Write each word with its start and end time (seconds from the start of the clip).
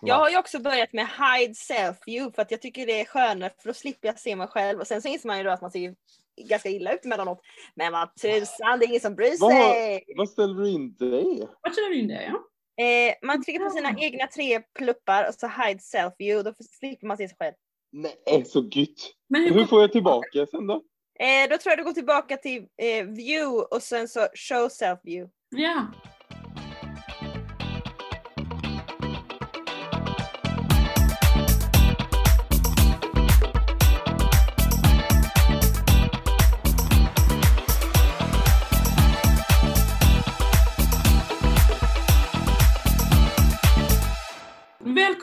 Jag 0.00 0.14
har 0.14 0.30
ju 0.30 0.38
också 0.38 0.58
börjat 0.58 0.92
med 0.92 1.06
hide 1.06 1.52
self-view 1.52 2.34
för 2.34 2.42
att 2.42 2.50
jag 2.50 2.62
tycker 2.62 2.86
det 2.86 3.00
är 3.00 3.04
skönare 3.04 3.52
för 3.58 3.68
då 3.68 3.74
slipper 3.74 4.08
jag 4.08 4.18
se 4.18 4.36
mig 4.36 4.46
själv 4.46 4.80
och 4.80 4.86
sen 4.86 5.02
så 5.02 5.08
inser 5.08 5.26
man 5.26 5.38
ju 5.38 5.44
då 5.44 5.50
att 5.50 5.60
man 5.60 5.70
ser 5.70 5.94
ganska 6.48 6.68
illa 6.68 6.92
ut 6.92 7.04
emellanåt. 7.04 7.40
Men 7.74 7.92
vad 7.92 8.14
tusan, 8.14 8.78
det 8.78 8.84
är 8.84 8.88
ingen 8.88 9.00
som 9.00 9.14
bryr 9.14 9.30
sig. 9.30 10.04
Vad, 10.06 10.16
vad 10.16 10.28
ställer 10.28 10.54
du 10.54 10.68
in 10.68 10.96
det? 10.98 11.46
Vart 11.62 11.74
kör 11.74 11.90
du 11.90 11.98
in 11.98 12.08
det? 12.08 12.24
Ja? 12.24 12.44
Eh, 12.84 13.14
man 13.22 13.44
trycker 13.44 13.64
på 13.64 13.70
sina 13.70 13.94
egna 13.98 14.26
tre 14.26 14.60
pluppar 14.78 15.28
och 15.28 15.34
så 15.34 15.46
hide 15.46 15.80
self-view, 15.80 16.42
då 16.42 16.52
slipper 16.78 17.06
man 17.06 17.16
se 17.16 17.28
sig 17.28 17.36
själv. 17.40 17.54
Nej, 17.92 18.44
så 18.46 18.68
gött. 18.72 18.88
Men 19.28 19.42
Hur 19.42 19.52
hur, 19.52 19.64
får 19.64 19.80
jag 19.80 19.92
tillbaka 19.92 20.46
sen 20.46 20.66
då? 20.66 20.74
Eh, 21.20 21.50
då 21.50 21.58
tror 21.58 21.70
jag 21.70 21.78
du 21.78 21.84
går 21.84 21.92
tillbaka 21.92 22.36
till 22.36 22.66
eh, 22.76 23.04
view 23.04 23.66
och 23.70 23.82
sen 23.82 24.08
så 24.08 24.20
show 24.20 24.68
self-view. 24.68 25.28
ja. 25.50 25.86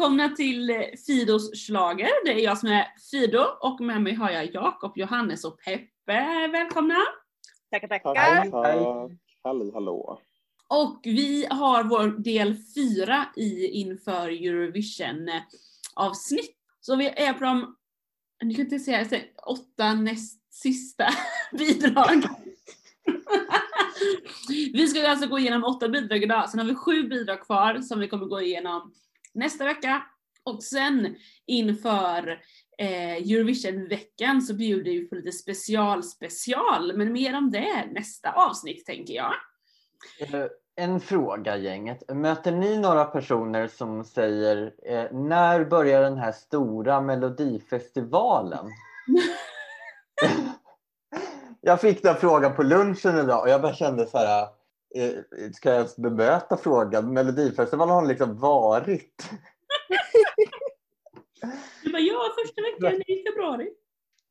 Välkomna 0.06 0.30
till 0.30 0.70
eh, 0.70 0.78
Fidos 1.08 1.66
slager. 1.66 2.26
Det 2.26 2.32
är 2.32 2.44
jag 2.44 2.58
som 2.58 2.70
är 2.70 2.88
Fido 3.12 3.40
och 3.60 3.82
med 3.82 4.02
mig 4.02 4.14
har 4.14 4.30
jag 4.32 4.54
Jakob, 4.54 4.94
Johannes 4.96 5.46
och 5.46 5.60
Peppe. 5.60 6.48
Välkomna! 6.52 6.96
Tackar, 7.72 7.88
Tack, 7.88 8.04
tackar. 8.04 8.52
tack. 8.52 9.12
Halli 9.44 9.72
hallå. 9.74 10.20
Och 10.68 11.02
vi 11.04 11.48
har 11.50 11.84
vår 11.84 12.08
del 12.08 12.56
fyra 12.76 13.26
i 13.36 13.68
inför 13.68 14.28
Eurovision 14.30 15.30
eh, 15.30 15.42
avsnitt. 15.96 16.56
Så 16.82 16.96
vi 16.96 17.08
är 17.08 17.34
på 17.34 17.44
de, 17.44 17.76
nu 18.44 18.54
kan 18.54 18.66
jag 18.66 18.74
inte 18.74 18.80
säga, 18.80 19.22
åtta 19.48 19.94
näst 19.94 20.54
sista 20.54 21.08
bidrag. 21.52 22.24
vi 24.74 24.88
ska 24.88 25.08
alltså 25.08 25.28
gå 25.28 25.40
igenom 25.40 25.64
åtta 25.64 25.90
bidrag 25.90 26.24
idag, 26.24 26.50
sen 26.50 26.60
har 26.60 26.68
vi 26.68 26.76
sju 26.76 27.04
bidrag 27.04 27.42
kvar 27.42 27.80
som 27.80 28.00
vi 28.00 28.08
kommer 28.08 28.26
gå 28.26 28.42
igenom 28.42 28.94
nästa 29.36 29.66
vecka. 29.66 30.04
Och 30.44 30.64
sen 30.64 31.16
inför 31.46 32.42
eh, 32.78 33.16
Eurovision-veckan 33.16 34.42
så 34.42 34.54
bjuder 34.54 34.92
vi 34.92 35.08
på 35.08 35.16
lite 35.16 35.32
special 35.32 36.04
special, 36.04 36.98
men 36.98 37.14
mer 37.14 37.38
om 37.38 37.52
det 37.52 37.86
nästa 37.92 38.32
avsnitt 38.32 38.86
tänker 38.86 39.14
jag. 39.14 39.34
Eh, 40.20 40.46
En 40.76 41.00
fråga 41.00 41.58
gänget. 41.58 42.16
Möter 42.16 42.52
ni 42.52 42.78
några 42.78 43.06
personer 43.06 43.68
som 43.68 44.04
säger 44.04 44.74
eh, 44.86 45.12
när 45.12 45.66
börjar 45.66 46.02
den 46.02 46.18
här 46.18 46.32
stora 46.32 47.02
melodifestivalen? 47.02 48.66
jag 51.62 51.82
fick 51.82 52.04
den 52.04 52.16
frågan 52.16 52.56
på 52.56 52.64
lunchen 52.64 53.18
idag 53.18 53.42
och 53.42 53.50
jag 53.50 53.62
bara 53.62 53.74
kände 53.74 54.06
så 54.06 54.18
här. 54.18 54.48
Eh, 54.96 55.52
ska 55.54 55.70
jag 55.70 55.78
ens 55.78 55.96
bemöta 55.96 56.58
frågan? 56.58 57.14
Melodifestivalen 57.14 57.96
har 57.96 58.06
liksom 58.06 58.40
varit. 58.40 59.30
Du 61.84 61.92
bara, 61.92 62.00
ja, 62.02 62.34
första 62.44 62.62
veckan 62.62 63.02
i 63.08 63.24
februari. 63.24 63.70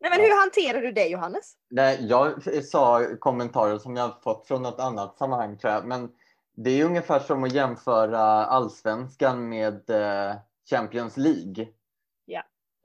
Nej, 0.01 0.11
men 0.11 0.21
hur 0.21 0.41
hanterar 0.41 0.83
du 0.83 0.93
det 0.93 1.07
Johannes? 1.07 1.53
Nej, 1.71 2.07
jag 2.07 2.43
sa 2.65 3.07
kommentarer 3.19 3.79
som 3.79 3.97
jag 3.97 4.23
fått 4.23 4.47
från 4.47 4.63
något 4.63 4.81
annat 4.81 5.19
sammanhang 5.19 5.59
tror 5.59 5.73
jag. 5.73 5.87
Men 5.87 6.11
det 6.57 6.81
är 6.81 6.85
ungefär 6.85 7.21
som 7.21 7.45
att 7.45 7.53
jämföra 7.53 8.21
allsvenskan 8.45 9.49
med 9.49 9.91
eh, 9.91 10.37
Champions 10.71 11.17
League. 11.17 11.69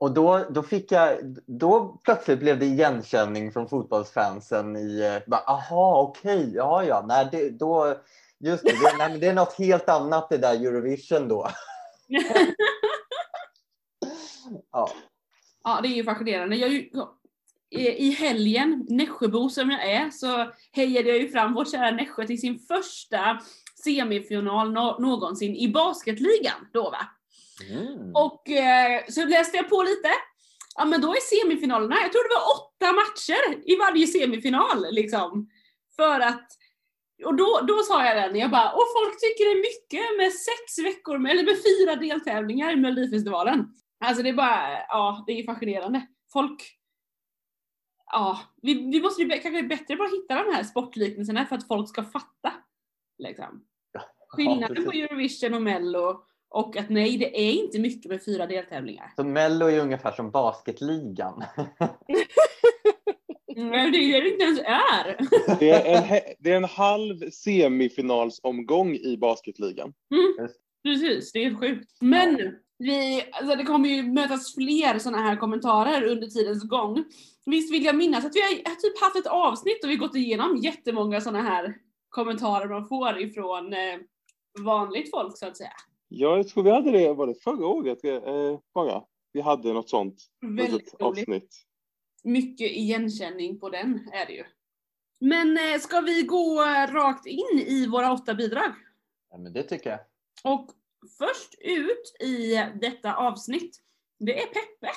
Och 0.00 0.14
då, 0.14 0.44
då 0.50 0.62
fick 0.62 0.92
jag, 0.92 1.18
då 1.46 2.00
plötsligt 2.04 2.38
blev 2.38 2.58
det 2.58 2.66
igenkänning 2.66 3.52
från 3.52 3.68
fotbollsfansen 3.68 4.76
i, 4.76 5.00
eh, 5.00 5.28
bara, 5.30 5.40
aha 5.40 6.00
okej, 6.02 6.52
ja 6.54 6.84
ja, 6.84 7.04
nej 7.08 7.28
det, 7.32 7.50
då, 7.50 7.96
just 8.38 8.64
det, 8.64 8.70
det, 8.72 9.08
nej, 9.08 9.18
det 9.18 9.26
är 9.26 9.34
något 9.34 9.58
helt 9.58 9.88
annat 9.88 10.28
det 10.28 10.36
där 10.36 10.54
Eurovision 10.54 11.28
då. 11.28 11.48
Ja. 14.72 14.90
Ja, 15.64 15.80
det 15.82 15.88
är 15.88 15.94
ju 15.94 16.04
fascinerande. 16.04 16.56
Jag, 16.56 16.72
I 17.70 18.10
helgen, 18.10 18.86
Nässjöbo 18.88 19.48
som 19.48 19.70
jag 19.70 19.90
är, 19.90 20.10
så 20.10 20.50
hejade 20.72 21.08
jag 21.08 21.18
ju 21.18 21.28
fram 21.28 21.54
vårt 21.54 21.70
kära 21.70 21.90
Nässjö 21.90 22.26
till 22.26 22.40
sin 22.40 22.58
första 22.58 23.40
semifinal 23.84 24.72
nå- 24.72 24.96
någonsin 24.98 25.56
i 25.56 25.68
basketligan 25.68 26.68
då 26.72 26.82
va. 26.82 27.06
Mm. 27.70 28.14
Och 28.14 28.50
eh, 28.50 29.04
så 29.08 29.24
läste 29.24 29.56
jag 29.56 29.68
på 29.68 29.82
lite. 29.82 30.08
Ja 30.76 30.84
men 30.84 31.00
då 31.00 31.12
är 31.12 31.20
semifinalerna, 31.20 31.96
jag 32.02 32.12
tror 32.12 32.28
det 32.28 32.34
var 32.34 32.56
åtta 32.56 32.92
matcher 32.92 33.70
i 33.72 33.76
varje 33.76 34.06
semifinal 34.06 34.86
liksom. 34.90 35.50
För 35.96 36.20
att, 36.20 36.48
och 37.24 37.34
då, 37.34 37.60
då 37.68 37.82
sa 37.82 38.04
jag 38.04 38.16
den, 38.16 38.40
jag 38.40 38.50
bara, 38.50 38.72
och 38.72 38.86
folk 38.98 39.20
tycker 39.20 39.44
det 39.44 39.58
är 39.58 39.70
mycket 39.70 40.16
med 40.16 40.32
sex 40.32 40.78
veckor, 40.78 41.18
med, 41.18 41.32
eller 41.32 41.44
med 41.44 41.56
fyra 41.62 41.96
deltävlingar 41.96 42.72
i 42.72 42.76
Melodifestivalen. 42.76 43.68
Alltså 44.04 44.22
det 44.22 44.28
är 44.28 44.34
bara, 44.34 44.78
ja 44.88 45.24
det 45.26 45.32
är 45.32 45.46
fascinerande. 45.46 46.06
Folk, 46.32 46.78
ja, 48.12 48.40
vi, 48.62 48.74
vi 48.74 49.00
måste 49.00 49.22
ju 49.22 49.28
kanske 49.28 49.62
bättre 49.62 49.96
på 49.96 50.04
att 50.04 50.12
hitta 50.12 50.34
de 50.34 50.54
här 50.54 50.64
sportliknelserna 50.64 51.46
för 51.46 51.56
att 51.56 51.66
folk 51.66 51.88
ska 51.88 52.04
fatta. 52.04 52.52
Liksom. 53.18 53.64
Skillnaden 54.28 54.84
på. 54.84 54.92
Eurovision 54.92 55.54
och 55.54 55.62
Mello 55.62 56.24
och 56.50 56.76
att 56.76 56.90
nej, 56.90 57.18
det 57.18 57.40
är 57.40 57.52
inte 57.52 57.78
mycket 57.78 58.10
med 58.10 58.24
fyra 58.24 58.46
deltävlingar. 58.46 59.12
Så 59.16 59.24
Mello 59.24 59.66
är 59.66 59.80
ungefär 59.80 60.12
som 60.12 60.30
basketligan. 60.30 61.44
Nej, 63.56 63.90
det 63.90 63.98
är 63.98 64.22
det 64.22 64.30
inte 64.30 64.44
ens 64.44 64.60
är. 64.60 65.16
Det 65.58 65.70
är 65.70 65.96
en, 65.96 66.20
det 66.38 66.52
är 66.52 66.56
en 66.56 66.64
halv 66.64 67.30
semifinalsomgång 67.30 68.94
i 68.94 69.16
basketligan. 69.20 69.92
Mm, 70.14 70.48
precis, 70.82 71.32
det 71.32 71.44
är 71.44 71.54
sjukt. 71.54 71.90
Men 72.00 72.38
vi, 72.78 73.24
alltså 73.32 73.56
det 73.56 73.64
kommer 73.64 73.88
ju 73.88 74.02
mötas 74.02 74.54
fler 74.54 74.98
sådana 74.98 75.22
här 75.22 75.36
kommentarer 75.36 76.06
under 76.06 76.26
tidens 76.26 76.68
gång. 76.68 77.04
Visst 77.46 77.74
vill 77.74 77.84
jag 77.84 77.96
minnas 77.96 78.24
att 78.24 78.36
vi 78.36 78.40
har, 78.40 78.70
har 78.70 78.76
typ 78.76 79.00
haft 79.00 79.16
ett 79.16 79.26
avsnitt 79.26 79.84
och 79.84 79.90
vi 79.90 79.96
gått 79.96 80.16
igenom 80.16 80.56
jättemånga 80.56 81.20
sådana 81.20 81.42
här 81.42 81.74
kommentarer 82.08 82.68
man 82.68 82.88
får 82.88 83.20
ifrån 83.20 83.72
eh, 83.72 83.98
vanligt 84.64 85.10
folk 85.10 85.38
så 85.38 85.46
att 85.46 85.56
säga. 85.56 85.72
Ja, 86.12 86.36
jag 86.36 86.48
tror 86.48 86.62
vi 86.62 86.70
hade 86.70 86.90
det, 86.90 87.12
var 87.12 87.26
det 87.26 87.34
förra 87.34 87.66
året 87.66 88.04
eh, 88.04 88.58
bara? 88.74 89.02
Vi 89.32 89.40
hade 89.40 89.72
något 89.72 89.88
sånt 89.90 90.22
Väldigt 90.40 90.72
litet 90.72 91.00
roligt. 91.00 91.18
avsnitt. 91.28 91.62
Mycket 92.24 92.70
igenkänning 92.70 93.58
på 93.60 93.68
den 93.68 94.10
är 94.12 94.26
det 94.26 94.32
ju. 94.32 94.44
Men 95.20 95.58
eh, 95.58 95.78
ska 95.80 96.00
vi 96.00 96.22
gå 96.22 96.60
rakt 96.90 97.26
in 97.26 97.58
i 97.66 97.86
våra 97.86 98.12
åtta 98.12 98.34
bidrag? 98.34 98.72
Ja, 99.30 99.38
men 99.38 99.52
det 99.52 99.62
tycker 99.62 99.90
jag. 99.90 100.00
Och 100.54 100.70
först 101.18 101.54
ut 101.60 102.16
i 102.20 102.54
detta 102.80 103.14
avsnitt, 103.16 103.80
det 104.18 104.42
är 104.42 104.46
Peppe. 104.46 104.92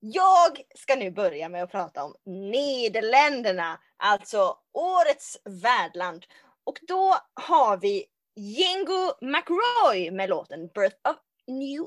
Jag 0.00 0.60
ska 0.74 0.96
nu 0.96 1.10
börja 1.10 1.48
med 1.48 1.62
att 1.62 1.70
prata 1.70 2.04
om 2.04 2.14
Nederländerna, 2.24 3.80
alltså 3.96 4.56
årets 4.72 5.38
värdland. 5.62 6.24
Och 6.64 6.78
då 6.88 7.14
har 7.34 7.76
vi 7.76 8.04
Django 8.36 9.14
McRoy 9.20 10.10
med 10.10 10.28
låten 10.28 10.68
Birth 10.74 10.96
of 11.08 11.16
New 11.46 11.86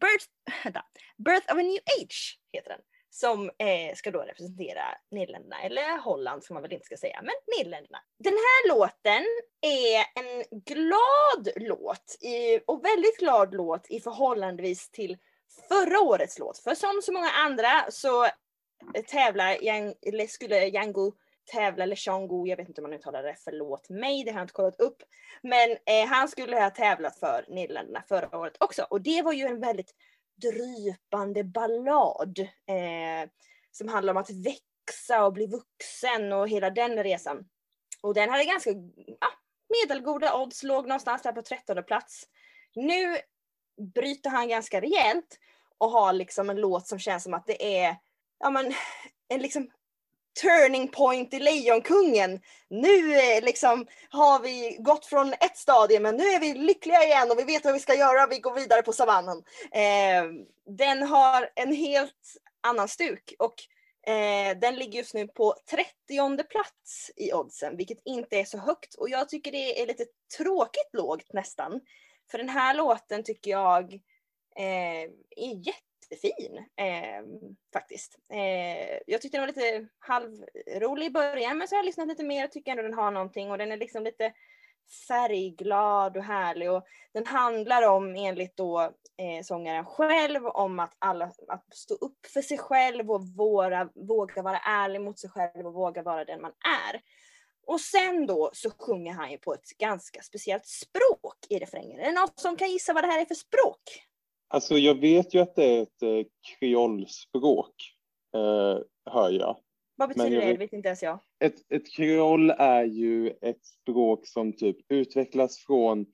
Birth, 0.00 0.26
vänta, 0.64 0.84
Birth 1.16 1.52
of 1.52 1.58
a 1.58 1.62
New 1.62 1.80
Age 2.00 2.38
heter 2.52 2.70
den. 2.70 2.80
Som 3.12 3.50
eh, 3.58 3.94
ska 3.94 4.10
då 4.10 4.20
representera 4.20 4.82
Nederländerna, 5.10 5.62
eller 5.62 5.98
Holland 5.98 6.44
som 6.44 6.54
man 6.54 6.62
väl 6.62 6.72
inte 6.72 6.86
ska 6.86 6.96
säga, 6.96 7.20
men 7.22 7.34
Nederländerna. 7.58 7.98
Den 8.18 8.32
här 8.32 8.68
låten 8.68 9.24
är 9.60 10.20
en 10.20 10.44
glad 10.64 11.48
låt 11.56 12.16
i, 12.20 12.60
och 12.66 12.84
väldigt 12.84 13.18
glad 13.18 13.54
låt 13.54 13.90
i 13.90 14.00
förhållandevis 14.00 14.90
till 14.90 15.18
förra 15.68 16.00
årets 16.00 16.38
låt. 16.38 16.58
För 16.58 16.74
som 16.74 17.00
så 17.02 17.12
många 17.12 17.30
andra 17.30 17.90
så 17.90 18.26
tävlar, 19.06 19.64
Yang, 19.64 19.94
eller 20.02 20.26
skulle 20.26 20.66
Django 20.66 21.12
tävla, 21.52 21.84
eller 21.84 22.06
Django, 22.06 22.46
jag 22.46 22.56
vet 22.56 22.68
inte 22.68 22.80
om 22.80 22.90
man 22.90 22.98
uttalar 22.98 23.22
det, 23.22 23.36
förlåt 23.44 23.88
mig, 23.88 24.24
det 24.24 24.30
har 24.30 24.38
jag 24.38 24.44
inte 24.44 24.54
kollat 24.54 24.80
upp. 24.80 25.02
Men 25.42 25.70
eh, 25.70 26.06
han 26.08 26.28
skulle 26.28 26.60
ha 26.60 26.70
tävlat 26.70 27.18
för 27.18 27.44
Nederländerna 27.48 28.02
förra 28.08 28.38
året 28.38 28.56
också 28.60 28.86
och 28.90 29.00
det 29.00 29.22
var 29.22 29.32
ju 29.32 29.44
en 29.44 29.60
väldigt 29.60 29.94
drypande 30.42 31.44
ballad 31.44 32.38
eh, 32.38 33.30
som 33.70 33.88
handlar 33.88 34.12
om 34.12 34.16
att 34.16 34.30
växa 34.30 35.24
och 35.24 35.32
bli 35.32 35.46
vuxen 35.46 36.32
och 36.32 36.48
hela 36.48 36.70
den 36.70 37.02
resan. 37.02 37.48
Och 38.02 38.14
den 38.14 38.30
hade 38.30 38.44
ganska 38.44 38.70
ja, 39.20 39.28
medelgoda 39.68 40.36
odds, 40.36 40.62
låg 40.62 40.86
någonstans 40.86 41.22
där 41.22 41.32
på 41.32 41.42
13 41.42 41.84
plats. 41.84 42.24
Nu 42.74 43.16
bryter 43.94 44.30
han 44.30 44.48
ganska 44.48 44.80
rejält 44.80 45.38
och 45.78 45.90
har 45.90 46.12
liksom 46.12 46.50
en 46.50 46.60
låt 46.60 46.86
som 46.86 46.98
känns 46.98 47.22
som 47.22 47.34
att 47.34 47.46
det 47.46 47.76
är 47.84 47.96
ja, 48.38 48.50
men, 48.50 48.74
en 49.28 49.40
liksom 49.40 49.70
turning 50.42 50.88
point 50.88 51.34
i 51.34 51.38
Lejonkungen. 51.38 52.40
Nu 52.68 53.16
eh, 53.16 53.44
liksom 53.44 53.86
har 54.10 54.40
vi 54.40 54.76
gått 54.80 55.06
från 55.06 55.32
ett 55.32 55.56
stadie 55.56 56.00
men 56.00 56.16
nu 56.16 56.24
är 56.24 56.40
vi 56.40 56.54
lyckliga 56.54 57.04
igen 57.04 57.30
och 57.30 57.38
vi 57.38 57.44
vet 57.44 57.64
vad 57.64 57.74
vi 57.74 57.80
ska 57.80 57.94
göra. 57.94 58.26
Vi 58.26 58.38
går 58.38 58.54
vidare 58.54 58.82
på 58.82 58.92
savannen. 58.92 59.42
Eh, 59.72 60.24
den 60.76 61.02
har 61.02 61.50
en 61.54 61.72
helt 61.72 62.36
annan 62.60 62.88
stuk 62.88 63.34
och 63.38 63.54
eh, 64.12 64.58
den 64.58 64.76
ligger 64.76 64.98
just 64.98 65.14
nu 65.14 65.28
på 65.28 65.54
30 65.70 66.44
plats 66.50 67.10
i 67.16 67.32
oddsen, 67.32 67.76
vilket 67.76 67.98
inte 68.04 68.36
är 68.36 68.44
så 68.44 68.58
högt 68.58 68.94
och 68.94 69.10
jag 69.10 69.28
tycker 69.28 69.52
det 69.52 69.82
är 69.82 69.86
lite 69.86 70.04
tråkigt 70.38 70.88
lågt 70.92 71.32
nästan. 71.32 71.80
För 72.30 72.38
den 72.38 72.48
här 72.48 72.74
låten 72.74 73.22
tycker 73.24 73.50
jag 73.50 73.94
eh, 74.56 75.10
är 75.36 75.54
jättefin 76.10 76.56
eh, 76.76 77.50
faktiskt. 77.72 78.18
Eh, 78.32 78.98
jag 79.06 79.22
tyckte 79.22 79.38
den 79.38 79.40
var 79.40 79.46
lite 79.46 79.88
halvrolig 79.98 81.06
i 81.06 81.10
början 81.10 81.58
men 81.58 81.68
så 81.68 81.74
har 81.74 81.78
jag 81.78 81.86
lyssnat 81.86 82.08
lite 82.08 82.24
mer 82.24 82.44
och 82.44 82.52
tycker 82.52 82.70
ändå 82.70 82.82
den 82.82 82.94
har 82.94 83.10
någonting 83.10 83.50
och 83.50 83.58
den 83.58 83.72
är 83.72 83.76
liksom 83.76 84.04
lite 84.04 84.32
färgglad 85.08 86.16
och 86.16 86.24
härlig 86.24 86.70
och 86.70 86.86
den 87.12 87.26
handlar 87.26 87.88
om 87.88 88.16
enligt 88.16 88.56
då 88.56 88.80
eh, 89.16 89.42
sångaren 89.44 89.84
själv 89.84 90.46
om 90.46 90.80
att 90.80 90.96
alla 90.98 91.32
att 91.48 91.74
stå 91.74 91.94
upp 91.94 92.26
för 92.26 92.42
sig 92.42 92.58
själv 92.58 93.10
och 93.10 93.26
våra, 93.26 93.88
våga 93.94 94.42
vara 94.42 94.58
ärlig 94.58 95.00
mot 95.00 95.18
sig 95.18 95.30
själv 95.30 95.66
och 95.66 95.74
våga 95.74 96.02
vara 96.02 96.24
den 96.24 96.42
man 96.42 96.52
är. 96.90 97.00
Och 97.66 97.80
sen 97.80 98.26
då 98.26 98.50
så 98.52 98.70
sjunger 98.70 99.12
han 99.12 99.30
ju 99.30 99.38
på 99.38 99.54
ett 99.54 99.68
ganska 99.78 100.22
speciellt 100.22 100.66
språk 100.66 101.36
i 101.48 101.58
refrängen. 101.58 102.00
Är 102.00 102.04
det 102.04 102.20
någon 102.20 102.28
som 102.36 102.56
kan 102.56 102.70
gissa 102.70 102.92
vad 102.92 103.04
det 103.04 103.08
här 103.08 103.20
är 103.20 103.24
för 103.24 103.34
språk? 103.34 104.09
Alltså 104.52 104.78
jag 104.78 104.94
vet 104.94 105.34
ju 105.34 105.38
att 105.38 105.54
det 105.54 105.64
är 105.64 105.82
ett 105.82 106.02
eh, 106.02 106.26
kreolspråk, 106.58 107.74
eh, 108.34 108.78
hör 109.12 109.30
jag. 109.30 109.56
Vad 109.96 110.08
betyder 110.08 110.30
jag 110.30 110.42
det? 110.42 110.52
Det 110.52 110.58
vet- 110.58 110.72
inte 110.72 110.88
ens 110.88 111.02
jag. 111.02 111.18
Ett, 111.44 111.72
ett 111.72 111.92
kreol 111.96 112.50
är 112.50 112.84
ju 112.84 113.28
ett 113.42 113.64
språk 113.64 114.26
som 114.26 114.52
typ 114.52 114.76
utvecklas 114.88 115.58
från, 115.58 116.06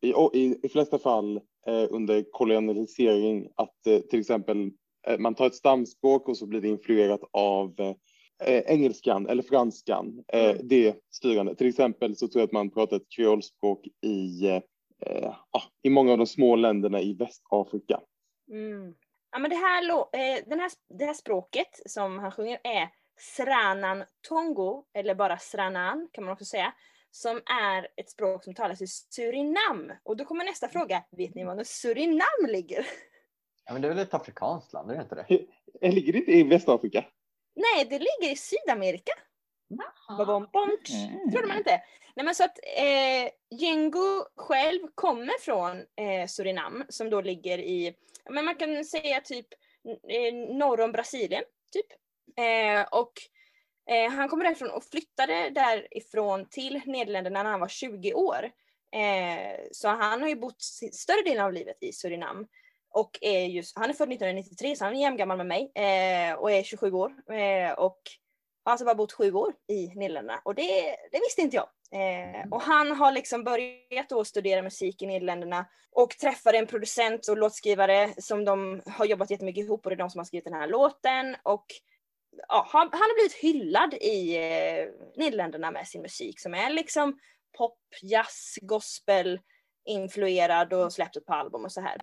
i, 0.00 0.12
i, 0.32 0.58
i 0.62 0.68
flesta 0.68 0.98
fall 0.98 1.36
eh, 1.66 1.86
under 1.90 2.24
kolonialisering, 2.30 3.48
att 3.54 3.86
eh, 3.86 3.98
till 3.98 4.20
exempel 4.20 4.70
eh, 5.06 5.18
man 5.18 5.34
tar 5.34 5.46
ett 5.46 5.54
stamspråk 5.54 6.28
och 6.28 6.36
så 6.36 6.46
blir 6.46 6.60
det 6.60 6.68
influerat 6.68 7.20
av 7.30 7.74
eh, 8.44 8.58
engelskan 8.66 9.26
eller 9.26 9.42
franskan. 9.42 10.24
Mm. 10.28 10.68
Det 10.68 10.96
styrande. 11.10 11.54
Till 11.54 11.68
exempel 11.68 12.16
så 12.16 12.28
tror 12.28 12.40
jag 12.40 12.46
att 12.46 12.52
man 12.52 12.70
pratar 12.70 12.96
ett 12.96 13.08
kreolspråk 13.16 13.86
i, 14.06 14.60
eh, 15.06 15.34
ah, 15.50 15.62
i 15.82 15.90
många 15.90 16.12
av 16.12 16.18
de 16.18 16.26
små 16.26 16.56
länderna 16.56 17.00
i 17.00 17.14
Västafrika. 17.14 18.00
Mm. 18.50 18.94
Ja, 19.30 19.38
men 19.38 19.50
det, 19.50 19.56
här, 19.56 19.90
eh, 19.90 20.44
den 20.46 20.60
här, 20.60 20.70
det 20.98 21.04
här 21.04 21.14
språket 21.14 21.80
som 21.86 22.18
han 22.18 22.32
sjunger 22.32 22.60
är 22.64 22.88
Sranan 23.18 24.04
Tongo, 24.28 24.84
eller 24.94 25.14
bara 25.14 25.38
Sranan 25.38 26.08
kan 26.12 26.24
man 26.24 26.32
också 26.32 26.44
säga, 26.44 26.74
som 27.10 27.36
är 27.46 27.88
ett 27.96 28.10
språk 28.10 28.44
som 28.44 28.54
talas 28.54 28.82
i 28.82 28.86
Surinam. 28.86 29.92
Och 30.02 30.16
då 30.16 30.24
kommer 30.24 30.44
nästa 30.44 30.68
fråga, 30.68 31.04
vet 31.10 31.34
ni 31.34 31.44
var 31.44 31.64
Surinam 31.64 32.46
ligger? 32.48 32.86
Ja, 33.64 33.72
men 33.72 33.82
det 33.82 33.88
är 33.88 33.94
väl 33.94 33.98
ett 33.98 34.14
afrikanskt 34.14 34.72
land, 34.72 34.90
är 34.90 34.94
det 34.94 35.02
inte 35.02 35.14
det? 35.14 35.46
Eh, 35.80 35.94
Ligger 35.94 36.12
det 36.12 36.18
inte 36.18 36.32
i 36.32 36.42
Västafrika? 36.42 37.04
Nej, 37.54 37.84
det 37.84 37.98
ligger 37.98 38.32
i 38.32 38.36
Sydamerika. 38.36 39.12
Bom. 40.26 40.46
Mm. 40.54 41.30
trodde 41.30 41.46
man 41.46 41.56
inte. 41.56 41.82
Nej 42.18 42.24
men 42.24 42.34
så 42.34 42.44
att 42.44 42.58
eh, 42.76 43.58
Django 43.58 44.24
själv 44.36 44.80
kommer 44.94 45.40
från 45.40 45.78
eh, 45.78 46.26
Surinam 46.26 46.84
som 46.88 47.10
då 47.10 47.20
ligger 47.20 47.58
i, 47.58 47.94
men 48.30 48.44
man 48.44 48.54
kan 48.54 48.84
säga 48.84 49.20
typ 49.20 49.46
eh, 50.08 50.34
norr 50.34 50.80
om 50.80 50.92
Brasilien. 50.92 51.44
Typ. 51.72 51.86
Eh, 52.36 52.86
och 52.90 53.12
eh, 53.90 54.10
han 54.10 54.28
kommer 54.28 54.44
därifrån 54.44 54.70
och 54.70 54.84
flyttade 54.84 55.50
därifrån 55.50 56.48
till 56.48 56.80
Nederländerna 56.86 57.42
när 57.42 57.50
han 57.50 57.60
var 57.60 57.68
20 57.68 58.14
år. 58.14 58.50
Eh, 58.92 59.60
så 59.72 59.88
han 59.88 60.22
har 60.22 60.28
ju 60.28 60.36
bott 60.36 60.62
större 60.92 61.22
delen 61.24 61.44
av 61.44 61.52
livet 61.52 61.78
i 61.80 61.92
Surinam. 61.92 62.46
Och 62.90 63.18
är 63.20 63.44
just, 63.44 63.78
han 63.78 63.90
är 63.90 63.94
född 63.94 64.12
1993 64.12 64.76
så 64.76 64.84
han 64.84 64.96
är 64.96 65.00
jämngammal 65.00 65.36
med 65.36 65.46
mig 65.46 65.72
eh, 65.74 66.34
och 66.34 66.52
är 66.52 66.62
27 66.62 66.92
år. 66.92 67.32
Eh, 67.32 67.72
och 67.72 68.00
alltså 68.70 68.84
bara 68.84 68.94
bott 68.94 69.12
sju 69.12 69.32
år 69.32 69.54
i 69.68 69.86
Nederländerna 69.86 70.40
och 70.44 70.54
det, 70.54 70.96
det 71.12 71.20
visste 71.20 71.40
inte 71.40 71.56
jag. 71.56 71.68
Eh, 71.90 72.48
och 72.50 72.62
han 72.62 72.90
har 72.90 73.12
liksom 73.12 73.44
börjat 73.44 74.08
då 74.08 74.24
studera 74.24 74.62
musik 74.62 75.02
i 75.02 75.06
Nederländerna 75.06 75.66
och 75.92 76.10
träffade 76.10 76.58
en 76.58 76.66
producent 76.66 77.28
och 77.28 77.38
låtskrivare 77.38 78.14
som 78.18 78.44
de 78.44 78.82
har 78.86 79.04
jobbat 79.04 79.30
jättemycket 79.30 79.64
ihop 79.64 79.86
och 79.86 79.90
det 79.90 79.94
är 79.94 79.98
de 79.98 80.10
som 80.10 80.18
har 80.18 80.24
skrivit 80.24 80.44
den 80.44 80.54
här 80.54 80.68
låten. 80.68 81.36
Och 81.42 81.66
ja, 82.48 82.66
han, 82.70 82.88
han 82.92 83.00
har 83.00 83.14
blivit 83.14 83.34
hyllad 83.34 83.94
i 83.94 84.36
eh, 84.36 84.86
Nederländerna 85.16 85.70
med 85.70 85.88
sin 85.88 86.02
musik 86.02 86.40
som 86.40 86.54
är 86.54 86.70
liksom 86.70 87.18
pop, 87.58 87.78
jazz, 88.02 88.58
gospel 88.62 89.40
influerad 89.88 90.72
och 90.72 90.92
släppt 90.92 91.16
ett 91.16 91.26
par 91.26 91.36
album 91.36 91.64
och 91.64 91.72
så 91.72 91.80
här. 91.80 92.00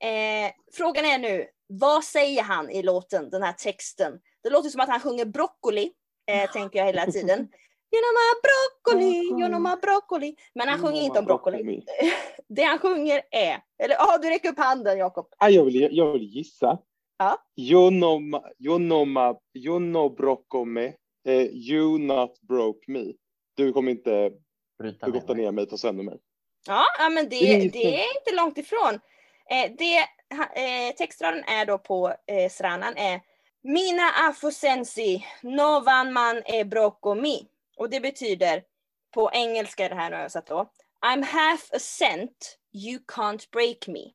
Eh, 0.00 0.52
frågan 0.72 1.04
är 1.04 1.18
nu, 1.18 1.48
vad 1.66 2.04
säger 2.04 2.42
han 2.42 2.70
i 2.70 2.82
låten, 2.82 3.30
den 3.30 3.42
här 3.42 3.52
texten? 3.52 4.20
Det 4.42 4.50
låter 4.50 4.70
som 4.70 4.80
att 4.80 4.88
han 4.88 5.00
sjunger 5.00 5.24
broccoli, 5.24 5.92
eh, 6.28 6.50
tänker 6.52 6.78
jag 6.78 6.86
hela 6.86 7.06
tiden. 7.06 7.48
My 7.90 8.40
broccoli, 8.42 9.32
my 9.58 9.76
broccoli. 9.82 10.36
Men 10.54 10.68
han 10.68 10.78
sjunger 10.78 11.02
inte 11.02 11.18
om 11.18 11.24
broccoli. 11.24 11.84
Det 12.48 12.62
han 12.62 12.78
sjunger 12.78 13.22
är, 13.30 13.62
eller 13.78 13.94
ja, 13.94 14.18
du 14.18 14.28
räcker 14.28 14.48
upp 14.48 14.58
handen 14.58 14.98
Jakob. 14.98 15.26
Ah, 15.38 15.48
jag, 15.48 15.64
vill, 15.64 15.88
jag 15.90 16.12
vill 16.12 16.22
gissa. 16.22 16.78
Ja. 17.18 17.44
You 17.56 17.90
know 17.90 18.20
broke 20.16 20.64
me. 20.64 20.92
Eh, 21.28 21.42
you 21.42 21.98
not 21.98 22.40
broke 22.40 22.92
me. 22.92 23.12
Du 23.56 23.72
kommer 23.72 23.90
inte 23.90 24.30
Bryta 24.78 25.06
ner 25.06 25.12
gotta 25.12 25.34
mig. 25.34 25.44
ner 25.44 25.52
mig, 25.52 25.66
ta 25.66 25.76
sönder 25.76 26.04
mig. 26.04 26.18
Ja, 26.66 26.84
ja 26.98 27.08
men 27.08 27.28
det, 27.28 27.70
det 27.72 27.84
är 27.84 28.18
inte 28.18 28.32
långt 28.32 28.58
ifrån. 28.58 28.94
Eh, 29.50 29.72
det, 29.78 29.98
eh, 30.60 30.94
textraden 30.96 31.44
är 31.44 31.66
då 31.66 31.78
på 31.78 32.14
eh, 32.26 32.50
Sranan 32.50 32.96
är 32.96 33.20
Mina 33.62 34.10
afosensi, 34.28 35.26
novan 35.42 36.12
man 36.12 36.42
e 36.46 36.64
brocco 36.64 37.14
mi. 37.14 37.48
Och 37.76 37.90
det 37.90 38.00
betyder, 38.00 38.62
på 39.14 39.30
engelska 39.32 39.88
det 39.88 39.94
här 39.94 40.10
nu 40.10 40.16
översatt 40.16 40.46
då, 40.46 40.70
I'm 41.06 41.22
half 41.24 41.72
a 41.72 41.78
cent, 41.78 42.58
you 42.72 42.98
can't 43.06 43.50
break 43.52 43.86
me. 43.88 44.12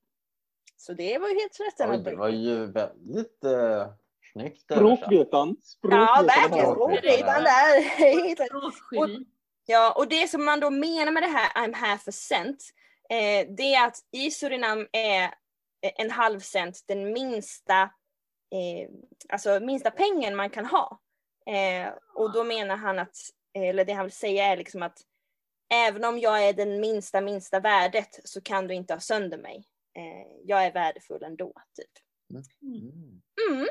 Så 0.78 0.94
det 0.94 1.18
var 1.18 1.30
ju 1.30 1.40
helt 1.40 1.60
rätt. 1.60 1.90
Oj, 1.90 1.98
det 2.04 2.16
var 2.16 2.30
ju 2.30 2.66
väldigt 2.72 3.44
uh, 3.46 3.86
snyggt. 4.34 4.62
Språkvetan. 4.62 5.56
Ja, 5.82 6.24
verkligen. 6.28 6.66
har- 6.66 6.74
Språkvetan 6.76 7.44
där. 7.44 8.46
Språkgeni. 8.72 9.26
Ja, 9.66 9.92
och 9.94 10.08
det 10.08 10.28
som 10.28 10.46
man 10.46 10.60
då 10.60 10.70
menar 10.70 11.12
med 11.12 11.24
det 11.24 11.28
här 11.28 11.50
I'm 11.68 11.74
half 11.76 12.08
a 12.08 12.12
cent, 12.12 12.64
eh, 13.10 13.48
det 13.58 13.74
är 13.76 13.88
att 13.88 13.98
i 14.12 14.32
Surinam 14.32 14.88
är 14.92 15.34
en 15.82 16.12
halv 16.12 16.40
cent 16.40 16.84
den 16.88 17.14
minsta, 17.14 17.90
eh, 18.54 18.90
alltså 19.30 19.60
minsta 19.60 19.92
pengen 19.92 20.36
man 20.36 20.50
kan 20.50 20.66
ha. 20.66 21.00
Eh, 21.46 21.94
och 22.16 22.34
då 22.34 22.44
menar 22.44 22.76
han 22.76 23.00
att, 23.00 23.18
eller 23.54 23.86
det 23.86 23.94
han 23.94 24.06
vill 24.06 24.14
säga 24.14 24.46
är 24.46 24.58
liksom 24.58 24.84
att 24.84 25.02
även 25.74 26.04
om 26.04 26.20
jag 26.20 26.48
är 26.48 26.54
den 26.54 26.80
minsta, 26.80 27.22
minsta 27.22 27.60
värdet 27.60 28.20
så 28.24 28.42
kan 28.42 28.68
du 28.68 28.74
inte 28.74 28.94
ha 28.94 29.00
sönder 29.00 29.38
mig. 29.38 29.68
Eh, 29.98 30.42
jag 30.44 30.66
är 30.66 30.74
värdefull 30.74 31.24
ändå, 31.24 31.54
typ. 31.76 31.92
Mm. 32.62 33.22
Mm. 33.50 33.68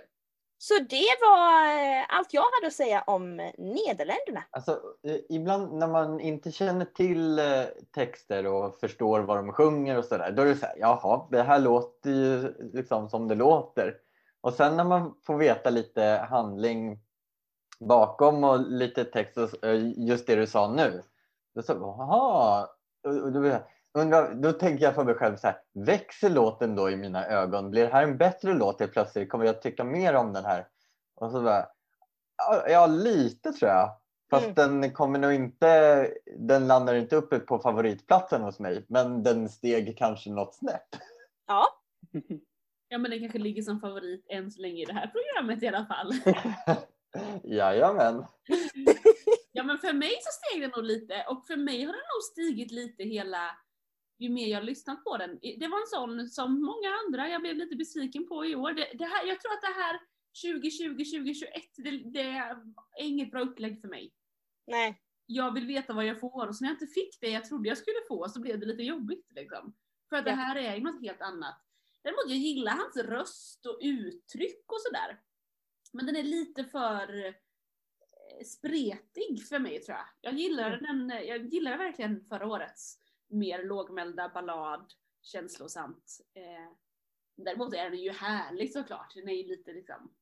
Så 0.58 0.74
det 0.78 1.16
var 1.20 1.64
eh, 1.64 2.04
allt 2.08 2.34
jag 2.34 2.42
hade 2.42 2.66
att 2.66 2.72
säga 2.72 3.02
om 3.06 3.40
eh, 3.40 3.52
Nederländerna. 3.58 4.44
Alltså, 4.50 4.80
eh, 5.06 5.16
ibland 5.28 5.72
när 5.72 5.86
man 5.86 6.20
inte 6.20 6.52
känner 6.52 6.84
till 6.84 7.38
eh, 7.38 7.64
texter 7.94 8.46
och 8.46 8.80
förstår 8.80 9.20
vad 9.20 9.36
de 9.36 9.52
sjunger 9.52 9.98
och 9.98 10.04
sådär, 10.04 10.32
då 10.32 10.42
är 10.42 10.46
det 10.46 10.56
så 10.56 10.66
här, 10.66 10.76
jaha, 10.78 11.28
det 11.30 11.42
här 11.42 11.58
låter 11.58 12.10
ju 12.10 12.54
liksom 12.72 13.08
som 13.08 13.28
det 13.28 13.34
låter. 13.34 13.96
Och 14.42 14.54
sen 14.54 14.76
när 14.76 14.84
man 14.84 15.14
får 15.26 15.36
veta 15.36 15.70
lite 15.70 16.26
handling 16.30 16.98
bakom 17.80 18.44
och 18.44 18.60
lite 18.60 19.04
text, 19.04 19.36
och, 19.36 19.64
eh, 19.64 19.92
just 19.96 20.26
det 20.26 20.36
du 20.36 20.46
sa 20.46 20.72
nu, 20.72 21.02
då 21.54 21.62
så, 21.62 21.74
och 23.04 23.32
då, 23.32 23.58
undrar, 23.98 24.34
då 24.34 24.52
tänker 24.52 24.84
jag 24.84 24.94
för 24.94 25.04
mig 25.04 25.14
själv 25.14 25.36
så 25.36 25.46
här, 25.46 25.56
växer 25.72 26.30
låten 26.30 26.74
då 26.74 26.90
i 26.90 26.96
mina 26.96 27.26
ögon? 27.26 27.70
Blir 27.70 27.84
det 27.84 27.92
här 27.92 28.02
en 28.02 28.18
bättre 28.18 28.54
låt 28.54 28.80
helt 28.80 28.92
plötsligt? 28.92 29.30
Kommer 29.30 29.44
jag 29.44 29.62
tycka 29.62 29.84
mer 29.84 30.14
om 30.14 30.32
den 30.32 30.44
här? 30.44 30.68
Och 31.14 31.30
så 31.30 31.42
bara, 31.42 31.66
ja, 32.36 32.68
ja 32.68 32.86
lite 32.86 33.52
tror 33.52 33.70
jag. 33.70 33.96
Fast 34.30 34.58
Mm. 34.58 34.80
den 34.80 34.92
kommer 34.92 35.18
nog 35.18 35.32
inte, 35.32 36.08
den 36.38 36.66
landar 36.66 36.94
inte 36.94 37.16
uppe 37.16 37.38
på 37.38 37.58
favoritplatsen 37.58 38.42
hos 38.42 38.58
mig. 38.58 38.84
Men 38.88 39.22
den 39.22 39.48
steg 39.48 39.98
kanske 39.98 40.30
något 40.30 40.54
snäpp. 40.54 40.88
Ja, 41.46 41.66
Ja 42.92 42.98
men 42.98 43.10
den 43.10 43.20
kanske 43.20 43.38
ligger 43.38 43.62
som 43.62 43.80
favorit 43.80 44.26
än 44.28 44.50
så 44.50 44.62
länge 44.62 44.82
i 44.82 44.84
det 44.84 44.92
här 44.92 45.06
programmet 45.06 45.62
i 45.62 45.68
alla 45.68 45.86
fall. 45.86 46.12
Jajamän. 47.44 48.24
Ja 49.54 49.62
men 49.62 49.78
för 49.78 49.92
mig 49.92 50.10
så 50.20 50.30
steg 50.32 50.62
den 50.62 50.70
nog 50.70 50.84
lite 50.84 51.24
och 51.28 51.46
för 51.46 51.56
mig 51.56 51.84
har 51.84 51.92
den 51.92 52.02
nog 52.14 52.22
stigit 52.32 52.70
lite 52.70 53.02
hela 53.04 53.56
ju 54.18 54.28
mer 54.28 54.46
jag 54.46 54.58
har 54.58 54.64
lyssnat 54.64 55.04
på 55.04 55.16
den. 55.16 55.38
Det 55.42 55.68
var 55.68 55.80
en 55.80 55.86
sån 55.86 56.28
som 56.28 56.62
många 56.62 56.88
andra 57.06 57.28
jag 57.28 57.40
blev 57.40 57.56
lite 57.56 57.76
besviken 57.76 58.28
på 58.28 58.44
i 58.46 58.54
år. 58.54 58.72
Det, 58.72 58.88
det 58.94 59.04
här, 59.04 59.26
jag 59.26 59.40
tror 59.40 59.52
att 59.52 59.60
det 59.60 59.80
här 59.82 60.00
2020, 60.52 60.88
2021, 60.88 61.52
det, 61.76 61.90
det 61.90 62.20
är 62.20 62.56
inget 62.98 63.30
bra 63.30 63.40
upplägg 63.40 63.80
för 63.80 63.88
mig. 63.88 64.12
Nej. 64.66 65.00
Jag 65.26 65.54
vill 65.54 65.66
veta 65.66 65.92
vad 65.92 66.06
jag 66.06 66.20
får 66.20 66.46
och 66.48 66.56
så 66.56 66.64
när 66.64 66.70
jag 66.70 66.74
inte 66.74 66.86
fick 66.86 67.20
det 67.20 67.28
jag 67.30 67.44
trodde 67.44 67.68
jag 67.68 67.78
skulle 67.78 68.00
få 68.08 68.28
så 68.28 68.40
blev 68.40 68.60
det 68.60 68.66
lite 68.66 68.82
jobbigt 68.82 69.26
liksom. 69.30 69.74
För 70.08 70.16
att 70.16 70.24
det 70.24 70.30
Ja. 70.30 70.36
här 70.36 70.56
är 70.56 70.76
ju 70.76 70.82
något 70.82 71.02
helt 71.02 71.20
annat. 71.20 71.60
Däremot 72.02 72.28
jag 72.28 72.38
gillar 72.38 72.72
hans 72.72 72.96
röst 72.96 73.66
och 73.66 73.78
uttryck 73.80 74.72
och 74.72 74.80
sådär. 74.80 75.20
Men 75.92 76.06
den 76.06 76.16
är 76.16 76.22
lite 76.22 76.64
för 76.64 77.24
eh, 77.26 77.34
spretig 78.44 79.46
för 79.48 79.58
mig 79.58 79.80
tror 79.80 79.96
jag. 79.96 80.06
Jag 80.20 80.34
gillar 80.34 80.70
den, 80.70 81.08
jag 81.26 81.46
gillar 81.46 81.78
verkligen 81.78 82.24
förra 82.24 82.46
årets 82.46 82.98
mer 83.28 83.64
lågmälda 83.64 84.28
ballad, 84.28 84.92
känslosamt. 85.22 86.20
Eh, 86.34 86.76
däremot 87.36 87.74
är 87.74 87.90
den 87.90 88.00
ju 88.00 88.10
härlig 88.10 88.72
såklart, 88.72 89.14
den 89.14 89.28
är 89.28 89.34
ju 89.34 89.48
lite 89.48 89.72
liksom 89.72 90.14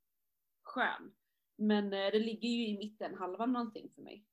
skön. 0.62 1.12
Men 1.56 1.84
eh, 1.84 2.10
det 2.10 2.18
ligger 2.18 2.48
ju 2.48 2.68
i 2.68 2.78
mitten 2.78 3.14
halvan 3.14 3.52
någonting 3.52 3.90
för 3.94 4.02
mig. 4.02 4.24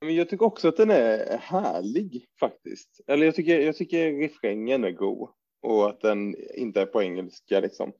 Men 0.00 0.14
jag 0.14 0.28
tycker 0.28 0.46
också 0.46 0.68
att 0.68 0.76
den 0.76 0.90
är 0.90 1.38
härlig 1.38 2.26
faktiskt. 2.40 3.00
Eller 3.06 3.26
jag 3.26 3.34
tycker, 3.34 3.60
jag 3.60 3.76
tycker 3.76 4.12
refrängen 4.12 4.84
är 4.84 4.90
god 4.90 5.30
och 5.66 5.88
att 5.88 6.00
den 6.00 6.36
inte 6.54 6.80
är 6.80 6.86
på 6.86 7.02
engelska 7.02 7.60
liksom. 7.60 7.92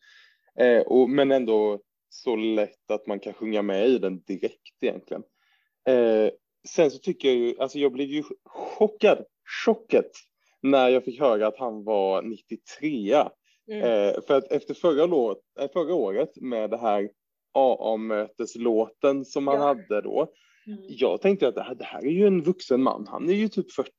Eh, 0.59 0.83
och, 0.83 1.11
men 1.11 1.33
ändå 1.33 1.81
så 2.09 2.37
lätt 2.37 2.91
att 2.91 3.07
man 3.07 3.21
kan 3.21 3.33
sjunga 3.33 3.63
med 3.63 3.89
i 3.89 3.99
den 3.99 4.21
direkt 4.21 4.83
egentligen. 4.83 5.23
Eh, 5.89 6.31
sen 6.69 6.91
så 6.91 6.99
tycker 6.99 7.29
jag 7.29 7.37
ju, 7.37 7.55
alltså 7.59 7.79
jag 7.79 7.93
blev 7.93 8.09
ju 8.09 8.23
chockad, 8.45 9.25
chockad 9.65 10.05
när 10.63 10.89
jag 10.89 11.05
fick 11.05 11.21
höra 11.21 11.47
att 11.47 11.59
han 11.59 11.85
var 11.85 12.23
93. 12.23 13.15
Mm. 13.71 13.83
Eh, 13.83 14.15
för 14.27 14.35
att 14.35 14.53
efter 14.53 14.75
förra, 14.75 15.07
låt, 15.07 15.41
eh, 15.61 15.71
förra 15.73 15.95
året 15.95 16.31
med 16.41 16.71
det 16.71 16.77
här 16.79 17.11
AA-möteslåten 17.53 19.25
som 19.25 19.47
han 19.47 19.57
Ja. 19.57 19.63
hade 19.63 20.01
då, 20.01 20.33
Mm. 20.67 20.79
jag 20.89 21.21
tänkte 21.21 21.49
att 21.49 21.55
det 21.55 21.63
här, 21.63 21.75
det 21.75 21.85
här 21.85 22.07
är 22.07 22.11
ju 22.11 22.27
en 22.27 22.43
vuxen 22.43 22.83
man, 22.83 23.07
han 23.09 23.29
är 23.29 23.35
ju 23.35 23.49
typ 23.49 23.73
40. 23.73 23.91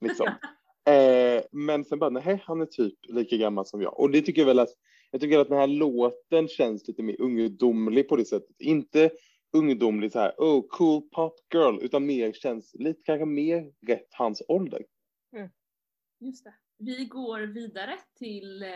Liksom. 0.00 0.26
men 1.52 1.84
sen 1.84 1.98
bara, 1.98 2.10
nej, 2.10 2.42
han 2.44 2.60
är 2.60 2.66
typ 2.66 2.94
lika 3.08 3.36
gammal 3.36 3.66
som 3.66 3.82
jag. 3.82 4.00
Och 4.00 4.10
det 4.10 4.22
tycker 4.22 4.40
jag 4.40 4.46
väl 4.46 4.58
att, 4.58 4.74
jag 5.10 5.20
tycker 5.20 5.38
att 5.38 5.48
den 5.48 5.58
här 5.58 5.66
låten 5.66 6.48
känns 6.48 6.88
lite 6.88 7.02
mer 7.02 7.20
ungdomlig 7.20 8.08
på 8.08 8.16
det 8.16 8.24
sättet. 8.24 8.60
Inte 8.60 9.10
ungdomlig 9.52 10.12
så 10.12 10.18
här, 10.18 10.34
oh 10.38 10.66
cool 10.68 11.02
pop 11.02 11.34
girl, 11.54 11.78
utan 11.82 12.06
mer 12.06 12.32
känns 12.32 12.74
lite 12.74 13.02
kanske 13.04 13.24
mer 13.24 13.72
rätt 13.86 14.08
hans 14.10 14.42
ålder. 14.48 14.84
Mm. 15.36 15.50
Just 16.20 16.44
det. 16.44 16.54
Vi 16.78 17.04
går 17.04 17.40
vidare 17.40 17.98
till 18.18 18.62
eh, 18.62 18.68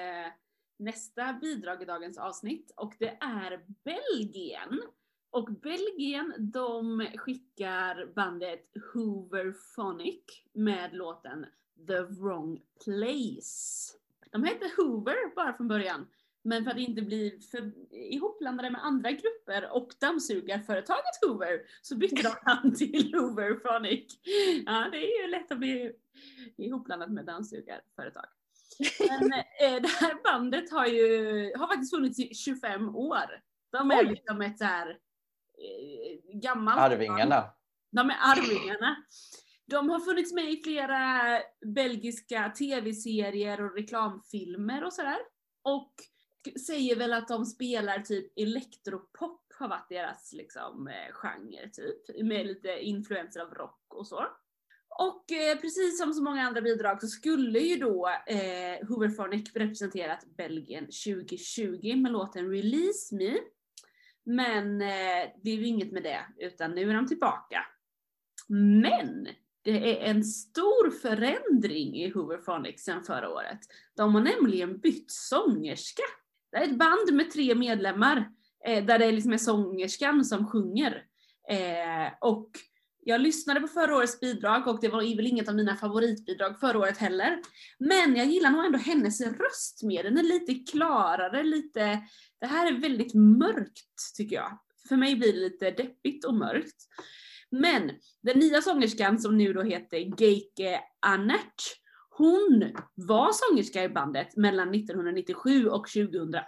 nästa 0.79 1.33
bidrag 1.33 1.83
i 1.83 1.85
dagens 1.85 2.19
avsnitt 2.19 2.73
och 2.77 2.95
det 2.99 3.19
är 3.21 3.65
Belgien. 3.85 4.83
Och 5.31 5.49
Belgien 5.63 6.35
de 6.39 7.07
skickar 7.17 8.13
bandet 8.15 8.73
Hooverphonic 8.93 10.25
med 10.53 10.95
låten 10.95 11.47
The 11.87 12.01
Wrong 12.03 12.61
Place. 12.85 13.93
De 14.31 14.45
hette 14.45 14.71
Hoover 14.77 15.35
bara 15.35 15.55
från 15.55 15.69
början. 15.69 16.07
Men 16.43 16.65
för 16.65 16.71
att 16.71 16.79
inte 16.79 17.03
bli 17.03 17.41
för 17.51 17.73
ihopblandade 17.95 18.71
med 18.71 18.85
andra 18.85 19.11
grupper 19.11 19.71
och 19.71 19.93
dammsugarföretaget 20.01 21.25
Hoover 21.27 21.61
så 21.83 21.97
bytte 21.97 22.23
de 22.23 22.35
namn 22.53 22.75
till 22.75 23.15
Hooverphonic. 23.15 24.19
Ja, 24.67 24.89
det 24.93 24.99
är 24.99 25.23
ju 25.23 25.31
lätt 25.31 25.53
att 25.53 25.59
bli 25.59 25.93
ihopblandat 26.57 27.11
med 27.11 27.25
dammsugarföretag. 27.25 28.25
Men 28.99 29.33
eh, 29.33 29.83
det 29.83 29.89
här 29.89 30.23
bandet 30.25 30.71
har 30.71 30.87
ju 30.87 31.07
har 31.57 31.67
faktiskt 31.67 31.95
funnits 31.95 32.19
i 32.19 32.35
25 32.35 32.97
år. 32.97 33.43
De 33.71 33.91
är 33.91 33.99
Oj. 33.99 34.09
liksom 34.09 34.41
ett 34.41 34.59
så 34.59 34.65
här 34.65 34.91
eh, 34.91 36.41
gammalt 36.41 36.79
Arvingarna. 36.81 37.45
de 37.91 38.11
är 38.11 38.17
Arvingarna. 38.21 38.97
De 39.67 39.91
har 39.91 40.01
funnits 40.01 40.33
med 40.33 40.53
i 40.53 40.63
flera 40.63 41.43
belgiska 41.75 42.53
tv-serier 42.59 43.65
och 43.65 43.77
reklamfilmer 43.77 44.85
och 44.85 44.93
sådär. 44.93 45.19
Och 45.63 45.93
säger 46.67 46.97
väl 46.97 47.13
att 47.13 47.29
de 47.29 47.47
spelar 47.47 47.99
typ 47.99 48.33
elektropop 48.37 49.41
har 49.59 49.69
varit 49.69 49.89
deras 49.89 50.33
liksom 50.33 50.89
eh, 50.89 51.13
genre 51.13 51.71
typ. 51.73 52.25
Med 52.25 52.47
lite 52.47 52.79
influenser 52.81 53.41
av 53.41 53.55
rock 53.55 53.95
och 53.95 54.07
så. 54.07 54.27
Och 54.99 55.33
eh, 55.33 55.59
precis 55.59 55.99
som 55.99 56.13
så 56.13 56.23
många 56.23 56.43
andra 56.43 56.61
bidrag 56.61 57.01
så 57.01 57.07
skulle 57.07 57.59
ju 57.59 57.77
då 57.77 58.09
eh, 58.27 58.87
Hooverphonic 58.89 59.55
representerat 59.55 60.25
Belgien 60.37 60.85
2020 60.85 61.97
med 61.97 62.13
låten 62.13 62.51
Release 62.51 63.15
Me. 63.15 63.35
Men 64.25 64.81
eh, 64.81 65.31
det 65.43 65.51
är 65.51 65.57
ju 65.57 65.67
inget 65.67 65.93
med 65.93 66.03
det, 66.03 66.27
utan 66.39 66.71
nu 66.71 66.91
är 66.91 66.95
de 66.95 67.07
tillbaka. 67.07 67.67
Men 68.49 69.29
det 69.65 70.03
är 70.03 70.11
en 70.11 70.25
stor 70.25 70.91
förändring 70.91 71.97
i 71.97 72.11
Hooverphonic 72.11 72.85
sedan 72.85 73.05
förra 73.05 73.31
året. 73.31 73.59
De 73.97 74.15
har 74.15 74.23
nämligen 74.23 74.79
bytt 74.79 75.11
sångerska. 75.11 76.03
Det 76.53 76.57
är 76.57 76.65
ett 76.65 76.79
band 76.79 77.13
med 77.13 77.31
tre 77.31 77.55
medlemmar 77.55 78.29
eh, 78.67 78.85
där 78.85 78.99
det 78.99 79.13
liksom 79.13 79.33
är 79.33 79.39
sångerskan 79.39 80.25
som 80.25 80.47
sjunger. 80.47 81.05
Eh, 81.49 82.13
och 82.21 82.51
jag 83.07 83.21
lyssnade 83.21 83.61
på 83.61 83.69
förra 83.69 83.97
årets 83.97 84.21
bidrag 84.21 84.67
och 84.67 84.81
det 84.81 84.89
var 84.89 85.17
väl 85.17 85.27
inget 85.27 85.49
av 85.49 85.55
mina 85.55 85.77
favoritbidrag 85.77 86.61
förra 86.61 86.79
året 86.79 86.99
heller. 86.99 87.41
Men 87.79 88.17
jag 88.17 88.27
gillar 88.27 88.51
nog 88.51 88.65
ändå 88.65 88.79
hennes 88.79 89.21
röst 89.21 89.83
mer. 89.83 90.03
Den 90.03 90.19
är 90.19 90.23
lite 90.23 90.55
klarare, 90.55 91.43
lite... 91.43 92.01
Det 92.41 92.47
här 92.47 92.73
är 92.73 92.81
väldigt 92.81 93.15
mörkt 93.15 94.15
tycker 94.17 94.37
jag. 94.37 94.59
För 94.89 94.97
mig 94.97 95.17
blir 95.17 95.33
det 95.33 95.39
lite 95.39 95.71
deppigt 95.71 96.25
och 96.25 96.35
mörkt. 96.35 96.77
Men 97.61 97.91
den 98.23 98.39
nya 98.39 98.63
sångerskan 98.63 99.19
som 99.19 99.39
nu 99.39 99.53
då 99.53 99.63
heter 99.63 100.21
Geike 100.21 100.81
Annert, 101.01 101.63
hon 102.11 102.73
var 102.95 103.31
sångerska 103.33 103.85
i 103.85 103.89
bandet 103.89 104.37
mellan 104.37 104.75
1997 104.75 105.69
och 105.69 105.89
2008. 105.89 106.45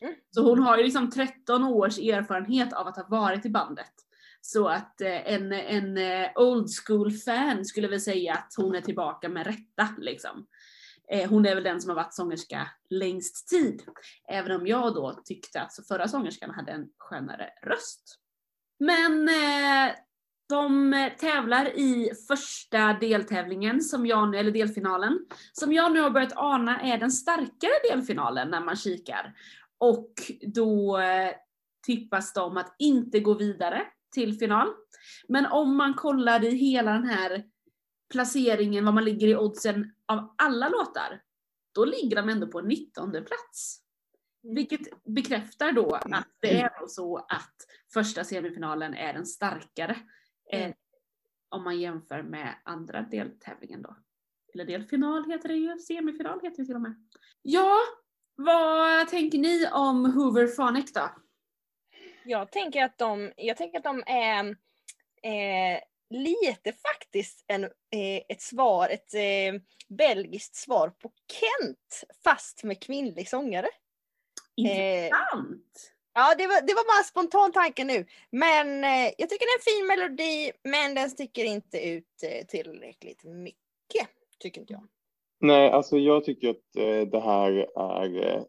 Mm. 0.00 0.14
Så 0.30 0.42
hon 0.42 0.58
har 0.58 0.78
ju 0.78 0.84
liksom 0.84 1.10
13 1.10 1.64
års 1.64 1.98
erfarenhet 1.98 2.72
av 2.72 2.86
att 2.86 2.96
ha 2.96 3.06
varit 3.08 3.46
i 3.46 3.50
bandet. 3.50 3.92
Så 4.40 4.68
att 4.68 5.00
eh, 5.00 5.32
en, 5.32 5.52
en 5.52 5.98
eh, 5.98 6.30
old 6.36 6.68
school 6.86 7.12
fan 7.12 7.64
skulle 7.64 7.88
väl 7.88 8.00
säga 8.00 8.34
att 8.34 8.54
hon 8.56 8.74
är 8.74 8.80
tillbaka 8.80 9.28
med 9.28 9.46
rätta 9.46 9.88
liksom. 9.98 10.46
Eh, 11.10 11.30
Hon 11.30 11.46
är 11.46 11.54
väl 11.54 11.64
den 11.64 11.80
som 11.80 11.88
har 11.88 11.96
varit 11.96 12.14
sångerska 12.14 12.70
längst 12.90 13.48
tid. 13.48 13.82
Även 14.28 14.60
om 14.60 14.66
jag 14.66 14.94
då 14.94 15.22
tyckte 15.24 15.60
att 15.60 15.86
förra 15.88 16.08
sångerskan 16.08 16.50
hade 16.50 16.72
en 16.72 16.88
skönare 16.98 17.50
röst. 17.62 18.18
Men 18.78 19.28
eh, 19.28 19.94
de 20.48 20.94
tävlar 21.18 21.78
i 21.78 22.10
första 22.28 22.92
deltävlingen, 22.92 23.80
som 23.80 24.06
jag, 24.06 24.30
nu- 24.30 24.38
eller 24.38 24.50
delfinalen, 24.50 25.18
som 25.52 25.72
jag 25.72 25.92
nu 25.92 26.00
har 26.00 26.10
börjat 26.10 26.36
ana 26.36 26.80
är 26.80 26.98
den 26.98 27.10
starkare 27.10 27.72
delfinalen 27.90 28.50
när 28.50 28.60
man 28.60 28.76
kikar. 28.76 29.34
Och 29.78 30.12
då 30.40 30.98
eh, 30.98 31.30
tippas 31.86 32.32
de 32.32 32.56
att 32.56 32.74
inte 32.78 33.20
gå 33.20 33.34
vidare 33.34 33.82
till 34.14 34.38
final. 34.38 34.68
Men 35.28 35.46
om 35.46 35.76
man 35.76 35.94
kollar 35.94 36.44
i 36.44 36.50
hela 36.50 36.92
den 36.92 37.04
här 37.04 37.44
placeringen, 38.12 38.84
var 38.84 38.92
man 38.92 39.04
ligger 39.04 39.28
i 39.28 39.36
oddsen 39.36 39.92
av 40.06 40.34
alla 40.38 40.68
låtar, 40.68 41.20
då 41.74 41.84
ligger 41.84 42.16
de 42.16 42.28
ändå 42.28 42.46
på 42.46 42.60
19 42.60 43.10
plats. 43.10 43.80
Vilket 44.54 45.04
bekräftar 45.04 45.72
då 45.72 45.94
att 45.94 46.28
det 46.40 46.60
är 46.60 46.86
så 46.86 47.16
att 47.16 47.54
första 47.92 48.24
semifinalen 48.24 48.94
är 48.94 49.12
den 49.12 49.26
starkare. 49.26 49.96
Eh, 50.52 50.62
Mm. 50.62 50.72
om 51.48 51.64
man 51.64 51.80
jämför 51.80 52.22
med 52.22 52.54
andra 52.64 53.02
deltävlingen 53.02 53.82
då. 53.82 53.96
Eller 54.54 54.64
delfinal 54.64 55.30
heter 55.30 55.48
det 55.48 55.54
ju, 55.54 55.78
semifinal 55.78 56.40
heter 56.42 56.56
det 56.58 56.66
till 56.66 56.74
och 56.74 56.80
med. 56.80 56.94
Ja, 57.42 57.76
vad 58.34 59.08
tänker 59.08 59.38
ni 59.38 59.68
om 59.72 60.12
Hooverphonic 60.12 60.92
då? 60.92 61.10
Jag 62.24 62.52
tänker 62.52 62.84
att 62.84 62.98
de, 62.98 63.32
jag 63.36 63.56
tänker 63.56 63.78
att 63.78 63.84
de 63.84 64.02
är 64.06 64.44
eh, 65.22 65.80
lite 66.10 66.72
faktiskt 66.72 67.44
en, 67.46 67.64
eh, 67.64 68.22
ett 68.28 68.42
svar, 68.42 68.88
ett 68.88 69.14
eh, 69.14 69.60
belgiskt 69.88 70.56
svar 70.56 70.88
på 70.88 71.12
Kent 71.32 72.04
fast 72.24 72.64
med 72.64 72.82
kvinnlig 72.82 73.28
sångare. 73.28 73.68
Eh, 74.66 75.04
Intressant! 75.04 75.92
ja, 76.14 76.34
det 76.38 76.46
var, 76.46 76.66
det 76.66 76.74
var 76.74 76.84
bara 76.84 76.98
en 76.98 77.04
spontan 77.04 77.52
tanke 77.52 77.84
nu. 77.84 78.06
Men 78.30 78.84
eh, 78.84 79.12
jag 79.18 79.28
tycker 79.28 79.46
det 79.46 79.54
är 79.54 79.58
en 79.58 79.70
fin 79.72 79.86
melodi 79.86 80.52
men 80.64 80.94
den 80.94 81.10
sticker 81.10 81.44
inte 81.44 81.88
ut 81.88 82.22
eh, 82.22 82.46
tillräckligt 82.46 83.24
mycket. 83.24 84.08
Tycker 84.38 84.60
inte 84.60 84.72
jag. 84.72 84.82
Nej, 85.40 85.70
alltså 85.70 85.98
jag 85.98 86.24
tycker 86.24 86.50
att 86.50 86.76
eh, 86.76 87.10
det 87.10 87.20
här 87.20 87.52
är 87.78 88.26
eh, 88.26 88.42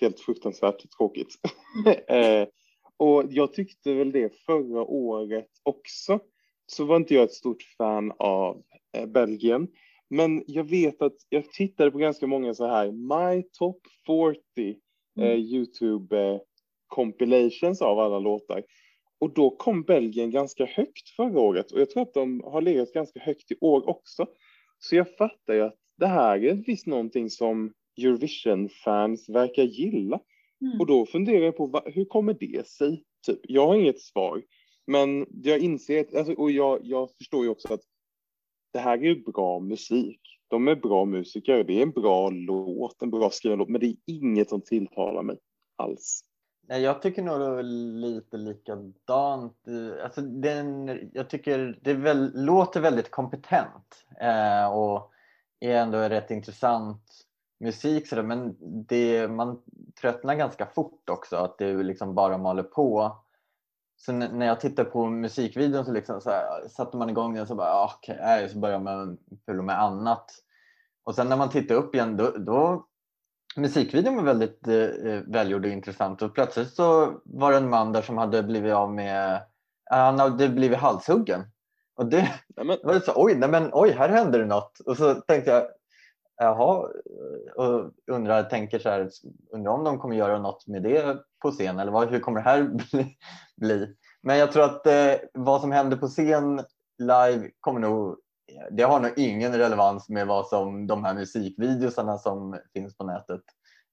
helt 0.00 0.20
fruktansvärt 0.20 0.96
tråkigt. 0.96 1.34
eh, 2.08 2.48
och 2.96 3.24
jag 3.30 3.54
tyckte 3.54 3.94
väl 3.94 4.12
det 4.12 4.34
förra 4.46 4.82
året 4.82 5.50
också. 5.62 6.20
Så 6.66 6.84
var 6.84 6.96
inte 6.96 7.14
jag 7.14 7.24
ett 7.24 7.32
stort 7.32 7.62
fan 7.78 8.12
av 8.18 8.62
eh, 8.96 9.06
Belgien. 9.06 9.68
Men 10.10 10.44
jag 10.46 10.64
vet 10.64 11.02
att 11.02 11.16
jag 11.28 11.52
tittade 11.52 11.90
på 11.90 11.98
ganska 11.98 12.26
många 12.26 12.54
så 12.54 12.66
här 12.66 12.92
My 12.92 13.42
Top 13.42 13.80
40 14.06 14.76
eh, 15.16 15.24
Mm. 15.24 15.38
Youtube 15.38 16.18
eh, 16.18 16.40
compilations 16.86 17.82
av 17.82 17.98
alla 17.98 18.18
låtar. 18.18 18.62
Och 19.18 19.34
då 19.34 19.50
kom 19.50 19.82
Belgien 19.82 20.30
ganska 20.30 20.64
högt 20.64 21.08
förra 21.16 21.40
året 21.40 21.72
och 21.72 21.80
jag 21.80 21.90
tror 21.90 22.02
att 22.02 22.14
de 22.14 22.40
har 22.44 22.60
legat 22.60 22.92
ganska 22.92 23.20
högt 23.20 23.50
i 23.50 23.56
år 23.60 23.88
också. 23.88 24.26
Så 24.78 24.96
jag 24.96 25.16
fattar 25.16 25.54
ju 25.54 25.60
att 25.60 25.76
det 25.98 26.06
här 26.06 26.44
är 26.44 26.54
visst 26.66 26.86
någonting 26.86 27.30
som 27.30 27.72
Eurovision-fans 27.98 29.28
verkar 29.28 29.62
gilla. 29.62 30.20
Mm. 30.60 30.80
Och 30.80 30.86
då 30.86 31.06
funderar 31.06 31.44
jag 31.44 31.56
på 31.56 31.82
hur 31.86 32.04
kommer 32.04 32.34
det 32.34 32.66
sig? 32.66 33.04
Typ, 33.26 33.40
jag 33.42 33.66
har 33.66 33.76
inget 33.76 34.00
svar, 34.00 34.42
men 34.86 35.26
jag 35.42 35.58
inser, 35.58 36.16
alltså, 36.16 36.32
och 36.32 36.50
jag, 36.50 36.80
jag 36.82 37.10
förstår 37.18 37.44
ju 37.44 37.50
också 37.50 37.74
att 37.74 37.80
det 38.72 38.78
här 38.78 38.98
är 38.98 39.02
ju 39.02 39.22
bra 39.22 39.60
musik. 39.60 40.20
De 40.48 40.68
är 40.68 40.74
bra 40.74 41.04
musiker, 41.04 41.64
det 41.64 41.78
är 41.78 41.82
en 41.82 41.90
bra 41.90 42.30
låt, 42.30 43.02
en 43.02 43.10
bra 43.10 43.30
skriven 43.30 43.58
låt, 43.58 43.68
men 43.68 43.80
det 43.80 43.86
är 43.86 43.96
inget 44.06 44.48
som 44.48 44.60
tilltalar 44.60 45.22
mig 45.22 45.36
alls. 45.76 46.24
Nej, 46.68 46.82
jag 46.82 47.02
tycker 47.02 47.22
nog 47.22 47.40
det 47.40 47.46
är 47.46 47.62
lite 47.62 48.36
likadant. 48.36 49.56
Alltså 50.02 50.20
den, 50.20 51.00
jag 51.12 51.30
tycker 51.30 51.78
det 51.82 51.94
väl, 51.94 52.44
låter 52.44 52.80
väldigt 52.80 53.10
kompetent 53.10 54.06
eh, 54.20 54.76
och 54.76 55.10
är 55.60 55.76
ändå 55.76 55.98
rätt 55.98 56.30
intressant 56.30 57.02
musik 57.60 58.08
sådär, 58.08 58.22
men 58.22 58.56
det, 58.88 59.28
man 59.28 59.62
tröttnar 60.00 60.34
ganska 60.34 60.66
fort 60.66 61.10
också 61.10 61.36
att 61.36 61.58
det 61.58 61.82
liksom 61.82 62.14
bara 62.14 62.38
maler 62.38 62.62
på. 62.62 63.16
Så 63.96 64.12
när 64.12 64.46
jag 64.46 64.60
tittar 64.60 64.84
på 64.84 65.06
musikvideon 65.06 65.84
så, 65.84 65.92
liksom 65.92 66.20
så 66.20 66.30
här, 66.30 66.68
satte 66.68 66.96
man 66.96 67.10
igång 67.10 67.34
den 67.34 67.46
så 67.46 67.54
bara 67.54 67.72
ah, 67.72 67.92
nej, 68.08 68.48
så 68.48 68.58
börjar 68.58 68.78
man 68.78 69.18
fylla 69.46 69.62
med 69.62 69.82
annat. 69.82 70.30
Och 71.04 71.14
sen 71.14 71.28
när 71.28 71.36
man 71.36 71.50
tittar 71.50 71.74
upp 71.74 71.94
igen 71.94 72.16
då, 72.16 72.30
då 72.30 72.86
musikvideon 73.56 74.16
var 74.16 74.22
väldigt 74.22 74.68
eh, 74.68 75.20
välgjord 75.26 75.64
och 75.64 75.70
intressant 75.70 76.22
och 76.22 76.34
plötsligt 76.34 76.74
så 76.74 77.20
var 77.24 77.50
det 77.50 77.56
en 77.56 77.70
man 77.70 77.92
där 77.92 78.02
som 78.02 78.18
hade 78.18 78.42
blivit 78.42 78.74
av 78.74 78.94
med, 78.94 79.42
han 79.90 80.18
hade 80.18 80.48
blivit 80.48 80.78
halshuggen. 80.78 81.42
Och 81.96 82.06
det, 82.06 82.28
Nej, 82.48 82.66
men, 82.66 82.78
då 82.82 82.86
var 82.86 82.94
det 82.94 83.00
så 83.00 83.12
oj, 83.16 83.34
nej 83.34 83.48
men 83.48 83.70
oj, 83.72 83.90
här 83.90 84.08
händer 84.08 84.38
det 84.38 84.46
något. 84.46 84.80
Och 84.80 84.96
så 84.96 85.14
tänkte 85.14 85.50
jag, 85.50 85.64
jaha, 86.36 86.88
och 87.56 87.92
undrar, 88.06 88.42
tänker 88.42 88.78
så 88.78 88.88
här, 88.88 89.10
undrar 89.50 89.72
om 89.72 89.84
de 89.84 89.98
kommer 89.98 90.16
göra 90.16 90.38
något 90.38 90.66
med 90.66 90.82
det 90.82 91.16
på 91.46 91.52
scen 91.52 91.78
eller 91.78 91.92
vad, 91.92 92.10
hur 92.10 92.20
kommer 92.20 92.38
det 92.38 92.50
här 92.50 92.62
bli? 92.90 93.16
bli? 93.56 93.94
Men 94.22 94.38
jag 94.38 94.52
tror 94.52 94.64
att 94.64 94.86
eh, 94.86 95.14
vad 95.34 95.60
som 95.60 95.72
händer 95.72 95.96
på 95.96 96.08
scen 96.08 96.56
live 96.98 97.50
kommer 97.60 97.80
nog, 97.80 98.16
det 98.70 98.82
har 98.82 99.00
nog 99.00 99.12
ingen 99.16 99.58
relevans 99.58 100.08
med 100.08 100.26
vad 100.26 100.46
som 100.46 100.86
de 100.86 101.04
här 101.04 101.14
musikvideosarna 101.14 102.18
som 102.18 102.58
finns 102.72 102.96
på 102.96 103.04
nätet 103.04 103.40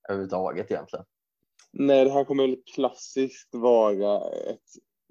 överhuvudtaget 0.10 0.72
egentligen. 0.72 1.06
nej, 1.74 2.06
det 2.06 2.12
här 2.12 2.24
kommer 2.24 2.48
väl 2.48 2.58
klassiskt 2.76 3.56
vara 3.56 4.18
ett 4.28 4.70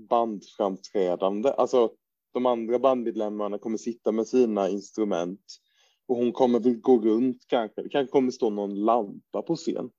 bandframträdande. 0.08 1.52
Alltså, 1.52 1.90
de 2.32 2.46
andra 2.46 2.78
bandmedlemmarna 2.78 3.58
kommer 3.58 3.78
sitta 3.78 4.12
med 4.12 4.26
sina 4.26 4.68
instrument 4.68 5.44
och 6.08 6.16
hon 6.16 6.32
kommer 6.32 6.60
väl 6.60 6.80
gå 6.80 6.98
runt 6.98 7.44
kanske. 7.46 7.82
Det 7.82 7.88
kanske 7.88 8.12
kommer 8.12 8.30
stå 8.30 8.50
någon 8.50 8.74
lampa 8.84 9.42
på 9.42 9.56
scen 9.56 9.90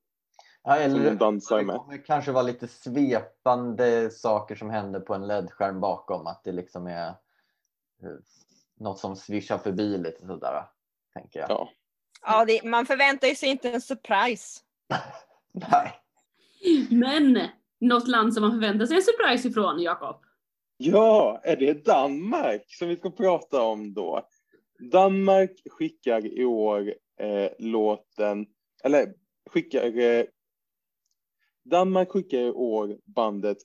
Ja, 0.63 0.73
som 0.73 0.83
eller 0.83 1.09
hon 1.09 1.17
dansar 1.17 1.57
det 1.57 1.63
med. 1.63 1.75
kommer 1.75 2.05
kanske 2.05 2.31
vara 2.31 2.43
lite 2.43 2.67
svepande 2.67 4.09
saker 4.11 4.55
som 4.55 4.69
händer 4.69 4.99
på 4.99 5.13
en 5.13 5.27
LED-skärm 5.27 5.79
bakom. 5.79 6.27
Att 6.27 6.43
det 6.43 6.51
liksom 6.51 6.87
är 6.87 7.07
eh, 7.07 7.15
något 8.79 8.99
som 8.99 9.15
svischar 9.15 9.57
förbi 9.57 9.97
lite 9.97 10.27
sådär. 10.27 10.65
Tänker 11.13 11.39
jag. 11.39 11.49
Ja. 11.49 11.69
Ja, 12.25 12.45
det, 12.45 12.63
man 12.63 12.85
förväntar 12.85 13.27
ju 13.27 13.35
sig 13.35 13.49
inte 13.49 13.69
en 13.71 13.81
surprise. 13.81 14.59
Nej. 15.51 15.99
Men 16.89 17.39
något 17.79 18.07
land 18.07 18.33
som 18.33 18.43
man 18.43 18.51
förväntar 18.51 18.85
sig 18.85 18.97
en 18.97 19.03
surprise 19.03 19.47
ifrån, 19.47 19.81
Jakob. 19.81 20.15
Ja, 20.77 21.41
är 21.43 21.55
det 21.55 21.85
Danmark 21.85 22.65
som 22.67 22.87
vi 22.87 22.97
ska 22.97 23.11
prata 23.11 23.61
om 23.61 23.93
då? 23.93 24.27
Danmark 24.91 25.61
skickar 25.69 26.25
i 26.25 26.45
år 26.45 26.93
eh, 27.19 27.49
låten, 27.59 28.45
eller 28.83 29.13
skickar, 29.49 29.99
eh, 29.99 30.25
Danmark 31.63 32.09
skickar 32.09 32.39
i 32.39 32.51
år 32.51 32.97
bandet 33.05 33.57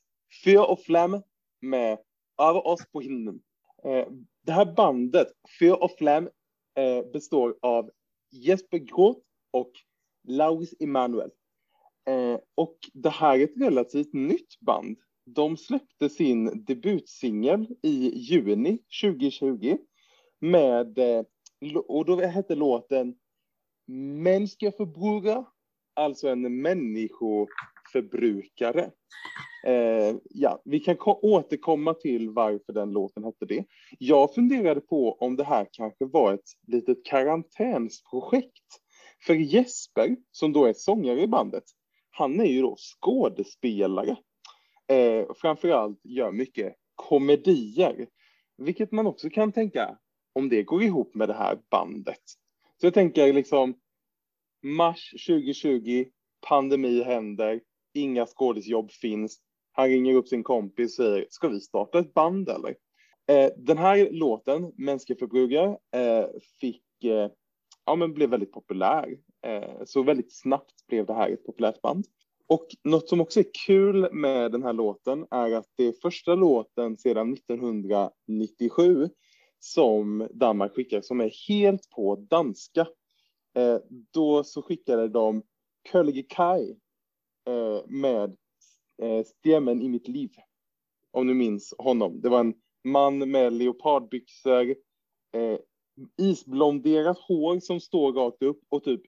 Fyr 0.44 0.58
och 0.58 0.80
Flam 0.80 1.22
med 1.60 1.98
Över 2.42 2.66
oss 2.66 2.86
på 2.92 3.00
himlen. 3.00 3.40
Eh, 3.84 4.06
det 4.46 4.52
här 4.52 4.74
bandet, 4.74 5.28
Fyr 5.60 5.72
och 5.72 5.90
Flam, 5.98 6.28
eh, 6.74 7.10
består 7.12 7.56
av 7.62 7.90
Jesper 8.30 8.78
Groth 8.78 9.20
och 9.50 9.72
Lauris 10.28 10.74
Emanuel. 10.80 11.30
Eh, 12.08 12.38
och 12.54 12.76
det 12.94 13.10
här 13.10 13.38
är 13.38 13.44
ett 13.44 13.60
relativt 13.60 14.12
nytt 14.12 14.60
band. 14.60 14.98
De 15.26 15.56
släppte 15.56 16.08
sin 16.08 16.64
debutsingel 16.64 17.66
i 17.82 18.18
juni 18.18 18.78
2020 19.02 19.78
med, 20.40 20.98
eh, 20.98 21.24
och 21.88 22.04
då 22.04 22.20
hette 22.20 22.54
låten 22.54 23.14
Mänskliga 24.22 24.72
förbrukare, 24.72 25.44
alltså 25.94 26.28
en 26.28 26.62
människo 26.62 27.46
förbrukare. 27.92 28.90
Eh, 29.66 30.16
ja, 30.30 30.62
vi 30.64 30.80
kan 30.80 30.96
återkomma 31.06 31.94
till 31.94 32.30
varför 32.30 32.72
den 32.72 32.90
låten 32.90 33.24
hette 33.24 33.46
det. 33.46 33.64
Jag 33.98 34.34
funderade 34.34 34.80
på 34.80 35.12
om 35.12 35.36
det 35.36 35.44
här 35.44 35.66
kanske 35.72 36.04
var 36.04 36.34
ett 36.34 36.50
litet 36.66 37.04
karantänsprojekt. 37.04 38.64
För 39.26 39.34
Jesper, 39.34 40.16
som 40.30 40.52
då 40.52 40.64
är 40.64 40.72
sångare 40.72 41.22
i 41.22 41.26
bandet, 41.26 41.64
han 42.10 42.40
är 42.40 42.44
ju 42.44 42.62
då 42.62 42.76
skådespelare. 42.78 44.16
Eh, 44.88 45.26
framförallt 45.36 46.00
gör 46.04 46.32
mycket 46.32 46.74
komedier. 46.94 48.08
Vilket 48.58 48.92
man 48.92 49.06
också 49.06 49.30
kan 49.30 49.52
tänka 49.52 49.98
om 50.32 50.48
det 50.48 50.62
går 50.62 50.82
ihop 50.82 51.14
med 51.14 51.28
det 51.28 51.34
här 51.34 51.58
bandet. 51.70 52.22
Så 52.80 52.86
jag 52.86 52.94
tänker 52.94 53.32
liksom 53.32 53.74
mars 54.62 55.10
2020, 55.26 56.04
pandemi 56.48 57.02
händer, 57.02 57.60
inga 58.00 58.26
skådisjobb 58.26 58.90
finns. 58.90 59.38
Han 59.72 59.88
ringer 59.88 60.14
upp 60.14 60.28
sin 60.28 60.42
kompis 60.42 60.98
och 60.98 61.04
säger, 61.04 61.26
ska 61.30 61.48
vi 61.48 61.60
starta 61.60 61.98
ett 61.98 62.14
band 62.14 62.48
eller? 62.48 62.74
Eh, 63.28 63.50
den 63.56 63.78
här 63.78 64.08
låten, 64.10 64.72
Mänskliga 64.76 65.18
förbrukare, 65.18 65.78
eh, 65.94 66.26
fick, 66.60 67.04
eh, 67.04 67.30
ja 67.86 67.96
men 67.96 68.14
blev 68.14 68.30
väldigt 68.30 68.52
populär. 68.52 69.16
Eh, 69.46 69.84
så 69.84 70.02
väldigt 70.02 70.32
snabbt 70.32 70.86
blev 70.86 71.06
det 71.06 71.14
här 71.14 71.30
ett 71.30 71.46
populärt 71.46 71.82
band. 71.82 72.06
Och 72.46 72.66
något 72.84 73.08
som 73.08 73.20
också 73.20 73.40
är 73.40 73.46
kul 73.66 74.12
med 74.12 74.52
den 74.52 74.62
här 74.62 74.72
låten 74.72 75.26
är 75.30 75.52
att 75.52 75.68
det 75.76 75.84
är 75.84 75.92
första 75.92 76.34
låten 76.34 76.96
sedan 76.96 77.32
1997 77.32 79.08
som 79.58 80.28
Danmark 80.30 80.74
skickar 80.74 81.00
som 81.00 81.20
är 81.20 81.48
helt 81.48 81.90
på 81.90 82.16
danska. 82.16 82.80
Eh, 83.56 83.78
då 84.12 84.44
så 84.44 84.62
skickade 84.62 85.08
de 85.08 85.42
Kölge 85.92 86.22
Kai 86.22 86.76
eh, 87.48 87.82
med 87.86 88.36
eh, 89.02 89.24
Stämmen 89.24 89.82
i 89.82 89.88
mitt 89.88 90.08
liv. 90.08 90.30
Om 91.12 91.26
du 91.26 91.34
minns 91.34 91.74
honom. 91.78 92.20
Det 92.20 92.28
var 92.28 92.40
en 92.40 92.54
man 92.84 93.30
med 93.30 93.52
leopardbyxor, 93.52 94.70
eh, 95.32 95.58
isblonderat 96.18 97.18
hår 97.18 97.60
som 97.60 97.80
står 97.80 98.12
rakt 98.12 98.42
upp 98.42 98.60
och 98.68 98.84
typ 98.84 99.02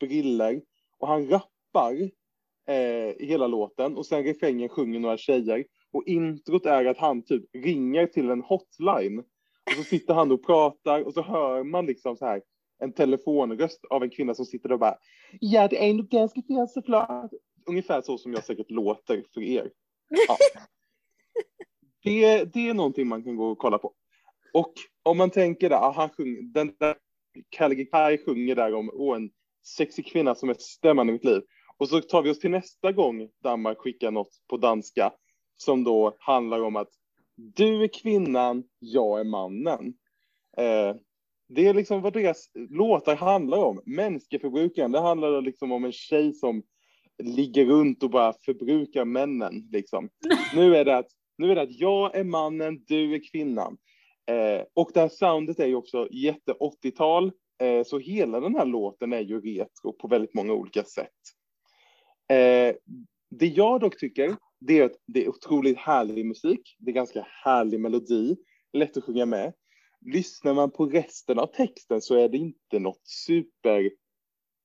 briller. 0.00 0.62
Och 0.98 1.08
han 1.08 1.28
rappar 1.28 2.10
eh, 2.68 3.26
hela 3.26 3.46
låten 3.46 3.96
och 3.96 4.06
sen 4.06 4.24
refrängen 4.24 4.68
sjunger 4.68 5.00
några 5.00 5.16
tjejer. 5.16 5.64
Och 5.92 6.06
introt 6.06 6.66
är 6.66 6.84
att 6.84 6.98
han 6.98 7.22
typ 7.22 7.44
ringer 7.56 8.06
till 8.06 8.30
en 8.30 8.42
hotline. 8.42 9.18
Och 9.18 9.72
så 9.76 9.82
sitter 9.82 10.14
han 10.14 10.32
och 10.32 10.46
pratar 10.46 11.04
och 11.04 11.14
så 11.14 11.22
hör 11.22 11.64
man 11.64 11.86
liksom 11.86 12.16
så 12.16 12.24
här 12.24 12.42
en 12.78 12.92
telefonröst 12.92 13.84
av 13.90 14.02
en 14.02 14.10
kvinna 14.10 14.34
som 14.34 14.44
sitter 14.44 14.68
där 14.68 14.74
och 14.74 14.80
bara 14.80 14.98
Ja, 15.40 15.68
det 15.68 15.88
är 15.88 15.94
nog 15.94 16.08
ganska 16.08 16.42
fel 16.42 16.68
såklart. 16.68 17.30
Ungefär 17.68 18.02
så 18.02 18.18
som 18.18 18.32
jag 18.32 18.44
säkert 18.44 18.70
låter 18.70 19.24
för 19.34 19.40
er. 19.40 19.70
Ja. 20.28 20.36
Det, 22.02 22.44
det 22.44 22.68
är 22.68 22.74
någonting 22.74 23.08
man 23.08 23.24
kan 23.24 23.36
gå 23.36 23.50
och 23.50 23.58
kolla 23.58 23.78
på. 23.78 23.94
Och 24.52 24.72
om 25.02 25.18
man 25.18 25.30
tänker 25.30 25.68
där, 25.70 25.92
han 25.92 26.08
sjunger, 26.08 26.42
den 26.42 26.72
där 26.78 26.96
Kalle 27.48 27.84
Kai 27.84 28.18
sjunger 28.18 28.54
där 28.54 28.74
om 28.74 28.90
oh, 28.92 29.16
en 29.16 29.30
sexig 29.76 30.06
kvinna 30.06 30.34
som 30.34 30.48
är 30.48 30.56
stämman 30.58 31.08
i 31.08 31.12
mitt 31.12 31.24
liv. 31.24 31.42
Och 31.76 31.88
så 31.88 32.00
tar 32.00 32.22
vi 32.22 32.30
oss 32.30 32.38
till 32.38 32.50
nästa 32.50 32.92
gång 32.92 33.28
Danmark 33.42 33.78
skickar 33.78 34.10
något 34.10 34.30
på 34.48 34.56
danska 34.56 35.12
som 35.56 35.84
då 35.84 36.16
handlar 36.18 36.62
om 36.62 36.76
att 36.76 36.88
du 37.36 37.82
är 37.82 37.88
kvinnan, 37.88 38.64
jag 38.78 39.20
är 39.20 39.24
mannen. 39.24 39.94
Eh, 40.56 40.96
det 41.48 41.66
är 41.66 41.74
liksom 41.74 42.02
vad 42.02 42.12
deras 42.12 42.50
låtar 42.54 43.16
handlar 43.16 43.58
om. 43.58 43.82
Människoförbrukaren, 43.86 44.92
det 44.92 45.00
handlar 45.00 45.42
liksom 45.42 45.72
om 45.72 45.84
en 45.84 45.92
tjej 45.92 46.34
som 46.34 46.62
ligger 47.22 47.64
runt 47.64 48.02
och 48.02 48.10
bara 48.10 48.34
förbrukar 48.44 49.04
männen. 49.04 49.68
Liksom. 49.72 50.08
Nu, 50.54 50.76
är 50.76 50.84
det 50.84 50.96
att, 50.96 51.08
nu 51.38 51.50
är 51.50 51.54
det 51.54 51.62
att 51.62 51.80
jag 51.80 52.16
är 52.16 52.24
mannen, 52.24 52.84
du 52.86 53.14
är 53.14 53.30
kvinnan. 53.32 53.76
Eh, 54.30 54.64
och 54.74 54.90
det 54.94 55.00
här 55.00 55.08
soundet 55.08 55.60
är 55.60 55.66
ju 55.66 55.74
också 55.74 56.08
jätte 56.10 56.52
80-tal. 56.52 57.32
Eh, 57.62 57.84
så 57.84 57.98
hela 57.98 58.40
den 58.40 58.54
här 58.54 58.66
låten 58.66 59.12
är 59.12 59.20
ju 59.20 59.40
retro 59.40 59.92
på 59.92 60.08
väldigt 60.08 60.34
många 60.34 60.52
olika 60.52 60.84
sätt. 60.84 61.08
Eh, 62.28 62.74
det 63.30 63.46
jag 63.46 63.80
dock 63.80 63.98
tycker, 63.98 64.36
det 64.60 64.78
är 64.78 64.84
att 64.84 64.96
det 65.06 65.24
är 65.24 65.28
otroligt 65.28 65.78
härlig 65.78 66.26
musik. 66.26 66.76
Det 66.78 66.90
är 66.90 66.94
ganska 66.94 67.26
härlig 67.44 67.80
melodi, 67.80 68.36
lätt 68.72 68.96
att 68.96 69.04
sjunga 69.04 69.26
med. 69.26 69.52
Lyssnar 70.00 70.54
man 70.54 70.70
på 70.70 70.86
resten 70.86 71.38
av 71.38 71.46
texten 71.46 72.02
så 72.02 72.14
är 72.14 72.28
det 72.28 72.36
inte 72.36 72.78
något 72.78 73.06
super, 73.06 73.90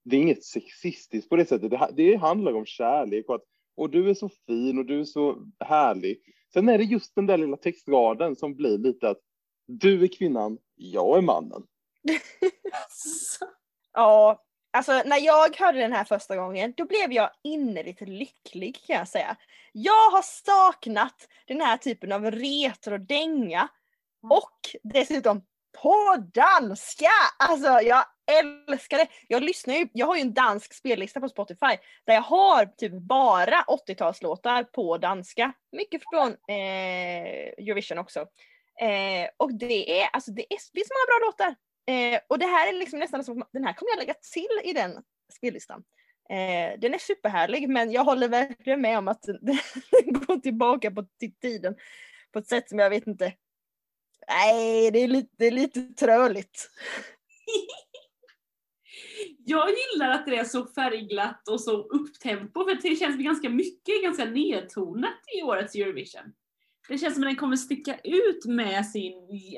det 0.03 0.17
är 0.17 0.21
inget 0.21 0.43
sexistiskt 0.43 1.29
på 1.29 1.35
det 1.35 1.45
sättet. 1.45 1.71
Det, 1.71 1.89
det 1.93 2.15
handlar 2.15 2.53
om 2.53 2.65
kärlek 2.65 3.29
och 3.29 3.35
att 3.35 3.43
och 3.75 3.89
du 3.89 4.09
är 4.09 4.13
så 4.13 4.29
fin 4.29 4.77
och 4.77 4.85
du 4.85 4.99
är 4.99 5.03
så 5.03 5.45
härlig. 5.59 6.19
Sen 6.53 6.69
är 6.69 6.77
det 6.77 6.83
just 6.83 7.15
den 7.15 7.27
där 7.27 7.37
lilla 7.37 7.57
textraden 7.57 8.35
som 8.35 8.55
blir 8.55 8.77
lite 8.77 9.09
att 9.09 9.19
du 9.67 10.03
är 10.03 10.07
kvinnan, 10.07 10.57
jag 10.75 11.17
är 11.17 11.21
mannen. 11.21 11.63
ja, 13.93 14.43
alltså 14.71 14.91
när 15.05 15.19
jag 15.19 15.57
hörde 15.57 15.79
den 15.79 15.93
här 15.93 16.03
första 16.03 16.35
gången, 16.35 16.73
då 16.77 16.85
blev 16.85 17.11
jag 17.11 17.29
innerligt 17.43 18.01
lycklig 18.01 18.85
kan 18.87 18.95
jag 18.95 19.07
säga. 19.07 19.37
Jag 19.71 20.09
har 20.11 20.21
saknat 20.21 21.27
den 21.47 21.61
här 21.61 21.77
typen 21.77 22.11
av 22.11 22.31
retro-dänga 22.31 23.69
och 24.21 24.59
dessutom 24.83 25.41
på 25.81 26.25
danska! 26.33 27.09
Alltså 27.39 27.67
jag 27.67 28.05
älskar 28.31 28.97
det! 28.97 29.07
Jag 29.27 29.43
lyssnar 29.43 29.73
ju, 29.73 29.87
jag 29.93 30.05
har 30.05 30.15
ju 30.15 30.21
en 30.21 30.33
dansk 30.33 30.73
spellista 30.73 31.19
på 31.19 31.29
Spotify 31.29 31.77
där 32.05 32.13
jag 32.13 32.21
har 32.21 32.65
typ 32.65 32.93
bara 32.93 33.65
80-talslåtar 33.87 34.63
på 34.63 34.97
danska. 34.97 35.53
Mycket 35.71 36.01
från 36.11 36.27
eh, 36.27 37.27
Eurovision 37.57 37.97
också. 37.97 38.19
Eh, 38.81 39.29
och 39.37 39.53
det 39.53 40.01
är, 40.01 40.09
alltså 40.13 40.31
det 40.31 40.41
är, 40.41 40.57
det 40.73 40.79
är 40.79 40.85
så 40.85 40.93
många 40.93 41.19
bra 41.19 41.27
låtar. 41.27 41.55
Eh, 41.85 42.19
och 42.27 42.39
det 42.39 42.45
här 42.45 42.67
är 42.67 42.73
liksom 42.73 42.99
nästan 42.99 43.23
som, 43.23 43.43
den 43.53 43.63
här 43.63 43.73
kommer 43.73 43.91
jag 43.91 43.99
lägga 43.99 44.13
till 44.33 44.69
i 44.69 44.73
den 44.73 45.03
spellistan. 45.33 45.83
Eh, 46.29 46.79
den 46.79 46.93
är 46.93 46.97
superhärlig 46.97 47.69
men 47.69 47.91
jag 47.91 48.03
håller 48.03 48.27
verkligen 48.27 48.81
med 48.81 48.97
om 48.97 49.07
att 49.07 49.23
den 49.23 49.57
går 50.05 50.39
tillbaka 50.39 50.91
på 50.91 51.05
tiden 51.41 51.75
på 52.31 52.39
ett 52.39 52.47
sätt 52.47 52.69
som 52.69 52.79
jag 52.79 52.89
vet 52.89 53.07
inte. 53.07 53.33
Nej, 54.27 54.91
det 54.91 54.99
är 54.99 55.07
lite, 55.07 55.29
det 55.37 55.47
är 55.47 55.51
lite 55.51 55.81
tröligt. 55.81 56.69
Jag 59.45 59.67
gillar 59.69 60.09
att 60.09 60.25
det 60.25 60.37
är 60.37 60.43
så 60.43 60.65
färgglatt 60.65 61.47
och 61.47 61.61
så 61.61 61.83
upptempo 61.83 62.63
för 62.63 62.89
det 62.89 62.95
känns 62.95 63.17
ganska 63.17 63.49
mycket 63.49 64.03
ganska 64.03 64.25
nedtonat 64.25 65.19
i 65.37 65.43
årets 65.43 65.75
Eurovision. 65.75 66.33
Det 66.89 66.97
känns 66.97 67.13
som 67.13 67.23
att 67.23 67.29
den 67.29 67.35
kommer 67.35 67.55
sticka 67.55 67.97
ut 68.03 68.45
med 68.45 68.85
sin, 68.85 69.13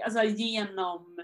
alltså 0.05 0.23
genom, 0.23 1.19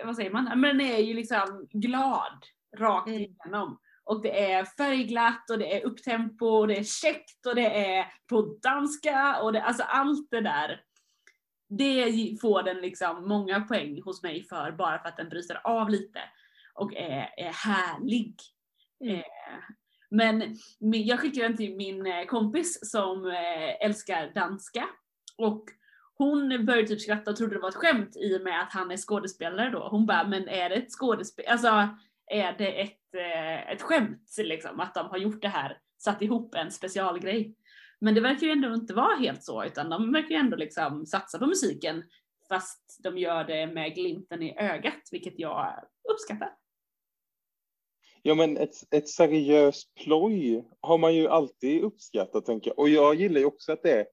eh, 0.00 0.06
vad 0.06 0.16
säger 0.16 0.30
man, 0.30 0.60
men 0.60 0.78
den 0.78 0.80
är 0.80 0.98
ju 0.98 1.14
liksom 1.14 1.68
glad 1.72 2.46
rakt 2.78 3.08
mm. 3.08 3.20
igenom. 3.20 3.80
Och 4.04 4.22
det 4.22 4.52
är 4.52 4.64
färgglatt 4.64 5.50
och 5.50 5.58
det 5.58 5.76
är 5.76 5.86
upptempo 5.86 6.46
och 6.46 6.68
det 6.68 6.76
är 6.76 6.84
käckt 6.84 7.46
och 7.46 7.54
det 7.54 7.96
är 7.96 8.06
på 8.26 8.58
danska 8.62 9.42
och 9.42 9.52
det, 9.52 9.62
alltså 9.62 9.82
allt 9.82 10.30
det 10.30 10.40
där. 10.40 10.80
Det 11.68 12.38
får 12.40 12.62
den 12.62 12.76
liksom 12.76 13.28
många 13.28 13.60
poäng 13.60 14.02
hos 14.02 14.22
mig 14.22 14.44
för 14.44 14.72
bara 14.72 14.98
för 14.98 15.08
att 15.08 15.16
den 15.16 15.28
bryter 15.28 15.60
av 15.64 15.90
lite 15.90 16.20
och 16.74 16.94
är, 16.94 17.34
är 17.36 17.52
härlig. 17.52 18.34
Mm. 19.04 19.16
Eh, 19.16 19.24
men 20.10 20.56
jag 20.80 21.20
skickade 21.20 21.48
den 21.48 21.56
till 21.56 21.76
min 21.76 22.06
eh, 22.06 22.24
kompis 22.24 22.90
som 22.90 23.26
eh, 23.26 23.86
älskar 23.86 24.32
danska 24.34 24.88
och 25.38 25.64
hon 26.18 26.66
började 26.66 26.88
typ 26.88 27.00
skratta 27.00 27.30
och 27.30 27.36
trodde 27.36 27.54
det 27.54 27.60
var 27.60 27.68
ett 27.68 27.74
skämt 27.74 28.16
i 28.16 28.36
och 28.36 28.42
med 28.42 28.62
att 28.62 28.72
han 28.72 28.90
är 28.90 28.96
skådespelare 28.96 29.70
då. 29.70 29.88
Hon 29.88 30.06
bara, 30.06 30.28
men 30.28 30.48
är 30.48 30.68
det 30.68 30.74
ett 30.74 30.92
skådespel, 30.92 31.44
alltså 31.48 31.88
är 32.26 32.58
det 32.58 32.82
ett, 32.82 33.14
ett 33.72 33.82
skämt 33.82 34.34
liksom 34.38 34.80
att 34.80 34.94
de 34.94 35.06
har 35.06 35.18
gjort 35.18 35.42
det 35.42 35.48
här, 35.48 35.78
satt 35.98 36.22
ihop 36.22 36.54
en 36.54 36.70
specialgrej. 36.70 37.54
Men 38.00 38.14
det 38.14 38.20
verkar 38.20 38.46
ju 38.46 38.52
ändå 38.52 38.74
inte 38.74 38.94
vara 38.94 39.16
helt 39.16 39.44
så 39.44 39.64
utan 39.64 39.90
de 39.90 40.12
verkar 40.12 40.28
ju 40.28 40.36
ändå 40.36 40.56
liksom 40.56 41.06
satsa 41.06 41.38
på 41.38 41.46
musiken 41.46 42.02
fast 42.48 43.00
de 43.02 43.18
gör 43.18 43.44
det 43.44 43.66
med 43.66 43.94
glimten 43.94 44.42
i 44.42 44.58
ögat 44.58 45.08
vilket 45.12 45.38
jag 45.38 45.84
uppskattar. 46.12 46.56
Ja, 48.22 48.34
men 48.34 48.56
ett, 48.56 48.94
ett 48.94 49.08
seriöst 49.08 49.94
ploj 49.94 50.64
har 50.80 50.98
man 50.98 51.14
ju 51.14 51.28
alltid 51.28 51.82
uppskattat, 51.82 52.46
tänker 52.46 52.70
jag. 52.70 52.78
Och 52.78 52.88
jag 52.88 53.14
gillar 53.14 53.40
ju 53.40 53.46
också 53.46 53.72
att 53.72 53.82
det 53.82 53.92
är, 53.92 54.06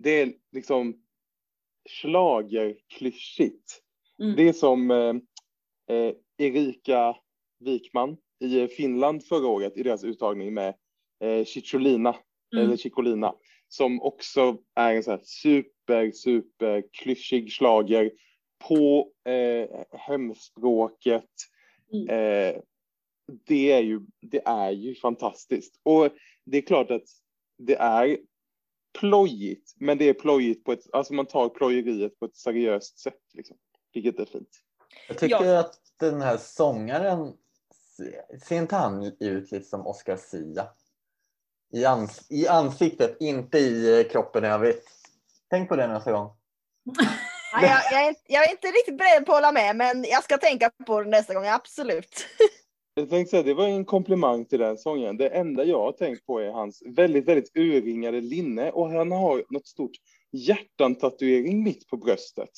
det 0.00 0.10
är 0.10 0.32
liksom 0.52 1.02
schlagerklyschigt. 1.90 3.80
Mm. 4.22 4.36
Det 4.36 4.48
är 4.48 4.52
som 4.52 4.90
eh, 4.90 5.14
eh, 5.96 6.14
Erika 6.38 7.16
Wikman 7.60 8.16
i 8.40 8.68
Finland 8.68 9.24
förra 9.24 9.46
året 9.46 9.76
i 9.76 9.82
deras 9.82 10.04
uttagning 10.04 10.54
med 10.54 10.74
eh, 11.20 11.44
Cicciolina, 11.44 12.16
mm. 12.52 12.64
eller 12.64 12.76
Ciccolina, 12.76 13.34
som 13.68 14.02
också 14.02 14.58
är 14.74 14.94
en 14.94 15.02
så 15.02 15.10
här 15.10 15.20
super, 15.22 16.10
super 16.10 16.84
klyschig 16.92 17.52
slager 17.52 18.10
på 18.68 19.10
eh, 19.24 19.68
hemspråket. 19.92 21.30
Mm. 21.92 22.08
Eh, 22.08 22.60
det 23.46 23.72
är 23.72 23.82
ju, 23.82 24.00
det 24.20 24.42
är 24.46 24.70
ju 24.70 24.94
fantastiskt. 24.94 25.80
Och 25.82 26.08
det 26.44 26.58
är 26.58 26.62
klart 26.62 26.90
att 26.90 27.08
det 27.58 27.76
är 27.76 28.18
plojigt, 28.98 29.74
men 29.76 29.98
det 29.98 30.08
är 30.08 30.14
plojigt 30.14 30.64
på 30.64 30.72
ett, 30.72 30.84
alltså 30.92 31.14
man 31.14 31.26
tar 31.26 31.48
plojeriet 31.48 32.18
på 32.18 32.24
ett 32.24 32.36
seriöst 32.36 32.98
sätt, 32.98 33.20
liksom, 33.32 33.56
vilket 33.92 34.20
är 34.20 34.24
fint. 34.24 34.48
Jag 35.08 35.18
tycker 35.18 35.44
ja. 35.44 35.58
att 35.58 35.74
den 36.00 36.22
här 36.22 36.36
sångaren, 36.36 37.32
ser 38.48 38.58
inte 38.58 38.76
han 38.76 39.02
ut 39.02 39.52
lite 39.52 39.60
som 39.60 39.86
Oscar 39.86 40.16
Sia? 40.16 40.68
I, 41.74 41.84
ans 41.84 42.26
I 42.30 42.46
ansiktet, 42.48 43.16
inte 43.20 43.58
i 43.58 44.00
eh, 44.00 44.08
kroppen 44.08 44.44
i 44.44 44.48
övrigt. 44.48 44.84
Tänk 45.50 45.68
på 45.68 45.76
det 45.76 45.86
nästa 45.86 46.12
gång. 46.12 46.30
Ja, 47.56 47.62
jag, 47.62 47.80
jag, 47.92 48.08
är, 48.08 48.14
jag, 48.26 48.44
är, 48.44 48.50
inte 48.50 48.66
riktigt 48.66 48.98
beredd 48.98 49.26
på 49.26 49.32
att 49.32 49.36
hålla 49.36 49.52
med, 49.52 49.76
men 49.76 50.04
jag 50.04 50.24
ska 50.24 50.38
tänka 50.38 50.70
på 50.86 51.02
det 51.02 51.10
nästa 51.10 51.34
gång, 51.34 51.46
absolut. 51.46 52.26
Jag 52.94 53.10
tänkte 53.10 53.30
säga, 53.30 53.42
det 53.42 53.54
var 53.54 53.66
en 53.66 53.84
komplimang 53.84 54.44
till 54.44 54.58
den 54.58 54.78
sången. 54.78 55.16
Det 55.16 55.28
enda 55.28 55.64
jag 55.64 55.80
har 55.80 55.92
tänkt 55.92 56.26
på 56.26 56.38
är 56.38 56.50
hans 56.50 56.82
väldigt, 56.86 57.28
väldigt 57.28 57.56
urringade 57.56 58.20
linne 58.20 58.70
och 58.70 58.90
han 58.90 59.12
har 59.12 59.44
något 59.48 59.66
stort 59.66 59.90
hjärtan-tatuering 60.32 61.64
mitt 61.64 61.88
på 61.88 61.96
bröstet. 61.96 62.50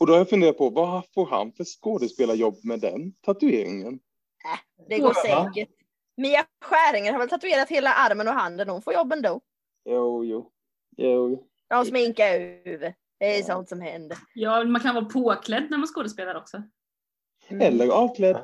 Och 0.00 0.06
då 0.06 0.12
har 0.12 0.18
jag 0.18 0.30
funderat 0.30 0.58
på, 0.58 0.70
vad 0.70 1.02
får 1.14 1.26
han 1.26 1.52
för 1.52 1.64
skådespelarjobb 1.64 2.64
med 2.64 2.80
den 2.80 3.12
tatueringen? 3.12 3.94
Äh, 3.94 4.86
det 4.88 4.98
går 4.98 5.14
säkert. 5.14 5.75
Mia 6.16 6.44
Skäringer 6.64 7.12
har 7.12 7.18
väl 7.18 7.28
tatuerat 7.28 7.68
hela 7.68 7.92
armen 7.92 8.28
och 8.28 8.34
handen, 8.34 8.68
hon 8.68 8.82
får 8.82 8.94
jobb 8.94 9.12
ändå. 9.12 9.40
Jo, 9.84 10.24
jo. 10.24 10.50
jo. 10.96 11.46
De 11.68 11.84
sminkar 11.84 12.26
över. 12.64 12.94
Det 13.18 13.34
är 13.34 13.38
ja. 13.38 13.44
sånt 13.44 13.68
som 13.68 13.80
händer. 13.80 14.18
Ja, 14.34 14.64
man 14.64 14.80
kan 14.80 14.94
vara 14.94 15.04
påklädd 15.04 15.66
när 15.70 15.78
man 15.78 15.86
skådespelar 15.86 16.34
också. 16.34 16.62
Mm. 17.48 17.66
Eller 17.66 17.88
avklädd. 17.88 18.42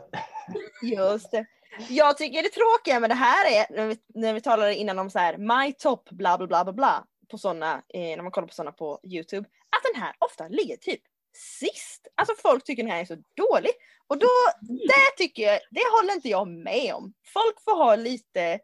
Just 0.82 1.30
det. 1.30 1.46
Jag 1.88 2.18
tycker 2.18 2.42
det 2.42 2.48
tråkiga 2.48 3.00
med 3.00 3.10
det 3.10 3.14
här 3.14 3.50
är, 3.50 3.76
när 3.76 3.86
vi, 3.86 3.98
när 4.14 4.34
vi 4.34 4.40
talade 4.40 4.74
innan 4.74 4.98
om 4.98 5.10
så 5.10 5.18
här, 5.18 5.36
my 5.36 5.72
top 5.72 6.10
bla 6.10 6.38
bla 6.38 6.46
bla 6.46 6.64
bla 6.64 6.72
bla, 6.72 7.04
på 7.30 7.38
såna, 7.38 7.82
eh, 7.88 8.00
när 8.00 8.22
man 8.22 8.32
kollar 8.32 8.48
på 8.48 8.54
sådana 8.54 8.72
på 8.72 9.00
Youtube, 9.04 9.48
att 9.48 9.92
den 9.92 10.02
här 10.02 10.14
ofta 10.18 10.48
ligger 10.48 10.76
typ 10.76 11.00
sist. 11.34 12.08
Alltså 12.14 12.34
folk 12.42 12.64
tycker 12.64 12.82
den 12.82 12.92
här 12.92 13.00
är 13.00 13.04
så 13.04 13.14
dålig. 13.14 13.70
Och 14.06 14.18
då, 14.18 14.28
det 14.60 15.16
tycker 15.16 15.42
jag, 15.42 15.60
det 15.70 15.82
håller 16.00 16.14
inte 16.14 16.28
jag 16.28 16.48
med 16.48 16.94
om. 16.94 17.12
Folk 17.34 17.60
får 17.64 17.76
ha 17.76 17.96
lite, 17.96 18.58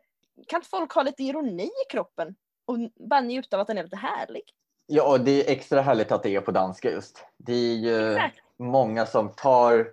kan 0.48 0.58
inte 0.58 0.68
folk 0.68 0.92
ha 0.92 1.02
lite 1.02 1.22
ironi 1.22 1.64
i 1.64 1.90
kroppen? 1.92 2.34
Och 2.66 2.78
bara 3.08 3.20
njuta 3.20 3.56
av 3.56 3.60
att 3.60 3.66
den 3.66 3.78
är 3.78 3.84
lite 3.84 3.96
härlig? 3.96 4.42
Ja, 4.86 5.10
och 5.12 5.20
det 5.20 5.30
är 5.30 5.52
extra 5.52 5.80
härligt 5.80 6.12
att 6.12 6.22
det 6.22 6.34
är 6.34 6.40
på 6.40 6.50
danska 6.50 6.90
just. 6.90 7.24
Det 7.36 7.52
är 7.52 7.74
ju 7.74 8.12
Exakt. 8.12 8.38
många 8.58 9.06
som 9.06 9.28
tar 9.28 9.88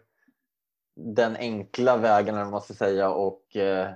den 0.95 1.35
enkla 1.35 1.97
vägen, 1.97 2.35
eller 2.35 2.45
man 2.45 2.61
ska 2.61 2.73
säga, 2.73 3.09
och 3.09 3.55
eh, 3.55 3.89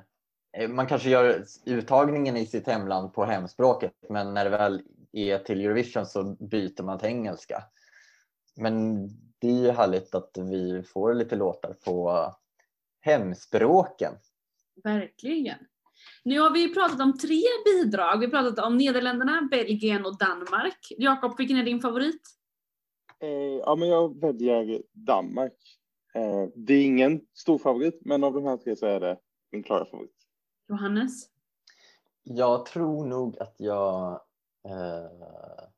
man 0.70 0.88
kanske 0.88 1.10
gör 1.10 1.46
uttagningen 1.66 2.38
i 2.38 2.46
sitt 2.46 2.68
hemland 2.68 3.14
på 3.14 3.26
hemspråket, 3.26 3.94
men 4.10 4.34
när 4.34 4.44
det 4.44 4.50
väl 4.50 4.82
är 5.12 5.40
till 5.40 5.66
Eurovision 5.66 6.06
så 6.06 6.24
byter 6.24 6.84
man 6.84 7.00
till 7.00 7.08
engelska. 7.08 7.64
Men 8.56 9.10
det 9.40 9.48
är 9.48 9.62
ju 9.62 9.72
härligt 9.72 10.16
att 10.16 10.32
vi 10.38 10.84
får 10.84 11.14
lite 11.14 11.36
låtar 11.36 11.74
på 11.74 12.26
hemspråken. 13.02 14.14
Verkligen. 14.84 15.58
Nu 16.24 16.40
har 16.40 16.52
vi 16.52 16.74
pratat 16.74 17.02
om 17.02 17.18
tre 17.18 17.44
bidrag. 17.66 18.20
Vi 18.20 18.26
har 18.26 18.32
pratat 18.32 18.66
om 18.66 18.78
Nederländerna, 18.78 19.48
Belgien 19.52 20.06
och 20.06 20.18
Danmark. 20.18 20.92
Jakob, 20.98 21.38
vilken 21.38 21.58
är 21.58 21.64
din 21.64 21.82
favorit? 21.82 22.22
Eh, 23.20 23.30
ja, 23.66 23.76
men 23.76 23.90
jag 23.90 24.22
väljer 24.22 24.82
Danmark. 24.94 25.80
Eh, 26.14 26.46
det 26.56 26.74
är 26.74 26.86
ingen 26.86 27.22
stor 27.34 27.58
favorit, 27.58 28.02
men 28.06 28.24
av 28.24 28.34
de 28.34 28.46
här 28.46 28.58
tre 28.58 28.76
så 28.76 28.86
är 28.86 29.00
det 29.00 29.18
min 29.52 29.64
klara 29.64 29.86
favorit. 29.86 30.16
Johannes? 30.68 31.30
Jag 32.24 32.66
tror 32.66 33.06
nog 33.06 33.40
att 33.40 33.56
jag... 33.58 34.12
Eh... 34.66 35.70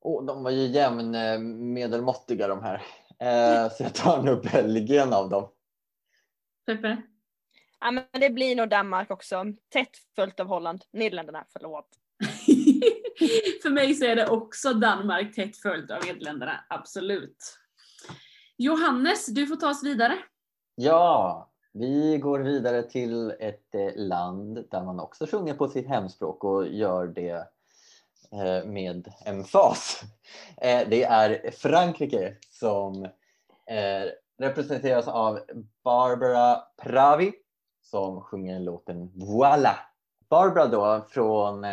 Oh, 0.00 0.24
de 0.24 0.42
var 0.42 0.50
ju 0.50 0.66
jämn 0.66 1.14
eh, 1.14 1.38
medelmåttiga 1.38 2.48
de 2.48 2.62
här. 2.62 2.82
Eh, 3.18 3.70
så 3.72 3.82
jag 3.82 3.94
tar 3.94 4.22
nog 4.22 4.42
Belgien 4.42 5.12
av 5.12 5.28
dem. 5.28 5.48
Peppe? 6.66 7.02
Ja, 7.80 7.90
men 7.90 8.04
det 8.12 8.30
blir 8.30 8.56
nog 8.56 8.68
Danmark 8.68 9.10
också. 9.10 9.44
Tätt 9.72 9.96
följt 10.16 10.40
av 10.40 10.46
Holland. 10.46 10.84
Nederländerna, 10.92 11.44
förlåt. 11.52 11.88
För 13.62 13.70
mig 13.70 13.94
så 13.94 14.04
är 14.04 14.16
det 14.16 14.28
också 14.28 14.74
Danmark 14.74 15.34
tätt 15.34 15.56
följt 15.56 15.90
av 15.90 15.98
Nederländerna, 16.06 16.64
absolut. 16.68 17.58
Johannes, 18.56 19.26
du 19.26 19.46
får 19.46 19.56
ta 19.56 19.70
oss 19.70 19.84
vidare. 19.84 20.18
Ja, 20.74 21.50
vi 21.72 22.18
går 22.18 22.40
vidare 22.40 22.82
till 22.82 23.30
ett 23.30 23.74
eh, 23.74 23.96
land 23.96 24.64
där 24.70 24.84
man 24.84 25.00
också 25.00 25.26
sjunger 25.26 25.54
på 25.54 25.68
sitt 25.68 25.88
hemspråk 25.88 26.44
och 26.44 26.68
gör 26.68 27.06
det 27.06 27.30
eh, 27.30 27.42
Eh, 28.32 28.64
med 28.64 29.12
emfas. 29.24 30.02
Eh, 30.56 30.88
det 30.88 31.04
är 31.04 31.50
Frankrike 31.50 32.36
som 32.50 33.04
eh, 33.66 34.10
representeras 34.38 35.08
av 35.08 35.40
Barbara 35.84 36.62
Pravi 36.82 37.32
som 37.82 38.20
sjunger 38.20 38.60
låten 38.60 39.10
Voila! 39.14 39.78
Barbara 40.28 40.66
då 40.66 41.06
från 41.08 41.66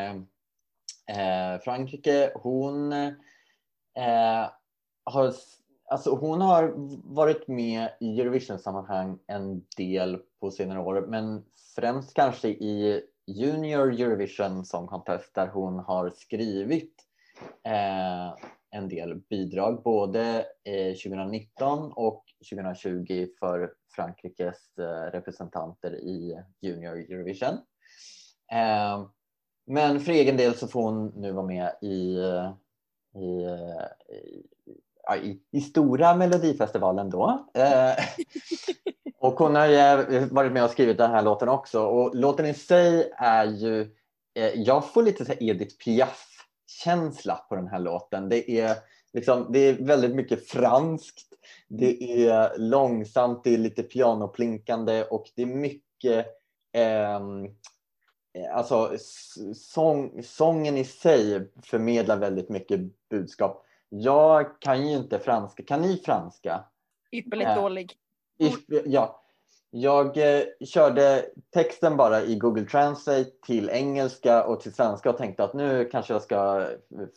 Frankrike, 1.63 2.31
hon 2.35 2.91
har 5.05 5.33
Alltså 5.89 6.15
hon 6.15 6.41
har 6.41 6.73
varit 7.15 7.47
med 7.47 7.89
i 7.99 8.21
Eurovision-sammanhang 8.21 9.19
en 9.27 9.65
del 9.77 10.21
på 10.39 10.51
senare 10.51 10.79
år, 10.79 11.05
men 11.07 11.45
främst 11.75 12.13
kanske 12.13 12.47
i 12.47 13.01
Junior 13.27 14.01
Eurovision 14.01 14.65
Song 14.65 14.87
Contest 14.87 15.35
där 15.35 15.47
hon 15.47 15.79
har 15.79 16.09
skrivit 16.09 16.93
eh, 17.63 18.35
en 18.71 18.89
del 18.89 19.15
bidrag 19.15 19.83
både 19.83 20.45
eh, 20.63 20.93
2019 20.93 21.91
och 21.91 22.23
2020 22.51 23.27
för 23.39 23.73
Frankrikes 23.95 24.77
eh, 24.77 25.11
representanter 25.11 25.95
i 25.95 26.43
Junior 26.61 26.97
Eurovision. 26.97 27.53
Eh, 28.51 29.07
men 29.65 29.99
för 29.99 30.11
egen 30.11 30.37
del 30.37 30.55
så 30.55 30.67
får 30.67 30.83
hon 30.83 31.07
nu 31.07 31.31
vara 31.31 31.45
med 31.45 31.71
i, 31.81 32.15
eh, 32.17 32.53
i, 33.21 33.43
eh, 33.45 34.15
i 34.65 34.81
i, 35.15 35.39
i 35.51 35.61
stora 35.61 36.15
Melodifestivalen 36.15 37.09
då. 37.09 37.45
Eh, 37.53 38.03
och 39.19 39.33
hon 39.33 39.55
har 39.55 39.67
ju 39.67 40.19
varit 40.25 40.51
med 40.51 40.63
och 40.63 40.69
skrivit 40.69 40.97
den 40.97 41.11
här 41.11 41.21
låten 41.21 41.49
också. 41.49 41.81
Och 41.81 42.15
låten 42.15 42.45
i 42.45 42.53
sig 42.53 43.11
är 43.17 43.45
ju, 43.45 43.81
eh, 44.35 44.53
jag 44.55 44.91
får 44.93 45.03
lite 45.03 45.25
så 45.25 45.33
Edith 45.39 45.75
Piaf-känsla 45.85 47.35
på 47.49 47.55
den 47.55 47.67
här 47.67 47.79
låten. 47.79 48.29
Det 48.29 48.51
är, 48.51 48.75
liksom, 49.13 49.47
det 49.49 49.59
är 49.59 49.73
väldigt 49.73 50.15
mycket 50.15 50.47
franskt, 50.47 51.27
det 51.67 52.27
är 52.27 52.57
långsamt, 52.57 53.43
det 53.43 53.53
är 53.53 53.57
lite 53.57 53.83
pianoplinkande 53.83 55.03
och 55.03 55.25
det 55.35 55.41
är 55.41 55.45
mycket 55.45 56.25
ehm, 56.73 57.47
Alltså 58.53 58.97
sång, 59.55 60.23
sången 60.23 60.77
i 60.77 60.83
sig 60.83 61.51
förmedlar 61.63 62.17
väldigt 62.17 62.49
mycket 62.49 62.79
budskap. 63.09 63.66
Jag 63.89 64.61
kan 64.61 64.87
ju 64.87 64.95
inte 64.97 65.19
franska. 65.19 65.63
Kan 65.63 65.81
ni 65.81 65.97
franska? 66.05 66.63
Ypperligt 67.11 67.49
Ja. 67.49 67.61
dålig. 67.61 67.93
Ja. 68.85 69.23
Jag 69.69 70.17
eh, 70.17 70.43
körde 70.65 71.25
texten 71.53 71.97
bara 71.97 72.21
i 72.21 72.35
Google 72.35 72.65
Translate 72.65 73.31
till 73.45 73.69
engelska 73.69 74.43
och 74.43 74.59
till 74.61 74.73
svenska 74.73 75.09
och 75.09 75.17
tänkte 75.17 75.43
att 75.43 75.53
nu 75.53 75.85
kanske 75.91 76.13
jag 76.13 76.21
ska 76.21 76.61
eh, 76.61 76.67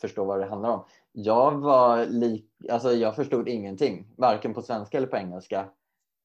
förstå 0.01 0.25
vad 0.25 0.39
det 0.39 0.45
handlar 0.45 0.69
om. 0.69 0.85
Jag 1.11 1.51
var 1.51 2.05
lik, 2.05 2.45
alltså 2.69 2.93
jag 2.93 3.15
förstod 3.15 3.49
ingenting, 3.49 4.07
varken 4.17 4.53
på 4.53 4.61
svenska 4.61 4.97
eller 4.97 5.07
på 5.07 5.17
engelska 5.17 5.69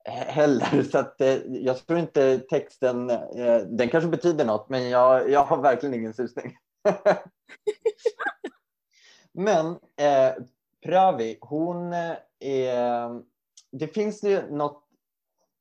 he- 0.09 0.30
heller. 0.30 0.82
Så 0.92 0.98
att, 0.98 1.20
eh, 1.20 1.35
jag 1.46 1.87
tror 1.87 1.98
inte 1.98 2.38
texten, 2.38 3.11
eh, 3.11 3.59
den 3.68 3.88
kanske 3.88 4.11
betyder 4.11 4.44
något, 4.44 4.68
men 4.68 4.88
jag, 4.88 5.30
jag 5.30 5.44
har 5.44 5.62
verkligen 5.62 5.94
ingen 5.94 6.14
susning. 6.14 6.56
Men 9.37 9.66
eh, 9.96 10.35
Pravi, 10.83 11.38
hon 11.40 11.92
är... 12.38 13.22
Det 13.70 13.88
finns 13.88 14.25
ju 14.25 14.51
något 14.51 14.83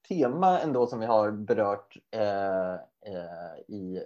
tema 0.07 0.59
ändå 0.59 0.88
som 0.88 0.99
vi 0.99 1.05
har 1.05 1.31
berört 1.31 1.97
eh, 2.11 2.73
eh, 2.73 3.59
i 3.67 4.03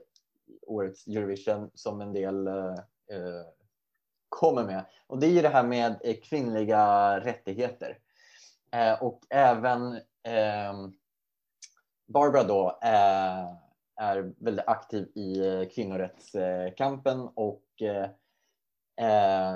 årets 0.68 1.08
Eurovision 1.08 1.72
som 1.74 2.02
en 2.02 2.14
del 2.14 2.48
eh, 2.48 2.74
eh 3.10 3.46
kommer 4.30 4.64
med. 4.64 4.86
Och 5.08 5.20
det 5.20 5.28
är 5.28 5.32
ju 5.32 5.42
det 5.42 5.50
här 5.50 5.64
med 5.64 6.24
kvinnliga 6.24 7.20
rättigheter. 7.20 7.98
Eh, 8.72 9.04
och 9.04 9.22
även 9.30 9.94
eh, 10.24 10.74
Barbara 12.08 12.44
då 12.44 12.80
eh, 12.84 13.56
är 13.96 14.34
väldigt 14.38 14.68
aktiv 14.68 15.04
i 15.04 15.66
kvinnorättskampen 15.76 17.30
och 17.36 17.82
eh, 17.82 18.10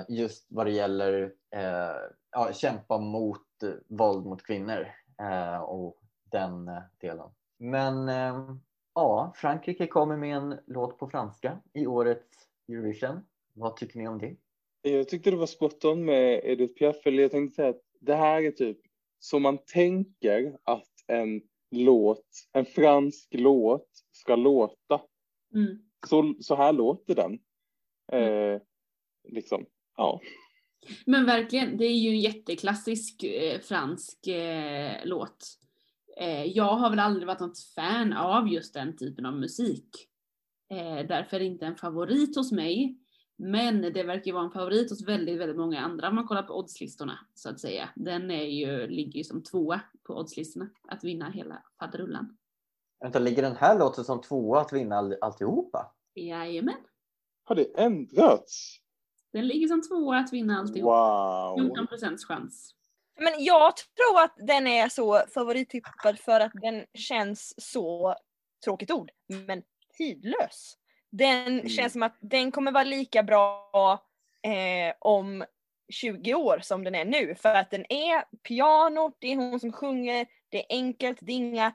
just 0.08 0.46
vad 0.50 0.66
det 0.66 0.72
gäller 0.72 1.22
eh, 1.54 1.96
ja, 2.30 2.52
kämpa 2.52 2.98
mot 2.98 3.62
eh, 3.62 3.70
våld 3.88 4.26
mot 4.26 4.42
kvinnor 4.42 4.88
eh, 5.20 5.58
och 5.58 6.00
den 6.30 6.68
eh, 6.68 6.82
delen. 7.00 7.30
Men 7.58 8.08
eh, 8.08 8.56
ja, 8.94 9.32
Frankrike 9.36 9.86
kommer 9.86 10.16
med 10.16 10.36
en 10.36 10.58
låt 10.66 10.98
på 10.98 11.08
franska 11.08 11.60
i 11.72 11.86
årets 11.86 12.48
Eurovision. 12.68 13.20
Vad 13.52 13.76
tycker 13.76 13.98
ni 13.98 14.08
om 14.08 14.18
det? 14.18 14.36
Jag 14.82 15.08
tyckte 15.08 15.30
det 15.30 15.36
var 15.36 15.46
spot 15.46 15.84
on 15.84 16.04
med 16.04 16.40
Edith 16.44 16.74
Piaf, 16.74 17.06
eller 17.06 17.22
jag 17.22 17.30
tänkte 17.30 17.54
säga 17.56 17.68
att 17.68 17.82
det 18.00 18.14
här 18.14 18.42
är 18.42 18.50
typ 18.50 18.78
som 19.18 19.42
man 19.42 19.58
tänker 19.58 20.58
att 20.62 20.88
en 21.06 21.42
låt, 21.70 22.26
en 22.52 22.64
fransk 22.64 23.28
låt 23.30 23.88
ska 24.12 24.36
låta. 24.36 25.00
Mm. 25.54 25.78
Så, 26.06 26.34
så 26.40 26.54
här 26.54 26.72
låter 26.72 27.14
den. 27.14 27.38
Eh, 28.12 28.60
liksom, 29.24 29.66
ja. 29.96 30.20
Men 31.06 31.26
verkligen, 31.26 31.76
det 31.76 31.84
är 31.84 31.94
ju 31.94 32.10
en 32.10 32.20
jätteklassisk 32.20 33.22
eh, 33.22 33.60
fransk 33.60 34.26
eh, 34.26 34.96
låt. 35.04 35.46
Eh, 36.16 36.44
jag 36.44 36.76
har 36.76 36.90
väl 36.90 36.98
aldrig 36.98 37.26
varit 37.26 37.40
något 37.40 37.58
fan 37.74 38.12
av 38.12 38.48
just 38.48 38.74
den 38.74 38.96
typen 38.96 39.26
av 39.26 39.34
musik. 39.34 39.88
Eh, 40.70 41.06
därför 41.06 41.36
är 41.36 41.40
det 41.40 41.46
inte 41.46 41.66
en 41.66 41.76
favorit 41.76 42.36
hos 42.36 42.52
mig. 42.52 42.98
Men 43.36 43.80
det 43.80 44.02
verkar 44.02 44.26
ju 44.26 44.32
vara 44.32 44.44
en 44.44 44.50
favorit 44.50 44.90
hos 44.90 45.08
väldigt, 45.08 45.40
väldigt 45.40 45.56
många 45.56 45.80
andra 45.80 46.08
om 46.08 46.14
man 46.14 46.26
kollar 46.26 46.42
på 46.42 46.58
oddslistorna 46.58 47.18
så 47.34 47.50
att 47.50 47.60
säga. 47.60 47.88
Den 47.96 48.30
är 48.30 48.44
ju, 48.44 48.86
ligger 48.86 49.18
ju 49.18 49.24
som 49.24 49.42
tvåa 49.42 49.80
på 50.06 50.14
oddslistorna 50.14 50.70
att 50.88 51.04
vinna 51.04 51.30
hela 51.30 51.62
faderullan. 51.78 52.36
Vänta, 53.00 53.18
ligger 53.18 53.42
den 53.42 53.56
här 53.56 53.78
låten 53.78 54.04
som 54.04 54.20
tvåa 54.20 54.60
att 54.60 54.72
vinna 54.72 54.96
all, 54.96 55.16
alltihopa? 55.20 55.94
Jajamän. 56.14 56.74
Har 57.44 57.56
det 57.56 57.80
ändrats? 57.80 58.80
Den 59.34 59.46
ligger 59.46 59.68
som 59.68 59.82
tvåa 59.82 60.18
att 60.18 60.32
vinna 60.32 60.58
alltihop. 60.58 60.86
Wow. 60.90 61.58
14 61.58 61.86
procents 61.86 62.24
chans. 62.24 62.74
Men 63.20 63.44
jag 63.44 63.72
tror 63.76 64.20
att 64.24 64.34
den 64.36 64.66
är 64.66 64.88
så 64.88 65.22
favorittippad 65.34 66.18
för 66.18 66.40
att 66.40 66.52
den 66.54 66.84
känns 66.94 67.54
så, 67.72 68.16
tråkigt 68.64 68.90
ord, 68.90 69.10
men 69.46 69.62
tidlös. 69.96 70.74
Den 71.10 71.46
Mm. 71.58 71.68
känns 71.68 71.92
som 71.92 72.02
att 72.02 72.18
den 72.20 72.52
kommer 72.52 72.72
vara 72.72 72.84
lika 72.84 73.22
bra 73.22 73.70
eh, 74.42 74.94
om 74.98 75.44
20 75.92 76.34
år 76.34 76.58
som 76.62 76.84
den 76.84 76.94
är 76.94 77.04
nu. 77.04 77.34
För 77.34 77.54
att 77.54 77.70
den 77.70 77.92
är 77.92 78.24
piano, 78.48 79.12
det 79.18 79.32
är 79.32 79.36
hon 79.36 79.60
som 79.60 79.72
sjunger, 79.72 80.26
det 80.48 80.58
är 80.58 80.66
enkelt, 80.76 81.18
det 81.20 81.32
är 81.32 81.36
inga 81.36 81.74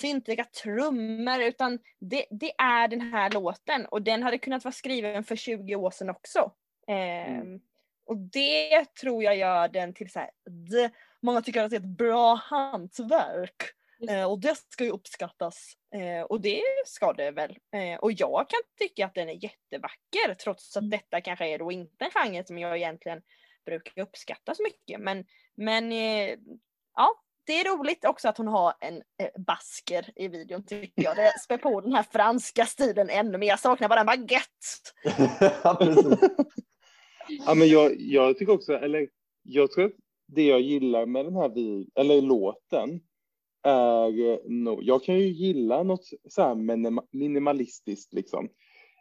syntiga 0.00 0.44
trummor 0.44 1.40
utan 1.42 1.78
det, 2.00 2.26
det 2.30 2.52
är 2.58 2.88
den 2.88 3.00
här 3.00 3.30
låten 3.30 3.86
och 3.86 4.02
den 4.02 4.22
hade 4.22 4.38
kunnat 4.38 4.64
vara 4.64 4.72
skriven 4.72 5.24
för 5.24 5.36
20 5.36 5.76
år 5.76 5.90
sedan 5.90 6.10
också. 6.10 6.52
Ehm, 6.88 7.40
Mm. 7.40 7.60
och 8.06 8.16
det 8.16 8.84
tror 9.00 9.22
jag 9.24 9.36
gör 9.36 9.68
den 9.68 9.94
till 9.94 10.10
så 10.10 10.18
här, 10.18 10.30
det, 10.70 10.90
många 11.20 11.42
tycker 11.42 11.64
att 11.64 11.70
det 11.70 11.76
är 11.76 11.80
ett 11.80 11.86
bra 11.86 12.34
hantverk. 12.34 13.62
Eh, 14.10 14.24
och 14.30 14.38
det 14.40 14.56
ska 14.68 14.84
ju 14.84 14.90
uppskattas. 14.90 15.72
Eh, 15.94 16.22
och 16.22 16.40
det 16.40 16.62
ska 16.86 17.12
det 17.12 17.30
väl. 17.30 17.58
Eh, 17.74 17.98
och 17.98 18.12
jag 18.12 18.48
kan 18.50 18.60
tycka 18.78 19.06
att 19.06 19.14
den 19.14 19.28
är 19.28 19.44
jättevacker 19.44 20.34
trots 20.34 20.76
att 20.76 20.80
Mm. 20.80 20.90
detta 20.90 21.20
kanske 21.20 21.48
är 21.48 21.58
då 21.58 21.72
inte 21.72 22.04
en 22.04 22.10
genre 22.10 22.44
som 22.46 22.58
jag 22.58 22.76
egentligen 22.76 23.22
brukar 23.64 24.02
uppskatta 24.02 24.54
så 24.54 24.62
mycket. 24.62 25.00
Men, 25.00 25.24
men 25.54 25.92
eh, 25.92 26.36
ja, 26.96 27.14
det 27.44 27.52
är 27.60 27.76
roligt 27.76 28.04
också 28.04 28.28
att 28.28 28.38
hon 28.38 28.48
har 28.48 28.74
en 28.80 29.02
eh, 29.18 29.40
basker 29.40 30.12
i 30.16 30.28
videon 30.28 30.66
tycker 30.66 31.02
jag. 31.02 31.16
Det 31.16 31.38
spär 31.40 31.56
på 31.58 31.80
den 31.80 31.92
här 31.92 32.06
franska 32.12 32.66
stilen 32.66 33.10
ännu 33.10 33.38
mer. 33.38 33.46
Jag 33.48 33.60
saknar 33.60 33.88
bara 33.88 34.00
en 34.00 34.06
baguette. 34.06 34.46
ja, 37.46 37.54
men 37.54 37.68
jag, 37.68 38.00
jag 38.00 38.38
tycker 38.38 38.52
också, 38.52 38.72
eller 38.72 39.08
jag 39.42 39.72
tror 39.72 39.84
att 39.84 39.96
det 40.26 40.46
jag 40.46 40.60
gillar 40.60 41.06
med 41.06 41.24
den 41.24 41.36
här 41.36 41.48
vid, 41.48 41.90
eller 41.94 42.22
låten 42.22 43.00
är 43.62 44.30
eh, 44.30 44.38
nog, 44.44 44.82
jag 44.82 45.04
kan 45.04 45.18
ju 45.18 45.26
gilla 45.26 45.82
något 45.82 46.04
så 46.28 46.42
här 46.42 46.54
minimalistiskt 47.16 48.12
liksom. 48.12 48.48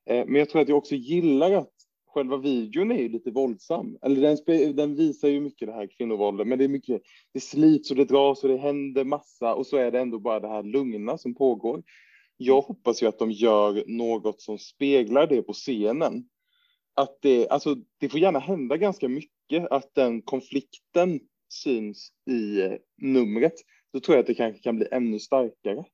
Eh, 0.06 0.26
men 0.26 0.36
jag 0.36 0.50
tror 0.50 0.62
att 0.62 0.70
jag 0.70 0.78
också 0.78 0.96
gillar 0.96 1.52
att 1.52 1.74
själva 2.14 2.38
videon 2.38 2.92
är 2.92 3.02
ju 3.02 3.10
lite 3.10 3.32
våldsam. 3.32 3.98
Eller 4.02 4.22
den, 4.46 4.76
den 4.76 4.96
visar 4.96 5.28
ju 5.28 5.40
mycket 5.40 5.68
det 5.68 5.74
här 5.74 5.88
kvinnovåldet, 5.98 6.48
men 6.48 6.58
det 6.58 6.64
är 6.64 6.70
mycket, 6.70 7.02
det 7.34 7.40
slits 7.40 7.92
och 7.92 7.98
det 7.98 8.06
dras 8.06 8.44
och 8.44 8.50
det 8.50 8.58
händer 8.58 9.04
massa 9.04 9.56
och 9.56 9.68
så 9.68 9.78
är 9.78 9.92
det 9.92 10.00
ändå 10.00 10.20
bara 10.20 10.40
det 10.40 10.48
här 10.48 10.64
lugna 10.64 11.18
som 11.18 11.36
pågår. 11.36 11.84
Jag 12.38 12.62
hoppas 12.62 13.04
ju 13.04 13.08
att 13.08 13.20
de 13.20 13.32
gör 13.32 13.84
något 13.88 14.42
som 14.42 14.58
speglar 14.58 15.28
det 15.28 15.42
på 15.42 15.54
scenen. 15.54 16.24
Att 16.94 17.18
det, 17.22 17.50
alltså, 17.50 17.76
det 17.98 18.10
får 18.10 18.20
gärna 18.20 18.40
hända 18.40 18.78
ganska 18.78 19.08
mycket, 19.08 19.72
att 19.72 19.96
den 19.96 20.22
konflikten 20.22 21.20
syns 21.54 22.12
i 22.30 22.62
eh, 22.62 22.74
numret. 22.98 23.54
Då 23.94 24.00
tror 24.00 24.16
jag 24.16 24.22
att 24.22 24.28
det 24.28 24.34
kanske 24.34 24.62
kan 24.62 24.76
bli 24.76 24.88
ännu 24.92 25.20
starkare. 25.20 25.86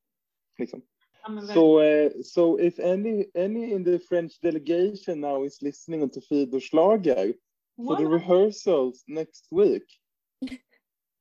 Liksom. 0.58 0.82
Ja, 1.24 1.54
So, 1.54 1.82
uh, 1.82 2.12
so 2.24 2.60
if 2.60 2.80
any 2.80 3.26
any 3.36 3.72
in 3.72 3.84
the 3.84 4.00
French 4.00 4.40
delegation 4.42 5.22
now 5.22 5.46
is 5.46 5.62
listening 5.62 6.10
to 6.10 6.22
Fido 6.22 6.60
Schlager 6.60 7.34
for 7.76 7.96
the 7.96 8.06
rehearsals 8.06 9.04
next 9.08 9.48
week, 9.52 9.84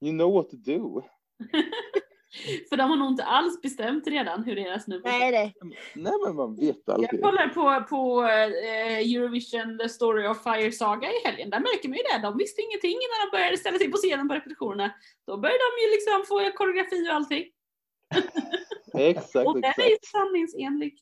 you 0.00 0.12
know 0.12 0.34
what 0.34 0.50
to 0.50 0.56
do. 0.56 1.02
För 2.68 2.76
de 2.76 2.90
har 2.90 2.96
nog 2.96 3.08
inte 3.08 3.24
alls 3.24 3.62
bestämt 3.62 4.06
redan 4.06 4.44
hur 4.44 4.56
deras 4.56 4.86
nummer 4.86 5.10
Nej, 5.10 5.32
det. 5.32 5.52
Nej, 5.94 6.12
men 6.24 6.36
man 6.36 6.56
vet 6.56 6.76
Jag 6.84 6.94
alltid. 6.94 7.22
kollade 7.22 7.48
på, 7.48 7.84
på 7.88 8.22
eh, 8.24 8.98
Eurovision 8.98 9.78
The 9.78 9.88
Story 9.88 10.26
of 10.26 10.42
Fire 10.42 10.72
Saga 10.72 11.08
i 11.08 11.20
helgen. 11.24 11.50
Där 11.50 11.60
märker 11.60 11.88
man 11.88 11.98
ju 11.98 12.02
det. 12.02 12.18
De 12.22 12.38
visste 12.38 12.62
ingenting 12.62 12.90
innan 12.90 13.18
de 13.24 13.36
började 13.36 13.56
ställa 13.56 13.78
sig 13.78 13.90
på 13.90 13.96
scenen 13.96 14.28
på 14.28 14.34
repetitionerna. 14.34 14.94
Då 15.26 15.36
började 15.36 15.58
de 15.58 15.84
ju 15.84 15.90
liksom 15.96 16.24
få 16.28 16.56
koreografi 16.58 17.08
och 17.08 17.14
allting. 17.14 17.44
Exakt, 18.94 19.46
Och 19.46 19.60
den 19.60 19.72
är 19.76 19.90
ju 19.90 19.96
sanningsenlig. 20.12 20.98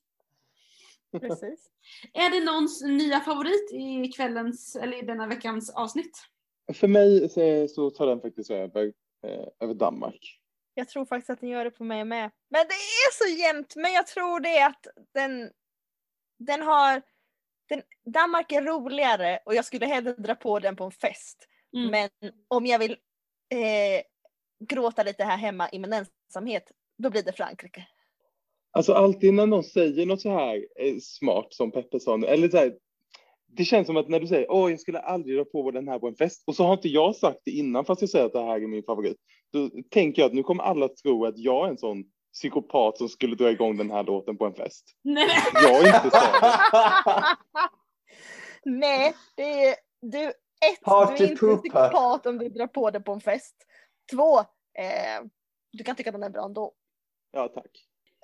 Precis. 1.20 1.70
Är 2.12 2.30
det 2.30 2.44
någons 2.44 2.82
nya 2.82 3.20
favorit 3.20 3.72
i 3.72 4.12
kvällens, 4.16 4.76
eller 4.76 5.02
i 5.02 5.06
denna 5.06 5.26
veckans 5.26 5.70
avsnitt? 5.70 6.18
För 6.72 6.88
mig 6.88 7.28
så, 7.28 7.68
så 7.68 7.90
tar 7.90 8.06
den 8.06 8.20
faktiskt 8.20 8.50
över, 8.50 8.92
eh, 9.26 9.46
över 9.60 9.74
Danmark. 9.74 10.40
Jag 10.74 10.88
tror 10.88 11.04
faktiskt 11.04 11.30
att 11.30 11.40
den 11.40 11.48
gör 11.48 11.64
det 11.64 11.70
på 11.70 11.84
mig 11.84 12.04
med. 12.04 12.30
Men 12.50 12.66
det 12.66 12.74
är 12.74 13.12
så 13.12 13.40
jämnt. 13.40 13.76
Men 13.76 13.92
jag 13.92 14.06
tror 14.06 14.40
det 14.40 14.58
är 14.58 14.66
att 14.66 14.86
den, 15.14 15.50
den 16.38 16.62
har... 16.62 17.02
Den, 17.68 17.82
Danmark 18.04 18.52
är 18.52 18.62
roligare 18.62 19.38
och 19.44 19.54
jag 19.54 19.64
skulle 19.64 19.86
hellre 19.86 20.12
dra 20.12 20.34
på 20.34 20.58
den 20.58 20.76
på 20.76 20.84
en 20.84 20.90
fest. 20.90 21.48
Mm. 21.76 21.90
Men 21.90 22.32
om 22.48 22.66
jag 22.66 22.78
vill 22.78 22.92
eh, 23.52 24.02
gråta 24.68 25.02
lite 25.02 25.24
här 25.24 25.36
hemma 25.36 25.68
i 25.72 25.78
min 25.78 25.92
ensamhet, 25.92 26.72
då 26.98 27.10
blir 27.10 27.22
det 27.22 27.32
Frankrike. 27.32 27.86
Alltså 28.70 28.92
alltid 28.92 29.34
när 29.34 29.46
någon 29.46 29.64
säger 29.64 30.06
något 30.06 30.20
så 30.20 30.30
här 30.30 30.66
eh, 30.76 30.96
smart 31.00 31.46
som 31.50 31.72
Peppe 31.72 32.00
sa 32.00 32.18
eller 32.26 32.48
så 32.48 32.56
här, 32.56 32.74
det 33.56 33.64
känns 33.64 33.86
som 33.86 33.96
att 33.96 34.08
när 34.08 34.20
du 34.20 34.26
säger 34.26 34.50
åh, 34.50 34.70
jag 34.70 34.80
skulle 34.80 34.98
aldrig 34.98 35.36
dra 35.36 35.44
på 35.44 35.70
den 35.70 35.88
här 35.88 35.98
på 35.98 36.08
en 36.08 36.14
fest 36.14 36.42
och 36.46 36.54
så 36.54 36.64
har 36.64 36.72
inte 36.72 36.88
jag 36.88 37.16
sagt 37.16 37.38
det 37.44 37.50
innan 37.50 37.84
fast 37.84 38.00
jag 38.00 38.10
säger 38.10 38.26
att 38.26 38.32
det 38.32 38.44
här 38.44 38.56
är 38.56 38.66
min 38.66 38.82
favorit. 38.82 39.16
Då 39.52 39.70
tänker 39.90 40.22
jag 40.22 40.26
att 40.28 40.34
nu 40.34 40.42
kommer 40.42 40.62
alla 40.62 40.88
tro 40.88 41.26
att 41.26 41.38
jag 41.38 41.66
är 41.66 41.70
en 41.70 41.78
sån 41.78 42.04
psykopat 42.32 42.98
som 42.98 43.08
skulle 43.08 43.36
dra 43.36 43.50
igång 43.50 43.76
den 43.76 43.90
här 43.90 44.02
låten 44.04 44.36
på 44.36 44.46
en 44.46 44.54
fest. 44.54 44.84
Nej, 45.02 45.28
Jag 45.54 45.88
är 45.88 45.96
inte 46.04 46.10
så. 46.10 46.26
Nej, 48.70 49.14
det 49.36 49.64
är 49.64 49.76
du. 50.00 50.24
Ett, 50.26 50.34
du 50.80 50.84
Party 50.84 51.24
är 51.24 51.30
inte 51.30 51.32
en 51.32 51.38
pooper. 51.38 51.56
psykopat 51.56 52.26
om 52.26 52.38
du 52.38 52.48
drar 52.48 52.66
på 52.66 52.90
det 52.90 53.00
på 53.00 53.12
en 53.12 53.20
fest. 53.20 53.56
Två, 54.12 54.38
eh, 54.38 55.24
du 55.72 55.84
kan 55.84 55.96
tycka 55.96 56.10
att 56.10 56.14
den 56.14 56.22
är 56.22 56.30
bra 56.30 56.44
ändå. 56.44 56.72
Ja, 57.32 57.48
tack. 57.48 57.70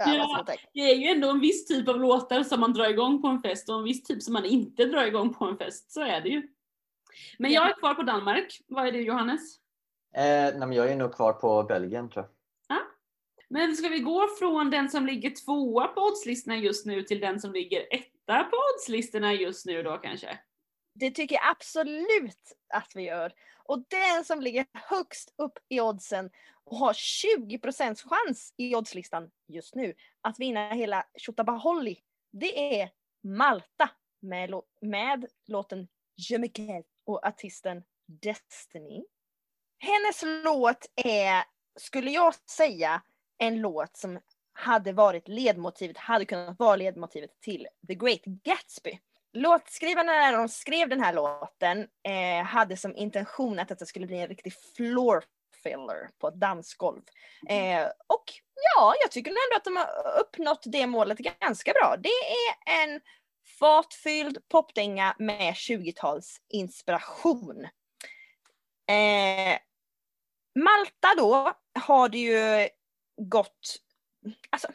Ja. 0.06 0.44
Det 0.72 0.80
är 0.80 0.94
ju 0.94 1.06
ändå 1.06 1.30
en 1.30 1.40
viss 1.40 1.66
typ 1.66 1.88
av 1.88 2.00
låtar 2.00 2.42
som 2.42 2.60
man 2.60 2.72
drar 2.72 2.88
igång 2.88 3.22
på 3.22 3.28
en 3.28 3.42
fest 3.42 3.68
och 3.68 3.78
en 3.78 3.84
viss 3.84 4.02
typ 4.02 4.22
som 4.22 4.32
man 4.32 4.44
inte 4.44 4.84
drar 4.84 5.04
igång 5.04 5.34
på 5.34 5.44
en 5.44 5.58
fest. 5.58 5.92
Så 5.92 6.00
är 6.00 6.20
det 6.20 6.28
ju. 6.28 6.48
Men 7.38 7.50
jag 7.50 7.68
är 7.68 7.72
kvar 7.72 7.94
på 7.94 8.02
Danmark. 8.02 8.60
Vad 8.66 8.86
är 8.86 8.92
du 8.92 9.00
Johannes? 9.00 9.56
Eh, 10.16 10.22
nej, 10.22 10.58
men 10.58 10.72
jag 10.72 10.90
är 10.90 10.96
nog 10.96 11.14
kvar 11.14 11.32
på 11.32 11.62
Belgien 11.62 12.10
tror 12.10 12.24
jag. 12.24 12.30
Men 13.52 13.76
ska 13.76 13.88
vi 13.88 13.98
gå 13.98 14.28
från 14.38 14.70
den 14.70 14.90
som 14.90 15.06
ligger 15.06 15.30
tvåa 15.30 15.88
på 15.88 16.00
oddslistorna 16.00 16.56
just 16.56 16.86
nu 16.86 17.02
till 17.02 17.20
den 17.20 17.40
som 17.40 17.52
ligger 17.52 17.94
etta 17.94 18.44
på 18.44 18.56
oddslistorna 18.74 19.32
just 19.34 19.66
nu 19.66 19.82
då 19.82 19.96
kanske? 19.96 20.38
Det 20.94 21.10
tycker 21.10 21.36
jag 21.36 21.50
absolut 21.50 22.52
att 22.74 22.92
vi 22.94 23.02
gör. 23.02 23.32
Och 23.70 23.84
den 23.88 24.24
som 24.24 24.40
ligger 24.40 24.66
högst 24.72 25.34
upp 25.36 25.58
i 25.68 25.80
oddsen 25.80 26.30
och 26.64 26.76
har 26.76 26.92
20% 26.92 28.08
chans 28.08 28.54
i 28.56 28.74
oddslistan 28.74 29.30
just 29.48 29.74
nu 29.74 29.94
att 30.20 30.38
vinna 30.38 30.70
hela 30.70 31.06
Tjottabaholli, 31.14 32.00
det 32.32 32.80
är 32.80 32.90
Malta 33.22 33.90
med, 34.20 34.54
med 34.80 35.26
låten 35.46 35.88
Je 36.16 36.38
me 36.38 36.48
och 37.04 37.26
artisten 37.26 37.82
Destiny. 38.06 39.04
Hennes 39.78 40.44
låt 40.44 40.86
är, 40.96 41.44
skulle 41.76 42.10
jag 42.10 42.34
säga, 42.34 43.02
en 43.38 43.60
låt 43.60 43.96
som 43.96 44.20
hade 44.52 44.92
varit 44.92 45.28
ledmotivet, 45.28 45.96
hade 45.96 46.24
kunnat 46.24 46.58
vara 46.58 46.76
ledmotivet 46.76 47.40
till 47.40 47.68
The 47.86 47.94
Great 47.94 48.24
Gatsby. 48.24 49.00
Låtskrivarna 49.32 50.12
när 50.12 50.32
de 50.32 50.48
skrev 50.48 50.88
den 50.88 51.00
här 51.00 51.12
låten 51.12 51.88
eh, 52.08 52.44
hade 52.44 52.76
som 52.76 52.96
intention 52.96 53.58
att 53.58 53.78
det 53.78 53.86
skulle 53.86 54.06
bli 54.06 54.20
en 54.20 54.28
riktig 54.28 54.52
floor 54.76 55.24
filler 55.62 56.10
på 56.18 56.28
ett 56.28 56.40
dansgolv. 56.40 57.02
Eh, 57.48 57.86
och 58.06 58.24
ja, 58.74 58.94
jag 59.00 59.10
tycker 59.10 59.30
ändå 59.30 59.56
att 59.56 59.64
de 59.64 59.76
har 59.76 60.20
uppnått 60.20 60.62
det 60.64 60.86
målet 60.86 61.18
ganska 61.18 61.72
bra. 61.72 61.96
Det 61.98 62.08
är 62.08 62.84
en 62.84 63.00
fatfylld 63.58 64.38
popdänga 64.48 65.16
med 65.18 65.54
20-tals 65.54 66.40
inspiration. 66.48 67.64
Eh, 68.90 69.58
Malta 70.54 71.14
då 71.16 71.52
har 71.80 72.08
det 72.08 72.18
ju 72.18 72.68
gått, 73.16 73.76
alltså 74.50 74.68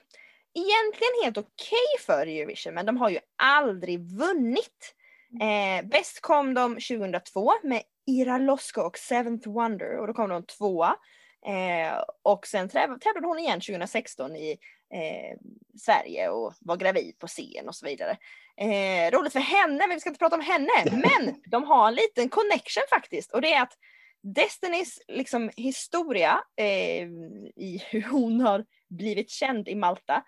egentligen 0.56 1.24
helt 1.24 1.38
okej 1.38 2.06
för 2.06 2.28
Eurovision 2.28 2.74
men 2.74 2.86
de 2.86 2.98
har 2.98 3.10
ju 3.10 3.20
aldrig 3.36 4.00
vunnit. 4.00 4.96
Eh, 5.42 5.86
bäst 5.88 6.22
kom 6.22 6.54
de 6.54 6.74
2002 6.74 7.52
med 7.64 7.82
Ira 8.08 8.38
Losko 8.38 8.82
och 8.82 8.98
Seventh 8.98 9.50
Wonder 9.50 9.98
och 9.98 10.08
då 10.08 10.14
kom 10.14 10.30
de 10.30 10.46
tvåa. 10.46 10.96
Eh, 11.46 12.04
och 12.24 12.48
sen 12.48 12.70
täv- 12.70 13.00
tävlade 13.00 13.28
hon 13.28 13.40
igen 13.40 13.62
2016 13.62 14.36
i 14.36 14.58
eh, 14.94 15.38
Sverige 15.80 16.30
och 16.30 16.54
var 16.60 16.78
gravid 16.78 17.20
på 17.20 17.28
scen 17.28 17.68
och 17.68 17.76
så 17.76 17.86
vidare. 17.86 18.18
Eh, 18.58 19.12
roligt 19.12 19.34
för 19.34 19.40
henne, 19.40 19.88
men 19.88 19.90
vi 19.90 20.00
ska 20.00 20.10
inte 20.10 20.20
prata 20.20 20.36
om 20.36 20.42
henne. 20.42 20.72
Men 20.92 21.42
de 21.46 21.64
har 21.64 21.88
en 21.88 21.96
liten 21.96 22.30
connection 22.30 22.84
faktiskt 22.90 23.32
och 23.32 23.42
det 23.42 23.54
är 23.54 23.62
att 23.62 23.74
Destinys 24.28 25.00
liksom, 25.08 25.52
historia 25.58 26.44
eh, 26.56 27.08
i 27.56 27.84
hur 27.90 28.02
hon 28.02 28.42
har 28.42 28.66
blivit 28.88 29.30
känd 29.30 29.68
i 29.68 29.76
Malta 29.76 30.24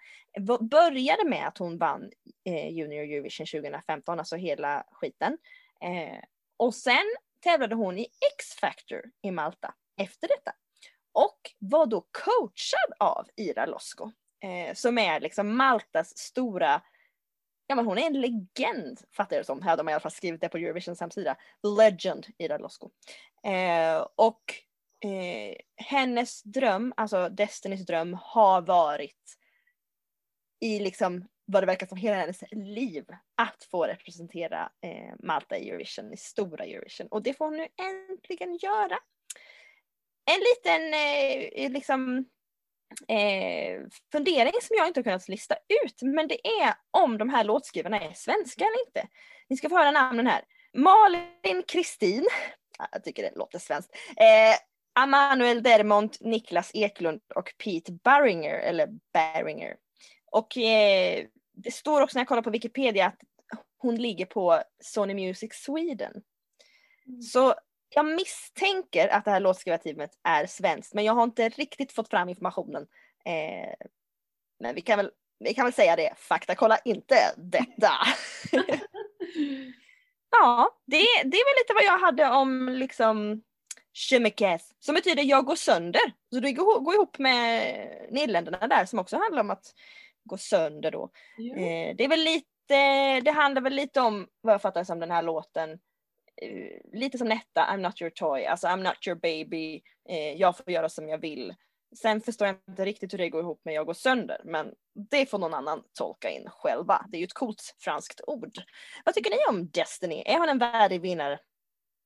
började 0.60 1.30
med 1.30 1.48
att 1.48 1.58
hon 1.58 1.78
vann 1.78 2.12
eh, 2.46 2.70
Junior 2.70 3.04
Eurovision 3.04 3.46
2015, 3.46 4.20
alltså 4.20 4.36
hela 4.36 4.84
skiten. 4.92 5.38
Eh, 5.82 6.20
och 6.58 6.76
sen 6.76 7.06
tävlade 7.44 7.76
hon 7.76 7.98
i 7.98 8.08
X-Factor 8.34 9.02
i 9.22 9.32
Malta 9.32 9.74
efter 10.02 10.28
detta. 10.28 10.52
Och 11.14 11.40
var 11.60 11.86
då 11.86 12.02
coachad 12.02 12.94
av 13.00 13.28
Ira 13.36 13.66
Losko, 13.66 14.12
eh, 14.44 14.74
som 14.74 14.98
är 14.98 15.20
liksom 15.20 15.58
Maltas 15.58 16.18
stora 16.18 16.82
Ja 17.68 17.76
men 17.76 17.86
hon 17.86 17.98
är 17.98 18.08
en 18.08 18.22
legend 18.22 19.00
fattar 19.12 19.36
jag 19.36 19.42
det 19.42 19.46
som. 19.46 19.62
Här 19.62 19.78
de 19.78 19.88
har 19.88 19.92
i 19.92 19.94
alla 19.94 20.02
fall 20.02 20.12
skrivit 20.12 20.42
det 20.42 20.50
på 20.50 20.58
Eurovisions 20.58 21.00
hemsida. 21.00 21.36
Legend 21.78 22.28
Ida 22.38 22.58
Losko. 22.58 22.90
Eh, 23.44 24.08
och 24.16 24.44
eh, 25.04 25.56
hennes 25.76 26.44
dröm, 26.44 26.94
alltså 26.98 27.30
Destinys 27.30 27.86
dröm, 27.86 28.18
har 28.22 28.62
varit 28.62 29.38
i 30.60 30.80
liksom 30.80 31.28
vad 31.46 31.64
det 31.64 31.68
verkar 31.68 31.88
som 31.88 31.98
hela 31.98 32.16
hennes 32.16 32.44
liv 32.52 33.06
att 33.36 33.64
få 33.72 33.84
representera 33.84 34.72
eh, 34.82 35.14
Malta 35.20 35.58
i 35.58 35.70
Eurovision, 35.70 36.14
i 36.14 36.18
stora 36.18 36.66
Eurovision. 36.66 37.08
Och 37.08 37.24
det 37.24 37.34
får 37.34 37.46
hon 37.46 37.58
nu 37.58 37.68
äntligen 38.12 38.58
göra. 38.58 39.00
En 40.32 40.40
liten 40.40 40.94
eh, 40.94 41.72
liksom 41.72 42.26
eh, 43.08 43.82
fundering 44.12 44.54
som 44.62 44.76
jag 44.78 44.88
inte 44.88 45.00
har 45.00 45.04
kunnat 45.04 45.28
lista 45.28 45.56
ut, 45.84 46.02
men 46.02 46.28
det 46.28 46.47
är 46.47 46.73
om 46.91 47.17
de 47.17 47.30
här 47.30 47.43
låtskrivarna 47.43 48.00
är 48.00 48.13
svenska 48.13 48.65
eller 48.65 48.88
inte. 48.88 49.08
Ni 49.50 49.58
ska 49.58 49.69
få 49.69 49.78
höra 49.78 49.91
namnen 49.91 50.28
här. 50.28 50.41
Malin 50.73 51.63
Kristin, 51.67 52.28
Ja, 52.78 52.88
jag 52.91 53.04
tycker 53.04 53.23
det 53.23 53.36
låter 53.36 53.60
svenskt. 53.60 53.95
Eh, 54.17 54.56
Amanuel 54.94 55.63
Dermont, 55.63 56.17
Niklas 56.21 56.71
Eklund 56.73 57.21
och 57.35 57.54
Pete 57.63 57.92
Barringer, 57.92 58.60
eller 58.60 58.90
Barringer. 59.13 59.75
Och 60.31 60.58
eh, 60.58 61.25
det 61.54 61.71
står 61.71 62.02
också 62.02 62.17
när 62.17 62.21
jag 62.21 62.27
kollar 62.27 62.42
på 62.42 62.50
Wikipedia 62.50 63.06
att 63.06 63.19
hon 63.77 63.96
ligger 63.96 64.25
på 64.25 64.62
Sony 64.83 65.13
Music 65.13 65.54
Sweden. 65.54 66.13
Så 67.33 67.56
jag 67.90 68.06
misstänker 68.06 69.08
att 69.08 69.25
det 69.25 69.31
här 69.31 69.40
låtskrivarteamet 69.40 70.12
är 70.23 70.46
svenskt, 70.46 70.94
men 70.94 71.06
jag 71.06 71.13
har 71.13 71.23
inte 71.23 71.50
riktigt 71.50 71.92
fått 71.92 72.10
fram 72.10 72.29
informationen. 72.29 72.88
Eh, 73.25 73.88
men 74.60 74.75
vi 74.75 74.81
kan, 74.81 74.98
väl, 74.98 75.12
vi 75.40 75.54
kan 75.54 75.65
väl 75.65 75.73
säga 75.73 75.96
det, 75.96 76.13
fakta 76.17 76.56
kolla 76.56 76.77
inte 76.77 77.15
detta. 77.38 77.92
Ja, 80.29 80.69
det, 80.85 80.98
det 80.98 81.38
är 81.38 81.56
väl 81.56 81.62
lite 81.62 81.73
vad 81.73 81.83
jag 81.83 82.00
hade 82.00 82.29
om 82.29 82.69
liksom 82.69 83.42
Schemekes, 83.94 84.71
som 84.79 84.96
betyder 84.96 85.23
jag 85.23 85.46
går 85.46 85.56
sönder. 85.56 86.02
Så 86.33 86.40
det 86.40 86.52
går, 86.52 86.79
går 86.79 86.94
ihop 86.94 87.19
med 87.19 87.62
Nederländerna 88.12 88.67
där 88.67 88.85
som 88.85 89.00
också 89.00 89.17
handlar 89.17 89.42
om 89.42 89.50
att 89.50 89.73
gå 90.23 90.38
sönder 90.38 90.92
då. 90.92 91.04
Eh, 91.58 91.96
det 91.96 92.04
är 92.04 92.08
väl 92.08 92.23
lite, 92.23 93.21
det 93.21 93.31
handlar 93.31 93.62
väl 93.62 93.73
lite 93.73 94.02
om 94.02 94.27
vad 94.42 94.54
jag 94.54 94.62
fattar 94.62 94.83
som 94.83 95.00
den 95.00 95.12
här 95.12 95.23
låten. 95.23 95.79
Eh, 96.42 97.00
lite 97.00 97.17
som 97.17 97.27
Netta, 97.27 97.62
I'm 97.62 97.77
not 97.77 98.02
your 98.02 98.10
toy, 98.12 98.46
alltså 98.46 98.67
I'm 98.67 98.83
not 98.83 99.08
your 99.08 99.15
baby, 99.15 99.81
eh, 100.10 100.33
jag 100.33 100.58
får 100.58 100.69
göra 100.69 100.90
som 100.90 101.10
jag 101.10 101.17
vill. 101.17 101.56
Sen 101.96 102.21
förstår 102.21 102.48
jag 102.48 102.58
inte 102.69 102.85
riktigt 102.85 103.13
hur 103.13 103.17
det 103.17 103.29
går 103.29 103.42
ihop 103.42 103.62
med 103.65 103.73
jag 103.73 103.85
går 103.85 103.94
sönder, 103.94 104.42
men 104.46 104.73
det 105.10 105.29
får 105.29 105.40
någon 105.40 105.54
annan 105.54 105.83
tolka 105.94 106.29
in 106.29 106.50
själva. 106.50 107.06
Det 107.10 107.17
är 107.17 107.19
ju 107.19 107.25
ett 107.25 107.33
coolt 107.33 107.75
franskt 107.79 108.21
ord. 108.27 108.58
Vad 109.06 109.15
tycker 109.15 109.31
ni 109.31 109.38
om 109.50 109.69
Destiny? 109.69 110.23
Är 110.25 110.40
hon 110.40 110.50
en 110.50 110.58
värdig 110.58 111.02
vinnare? 111.02 111.40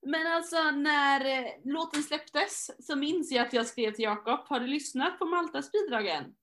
Men 0.05 0.27
alltså 0.27 0.71
när 0.71 1.25
eh, 1.25 1.51
låten 1.63 2.03
släpptes 2.03 2.85
så 2.87 2.95
minns 2.95 3.31
jag 3.31 3.47
att 3.47 3.53
jag 3.53 3.67
skrev 3.67 3.91
till 3.91 4.03
Jakob, 4.03 4.39
har 4.45 4.59
du 4.59 4.67
lyssnat 4.67 5.19
på 5.19 5.25
Maltas 5.25 5.71
bidrag 5.71 6.07
än? 6.07 6.35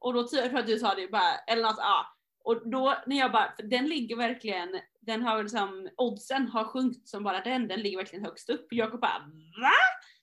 Och 0.00 0.14
då 0.14 0.28
tror 0.28 0.42
jag 0.42 0.56
att 0.56 0.66
du 0.66 0.78
sa 0.78 0.94
det 0.94 1.08
bara, 1.08 1.34
eller 1.46 1.62
något, 1.62 1.78
ah, 1.78 2.06
och 2.44 2.68
då 2.68 2.96
när 3.06 3.16
jag 3.16 3.32
bara, 3.32 3.52
för 3.56 3.62
den 3.62 3.88
ligger 3.88 4.16
verkligen, 4.16 4.80
den 5.00 5.22
har 5.22 5.42
liksom, 5.42 5.88
oddsen 5.96 6.48
har 6.48 6.64
sjunkit 6.64 7.08
som 7.08 7.24
bara 7.24 7.40
den, 7.40 7.68
den 7.68 7.80
ligger 7.80 7.96
verkligen 7.96 8.24
högst 8.24 8.50
upp. 8.50 8.66
Jakob 8.70 9.00
bara 9.00 9.18
VA? 9.60 9.70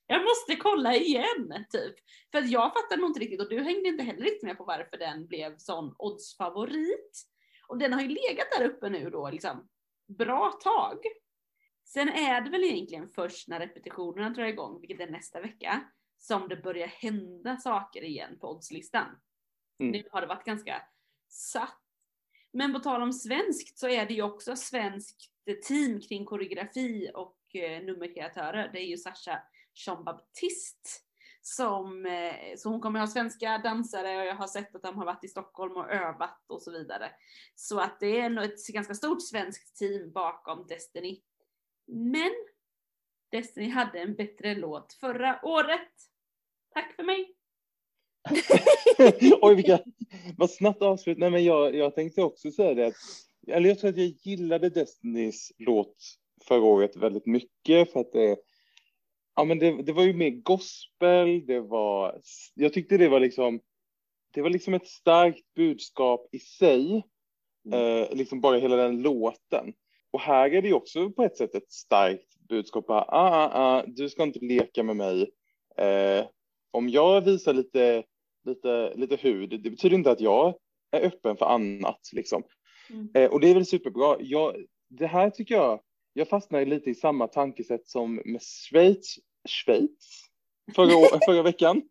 Jag 0.08 0.22
måste 0.22 0.56
kolla 0.56 0.96
igen! 0.96 1.66
Typ. 1.70 1.96
För 2.32 2.38
att 2.38 2.50
jag 2.50 2.74
fattar 2.74 2.98
nog 2.98 3.10
inte 3.10 3.20
riktigt 3.20 3.42
och 3.42 3.50
du 3.50 3.64
hängde 3.64 3.90
inte 3.90 4.04
heller 4.04 4.22
riktigt 4.22 4.44
med 4.44 4.58
på 4.58 4.64
varför 4.64 4.98
den 4.98 5.28
blev 5.28 5.58
sån 5.58 5.96
oddsfavorit. 5.98 7.24
Och 7.68 7.78
den 7.78 7.94
har 7.94 8.02
ju 8.02 8.08
legat 8.08 8.48
där 8.58 8.66
uppe 8.66 8.90
nu 8.90 9.10
då 9.10 9.30
liksom 9.30 9.70
bra 10.08 10.52
tag. 10.64 10.98
Sen 11.86 12.10
är 12.10 12.42
det 12.42 12.50
väl 12.50 12.64
egentligen 12.64 13.10
först 13.10 13.48
när 13.48 13.60
repetitionerna 13.60 14.30
drar 14.30 14.46
igång, 14.46 14.80
vilket 14.82 15.08
är 15.08 15.12
nästa 15.12 15.42
vecka, 15.42 15.84
som 16.18 16.48
det 16.48 16.56
börjar 16.56 16.88
hända 16.88 17.58
saker 17.58 18.04
igen 18.04 18.40
på 18.40 18.52
oddslistan. 18.52 19.06
Mm. 19.80 19.92
Nu 19.92 20.04
har 20.12 20.22
det 20.22 20.28
varit 20.28 20.46
ganska 20.46 20.82
satt. 21.30 21.81
Men 22.54 22.74
på 22.74 22.80
tal 22.80 23.02
om 23.02 23.14
svenskt 23.14 23.80
så 23.80 23.88
är 23.88 24.06
det 24.06 24.14
ju 24.14 24.22
också 24.22 24.56
svenskt 24.56 25.32
team 25.68 26.02
kring 26.02 26.26
koreografi 26.26 27.12
och 27.14 27.56
eh, 27.56 27.84
nummerkreatörer. 27.84 28.70
Det 28.74 28.80
är 28.80 28.86
ju 28.86 28.98
Sasha 28.98 29.44
Jean-Baptiste 29.74 30.90
som, 31.42 32.06
eh, 32.06 32.56
så 32.58 32.70
hon 32.70 32.82
kommer 32.82 33.00
ha 33.00 33.08
svenska 33.08 33.58
dansare 33.58 34.18
och 34.18 34.26
jag 34.26 34.36
har 34.36 34.48
sett 34.48 34.76
att 34.76 34.84
de 34.84 34.98
har 34.98 35.06
varit 35.06 35.24
i 35.24 35.28
Stockholm 35.28 35.78
och 35.78 35.92
övat 35.92 36.46
och 36.48 36.62
så 36.62 36.72
vidare. 36.72 37.12
Så 37.56 37.80
att 37.80 38.00
det 38.00 38.20
är 38.20 38.42
ett 38.42 38.68
ganska 38.68 38.94
stort 38.94 39.22
svenskt 39.22 39.78
team 39.78 40.12
bakom 40.12 40.68
Destiny. 40.68 41.22
Men 41.88 42.32
Destiny 43.32 43.70
hade 43.70 44.00
en 44.00 44.16
bättre 44.16 44.56
låt 44.56 44.94
förra 44.94 45.46
året. 45.46 45.92
Tack 46.74 46.96
för 46.96 47.04
mig! 47.04 47.41
Oj, 49.42 49.56
vilka, 49.56 49.80
vad 50.38 50.50
snabbt 50.52 50.82
avslut. 50.82 51.18
Nej, 51.18 51.30
men 51.32 51.44
jag, 51.44 51.76
jag 51.76 51.96
tänkte 51.96 52.22
också 52.24 52.52
säga 52.52 52.74
det. 52.74 52.88
att- 52.88 52.94
Eller 53.48 53.70
jag 53.70 53.80
tror 53.80 53.90
att 53.90 53.98
jag 53.98 54.14
gillade 54.24 54.70
Destinys 54.70 55.52
låt 55.58 55.96
förra 56.48 56.64
året 56.64 56.96
väldigt 56.96 57.26
mycket 57.26 57.92
för 57.92 58.00
att 58.00 58.12
det, 58.12 58.38
ja, 59.36 59.44
men 59.44 59.60
det, 59.60 59.84
det 59.84 59.94
var 59.94 60.04
ju 60.04 60.14
mer 60.14 60.30
gospel. 60.30 61.46
Det 61.46 61.60
var, 61.60 62.22
jag 62.54 62.74
tyckte 62.74 62.98
det 62.98 63.08
var 63.10 63.20
liksom, 63.20 63.60
det 64.34 64.42
var 64.42 64.50
liksom 64.50 64.74
ett 64.74 64.88
starkt 64.88 65.54
budskap 65.56 66.28
i 66.32 66.40
sig. 66.40 67.04
Eh, 67.74 68.16
liksom 68.18 68.42
bara 68.42 68.58
hela 68.58 68.76
den 68.76 69.02
låten. 69.02 69.74
Och 70.12 70.20
här 70.22 70.54
är 70.54 70.62
det 70.62 70.74
också 70.74 71.10
på 71.12 71.24
ett 71.24 71.38
sätt 71.38 71.56
ett 71.56 71.72
starkt 71.72 72.36
budskap. 72.50 72.90
Ah, 72.90 73.06
ah, 73.10 73.50
ah, 73.54 73.84
du 73.88 74.10
ska 74.10 74.24
inte 74.24 74.40
leka 74.40 74.84
med 74.84 74.96
mig. 74.96 75.32
Eh, 75.78 76.26
om 76.72 76.90
jag 76.90 77.22
visar 77.22 77.54
lite, 77.54 78.04
lite, 78.46 78.94
lite 78.96 79.16
hud, 79.16 79.50
det 79.50 79.70
betyder 79.70 79.96
inte 79.96 80.12
att 80.12 80.22
jag 80.22 80.56
är 80.92 81.02
öppen 81.06 81.38
för 81.38 81.46
annat. 81.46 82.00
Liksom. 82.14 82.44
Mm. 82.90 83.10
Eh, 83.14 83.32
och 83.32 83.40
det 83.40 83.50
är 83.50 83.54
väl 83.54 83.66
superbra. 83.66 84.18
Jag, 84.20 84.56
det 84.90 85.08
här 85.08 85.30
tycker 85.30 85.56
jag, 85.56 85.82
jag 86.14 86.30
fastnar 86.30 86.66
lite 86.66 86.90
i 86.90 86.96
samma 86.96 87.28
tankesätt 87.28 87.88
som 87.88 88.16
med 88.26 88.42
Schweiz, 88.42 89.16
Schweiz 89.50 90.26
förra, 90.76 91.20
förra 91.26 91.44
veckan. 91.44 91.82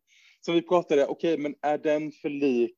Som 0.40 0.54
vi 0.54 0.62
pratade, 0.62 1.06
okej, 1.06 1.38
men 1.38 1.54
är 1.62 1.78
den 1.78 2.12
för 2.12 2.28
lik 2.28 2.76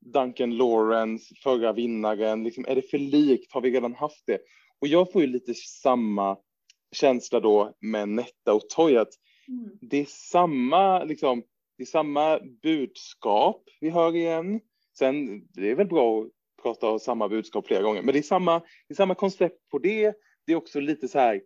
Duncan 0.00 0.56
Lawrence, 0.56 1.34
förra 1.42 1.72
vinnaren? 1.72 2.44
Liksom, 2.44 2.64
är 2.68 2.74
det 2.74 2.90
för 2.90 2.98
likt? 2.98 3.52
Har 3.52 3.60
vi 3.60 3.70
redan 3.70 3.94
haft 3.94 4.26
det? 4.26 4.38
Och 4.78 4.88
jag 4.88 5.12
får 5.12 5.22
ju 5.22 5.26
lite 5.26 5.54
samma 5.54 6.36
känsla 6.92 7.40
då 7.40 7.74
med 7.80 8.08
Netta 8.08 8.52
och 8.52 8.68
Toy, 8.68 8.96
att 8.96 9.12
Mm. 9.48 9.78
det 9.80 9.96
är 9.96 10.04
samma, 10.08 11.04
liksom, 11.04 11.42
det 11.82 11.84
är 11.84 11.90
samma 11.90 12.40
budskap 12.62 13.62
vi 13.80 13.90
hör 13.90 14.16
igen. 14.16 14.60
Sen, 14.98 15.46
det 15.48 15.70
är 15.70 15.74
väl 15.74 15.86
bra 15.86 16.22
att 16.22 16.28
prata 16.62 16.90
om 16.90 16.98
samma 16.98 17.28
budskap 17.28 17.66
flera 17.66 17.82
gånger, 17.82 18.02
men 18.02 18.12
det 18.12 18.18
är 18.18 18.22
samma, 18.22 18.58
det 18.58 18.92
är 18.92 18.94
samma 18.94 19.14
koncept 19.14 19.68
på 19.70 19.78
det. 19.78 20.14
Det 20.46 20.52
är 20.52 20.56
också 20.56 20.80
lite 20.80 21.08
så 21.08 21.18
här 21.18 21.42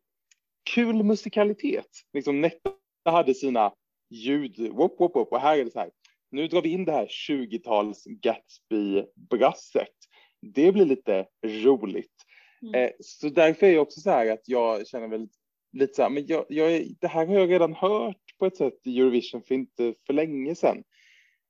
kul 0.74 1.02
musikalitet. 1.02 1.88
Liksom 2.12 2.40
Netta 2.40 2.70
hade 3.04 3.34
sina 3.34 3.72
ljud, 4.10 4.72
wop, 4.72 5.00
wop, 5.00 5.16
wop, 5.16 5.32
och 5.32 5.40
här 5.40 5.58
är 5.58 5.64
det 5.64 5.70
så 5.70 5.78
här. 5.78 5.90
Nu 6.30 6.48
drar 6.48 6.62
vi 6.62 6.68
in 6.68 6.84
det 6.84 6.92
här 6.92 7.06
20-tals 7.06 8.04
Gatsby-brasset. 8.06 9.96
Det 10.42 10.72
blir 10.72 10.84
lite 10.84 11.26
roligt. 11.44 12.14
Mm. 12.62 12.74
Eh, 12.74 12.90
så 13.00 13.28
därför 13.28 13.66
är 13.66 13.72
jag 13.72 13.82
också 13.82 14.00
så 14.00 14.10
här 14.10 14.32
att 14.32 14.48
jag 14.48 14.86
känner 14.86 15.08
väl 15.08 15.28
lite 15.72 15.94
så 15.94 16.02
här, 16.02 16.10
men 16.10 16.26
jag, 16.26 16.44
jag, 16.48 16.94
det 17.00 17.08
här 17.08 17.26
har 17.26 17.34
jag 17.34 17.50
redan 17.50 17.74
hört 17.74 18.25
på 18.38 18.46
ett 18.46 18.56
sätt 18.56 18.78
i 18.84 19.00
Eurovision 19.00 19.42
för 19.42 19.54
inte 19.54 19.94
för 20.06 20.12
länge 20.12 20.54
sedan. 20.54 20.84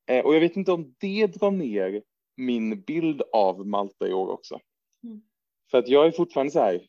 Eh, 0.07 0.24
och 0.24 0.34
jag 0.34 0.41
vet 0.41 0.57
inte 0.57 0.72
om 0.72 0.95
det 1.01 1.26
drar 1.26 1.51
ner 1.51 2.03
min 2.37 2.80
bild 2.80 3.22
av 3.32 3.66
Malta 3.66 4.09
i 4.09 4.12
år 4.12 4.30
också. 4.30 4.61
Mm. 5.05 5.22
För 5.70 5.78
att 5.78 5.89
jag 5.89 6.07
är 6.07 6.11
fortfarande 6.11 6.53
så 6.53 6.61
här, 6.61 6.87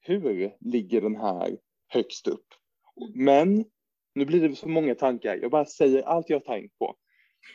hur 0.00 0.52
ligger 0.60 1.00
den 1.00 1.16
här 1.16 1.58
högst 1.88 2.28
upp? 2.28 2.46
Mm. 3.00 3.24
Men 3.24 3.64
nu 4.14 4.24
blir 4.24 4.48
det 4.48 4.56
så 4.56 4.68
många 4.68 4.94
tankar. 4.94 5.38
Jag 5.42 5.50
bara 5.50 5.64
säger 5.64 6.02
allt 6.02 6.30
jag 6.30 6.36
har 6.36 6.56
tänkt 6.56 6.78
på. 6.78 6.96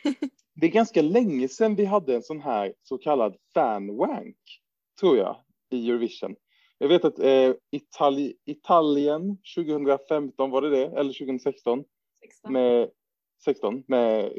Det 0.60 0.66
är 0.66 0.70
ganska 0.70 1.02
länge 1.02 1.48
sedan 1.48 1.74
vi 1.74 1.84
hade 1.84 2.14
en 2.14 2.22
sån 2.22 2.40
här 2.40 2.74
så 2.82 2.98
kallad 2.98 3.36
fanwank, 3.54 4.36
tror 5.00 5.16
jag, 5.16 5.36
i 5.70 5.90
Eurovision. 5.90 6.36
Jag 6.78 6.88
vet 6.88 7.04
att 7.04 7.18
eh, 7.18 7.52
Itali 7.70 8.34
Italien 8.46 9.38
2015 9.56 10.50
var 10.50 10.62
det 10.62 10.70
det, 10.70 10.84
eller 10.84 11.12
2016 11.12 11.84
16, 12.24 12.52
med 12.52 12.90
16 13.44 13.84
med 13.86 14.32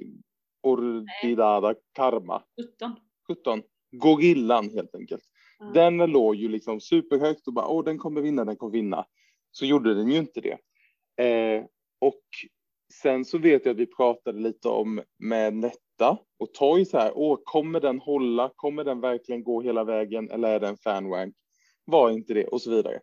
Ordidada 0.61 1.75
Karma 1.93 2.43
17. 2.61 2.95
17. 3.27 3.63
Gorillan 3.91 4.69
helt 4.69 4.95
enkelt. 4.95 5.23
Ja. 5.59 5.65
Den 5.65 5.97
låg 5.97 6.35
ju 6.35 6.49
liksom 6.49 6.79
superhögt 6.79 7.47
och 7.47 7.53
bara 7.53 7.67
åh 7.67 7.83
den 7.83 7.97
kommer 7.97 8.21
vinna, 8.21 8.45
den 8.45 8.55
kommer 8.55 8.73
vinna. 8.73 9.05
Så 9.51 9.65
gjorde 9.65 9.93
den 9.93 10.11
ju 10.11 10.17
inte 10.17 10.41
det. 10.41 10.57
Eh, 11.23 11.65
och 11.99 12.21
sen 12.93 13.25
så 13.25 13.37
vet 13.37 13.65
jag 13.65 13.73
att 13.73 13.79
vi 13.79 13.85
pratade 13.85 14.39
lite 14.39 14.67
om 14.67 15.01
med 15.19 15.53
Netta 15.53 16.17
och 16.39 16.53
Toy 16.53 16.85
så 16.85 16.97
här, 16.97 17.11
åh 17.15 17.39
kommer 17.43 17.79
den 17.79 17.99
hålla, 17.99 18.51
kommer 18.55 18.83
den 18.83 19.01
verkligen 19.01 19.43
gå 19.43 19.61
hela 19.61 19.83
vägen 19.83 20.31
eller 20.31 20.49
är 20.49 20.59
det 20.59 20.67
en 20.67 20.77
fanwank? 20.77 21.35
Var 21.89 22.09
inte 22.09 22.33
det 22.33 22.45
och 22.45 22.61
så 22.61 22.69
vidare. 22.69 22.99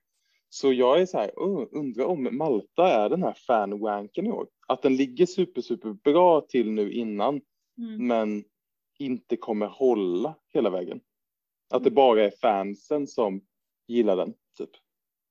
Så 0.49 0.73
jag 0.73 1.01
är 1.01 1.07
så 1.07 1.19
här, 1.19 1.31
oh, 1.37 1.67
undrar 1.73 2.05
om 2.05 2.29
Malta 2.33 2.93
är 2.93 3.09
den 3.09 3.23
här 3.23 3.35
fanwanken 3.47 4.27
i 4.27 4.31
år. 4.31 4.47
Att 4.69 4.83
den 4.83 4.97
ligger 4.97 5.27
super, 5.27 5.61
super 5.61 5.93
bra 5.93 6.41
till 6.41 6.71
nu 6.71 6.93
innan 6.93 7.41
Mm. 7.79 8.07
men 8.07 8.45
inte 8.99 9.37
kommer 9.37 9.67
hålla 9.67 10.35
hela 10.49 10.71
vägen. 10.71 11.01
Att 11.71 11.85
det 11.85 11.91
bara 11.91 12.25
är 12.25 12.31
fansen 12.31 13.07
som 13.07 13.41
gillar 13.87 14.17
den, 14.17 14.35
typ. 14.59 14.71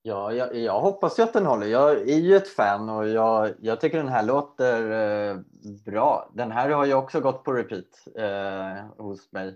Ja, 0.01 0.33
jag, 0.33 0.55
jag 0.55 0.81
hoppas 0.81 1.19
ju 1.19 1.23
att 1.23 1.33
den 1.33 1.45
håller. 1.45 1.67
Jag 1.67 2.09
är 2.09 2.19
ju 2.19 2.35
ett 2.35 2.47
fan 2.47 2.89
och 2.89 3.07
jag, 3.07 3.53
jag 3.61 3.81
tycker 3.81 3.97
den 3.97 4.07
här 4.07 4.23
låter 4.25 4.91
eh, 4.91 5.39
bra. 5.85 6.31
Den 6.33 6.51
här 6.51 6.69
har 6.69 6.85
ju 6.85 6.93
också 6.93 7.19
gått 7.19 7.43
på 7.43 7.53
repeat 7.53 8.07
eh, 8.15 8.85
hos 8.97 9.31
mig 9.31 9.47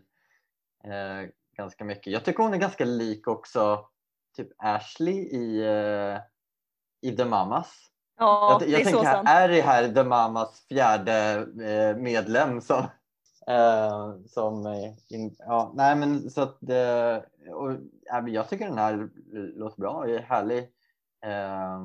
eh, 0.84 1.30
ganska 1.60 1.84
mycket. 1.84 2.14
Jag 2.14 2.26
tycker 2.26 2.44
hon 2.44 2.54
är 2.54 2.58
ganska 2.58 2.86
lik 2.86 3.28
också 3.28 3.90
typ 4.36 4.50
Ashley 4.58 5.16
i, 5.16 5.62
eh, 5.66 6.20
i 7.02 7.16
The 7.18 7.26
Mamas. 7.26 7.90
Ja, 8.18 8.52
jag 8.52 8.60
det 8.60 8.76
är 8.76 8.80
jag 8.80 8.88
så 8.88 8.98
tänker, 8.98 9.12
sant. 9.12 9.30
är 9.30 9.48
det 9.48 9.62
här 9.62 9.88
The 9.88 10.04
Mamas 10.04 10.66
fjärde 10.70 11.48
eh, 11.64 11.98
medlem 11.98 12.62
som, 12.62 12.78
eh, 13.48 14.16
som 14.28 14.66
eh, 14.66 14.94
in, 15.10 15.36
ja, 15.40 15.72
nej 15.76 15.96
men 15.96 16.30
så 16.30 16.42
att 16.42 16.70
eh, 16.70 17.18
och, 17.54 17.72
jag 18.28 18.50
tycker 18.50 18.68
den 18.68 18.78
här 18.78 19.10
låter 19.56 19.82
bra, 19.82 20.08
är 20.08 20.20
härlig 20.20 20.64
eh, 21.26 21.80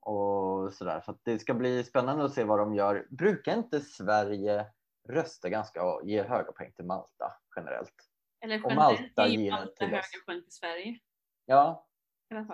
och 0.00 0.72
sådär 0.72 1.02
så 1.06 1.18
det 1.22 1.38
ska 1.38 1.54
bli 1.54 1.84
spännande 1.84 2.24
att 2.24 2.34
se 2.34 2.44
vad 2.44 2.58
de 2.58 2.74
gör. 2.74 3.06
Brukar 3.10 3.56
inte 3.56 3.80
Sverige 3.80 4.66
rösta 5.08 5.48
ganska 5.48 5.84
och 5.84 6.00
ge 6.04 6.22
höga 6.22 6.52
poäng 6.52 6.72
till 6.76 6.84
Malta 6.84 7.32
generellt? 7.56 8.09
Eller 8.40 8.66
Och 8.66 8.72
Malta 8.72 9.28
ger 9.28 9.50
Malta 9.50 9.86
till 9.86 9.94
oss. 9.94 10.24
poäng 10.26 10.42
till 10.42 10.52
Sverige. 10.52 10.98
Ja. 11.46 11.86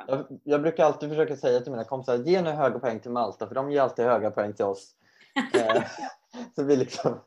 Jag, 0.07 0.41
jag 0.45 0.63
brukar 0.63 0.85
alltid 0.85 1.09
försöka 1.09 1.37
säga 1.37 1.61
till 1.61 1.73
mina 1.73 1.85
kompisar, 1.85 2.17
ge 2.17 2.43
nu 2.43 2.51
höga 2.51 2.79
poäng 2.79 3.01
till 3.01 3.11
Malta, 3.11 3.47
för 3.49 3.55
de 3.55 3.71
ger 3.71 3.81
alltid 3.81 4.05
höga 4.05 4.31
poäng 4.31 4.53
till 4.55 4.65
oss. 4.65 4.93
Eh, 5.55 5.83
så 6.57 6.65
vi 6.65 6.77
liksom, 6.77 7.21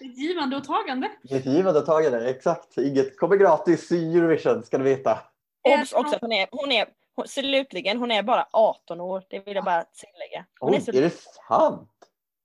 Ett 0.00 0.18
givande 0.18 0.56
och 0.56 0.64
tagande. 0.64 1.10
ett 1.30 1.46
givande 1.46 1.80
och 1.80 1.86
tagande, 1.86 2.30
exakt. 2.30 2.78
Inget 2.78 3.18
kommer 3.18 3.36
gratis 3.36 3.92
i 3.92 4.16
Eurovision, 4.18 4.62
ska 4.64 4.78
du 4.78 4.84
veta. 4.84 5.18
Obs 5.62 5.92
också 5.92 6.14
att 6.14 6.20
hon 6.20 6.32
är, 6.32 6.48
hon 6.50 6.72
är 6.72 6.88
hon, 7.14 7.28
slutligen, 7.28 7.98
hon 7.98 8.10
är 8.10 8.22
bara 8.22 8.46
18 8.52 9.00
år. 9.00 9.24
Det 9.28 9.38
vill 9.46 9.54
jag 9.54 9.64
bara 9.64 9.84
tillägga. 9.84 10.46
Hon 10.60 10.70
Oj, 10.70 10.76
är 10.76 10.80
så, 10.80 10.90
är 10.92 11.02
det 11.02 11.10
sant? 11.48 11.90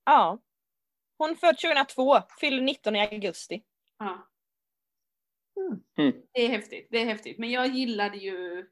ja. 0.05 0.37
Hon 1.17 1.35
född 1.35 1.57
2002, 1.57 2.19
fyller 2.39 2.61
19 2.61 2.95
i 2.95 2.99
augusti. 3.01 3.63
Ja. 3.99 4.27
Mm. 5.97 6.13
Det 6.33 6.45
är 6.45 6.47
häftigt, 6.49 6.87
det 6.91 7.01
är 7.01 7.05
häftigt. 7.05 7.39
Men 7.39 7.51
jag 7.51 7.67
gillade 7.67 8.17
ju 8.17 8.65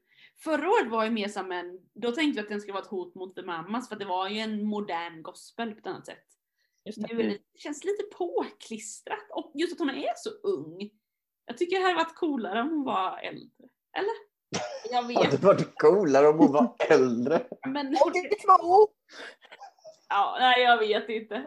Förra 0.44 0.70
året 0.70 0.90
var 0.90 1.04
jag 1.04 1.12
mer 1.12 1.28
som 1.28 1.52
en, 1.52 1.80
då 1.94 2.12
tänkte 2.12 2.38
jag 2.38 2.44
att 2.44 2.50
den 2.50 2.60
skulle 2.60 2.72
vara 2.72 2.82
ett 2.82 2.90
hot 2.90 3.14
mot 3.14 3.34
The 3.34 3.42
Mamas 3.42 3.88
för 3.88 3.96
det 3.96 4.04
var 4.04 4.28
ju 4.28 4.38
en 4.38 4.64
modern 4.64 5.22
gospel 5.22 5.72
på 5.72 5.78
ett 5.78 5.86
annat 5.86 6.06
sätt. 6.06 6.24
Just 6.84 6.98
Nu 6.98 7.16
det. 7.16 7.22
det, 7.22 7.28
det 7.28 7.58
känns 7.58 7.84
lite 7.84 8.02
påklistrat 8.02 9.30
och 9.30 9.52
just 9.54 9.72
att 9.72 9.78
hon 9.78 9.90
är 9.90 10.12
så 10.16 10.30
ung. 10.30 10.90
Jag 11.46 11.58
tycker 11.58 11.76
det 11.76 11.82
hade 11.82 11.94
varit 11.94 12.14
coolare 12.14 12.60
om 12.60 12.68
hon 12.68 12.84
var 12.84 13.18
äldre. 13.18 13.68
Eller? 13.96 14.14
Jag 14.90 15.02
Hade 15.02 15.14
vet. 15.14 15.30
det 15.30 15.46
varit 15.46 15.78
coolare 15.78 16.28
om 16.28 16.38
hon 16.38 16.52
var 16.52 16.74
äldre? 16.90 17.46
Men, 17.66 17.96
ja, 20.08 20.36
nej 20.40 20.62
jag 20.62 20.78
vet 20.78 21.08
inte. 21.08 21.46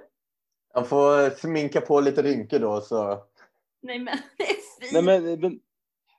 Jag 0.74 0.90
får 0.90 1.30
sminka 1.30 1.82
på 1.82 2.02
lite 2.02 2.22
rynkor 2.22 2.60
då 2.60 2.82
så. 2.82 3.24
Nej 3.86 4.00
men 4.00 4.18
det 4.38 4.44
är 4.44 4.48
fint. 4.82 4.94
Nej, 4.94 5.02
men, 5.02 5.40
men, 5.40 5.60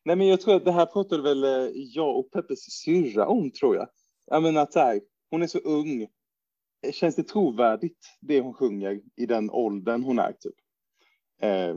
nej, 0.04 0.16
men 0.16 0.26
jag 0.26 0.40
tror 0.40 0.56
att 0.56 0.64
det 0.64 0.72
här 0.72 0.86
pratade 0.86 1.22
väl 1.22 1.44
eh, 1.44 1.70
jag 1.74 2.18
och 2.18 2.30
Peppes 2.30 2.60
syrra 2.60 3.26
om, 3.26 3.50
tror 3.50 3.76
jag. 3.76 3.88
Jag 4.26 4.42
menar 4.42 4.62
att 4.62 4.72
så 4.72 4.78
här, 4.78 5.00
hon 5.30 5.42
är 5.42 5.46
så 5.46 5.58
ung. 5.58 6.06
Känns 6.92 7.16
det 7.16 7.22
trovärdigt, 7.22 8.16
det 8.20 8.40
hon 8.40 8.54
sjunger 8.54 9.00
i 9.16 9.26
den 9.26 9.50
åldern 9.50 10.02
hon 10.02 10.18
är, 10.18 10.32
typ? 10.32 10.54
Eh, 11.42 11.76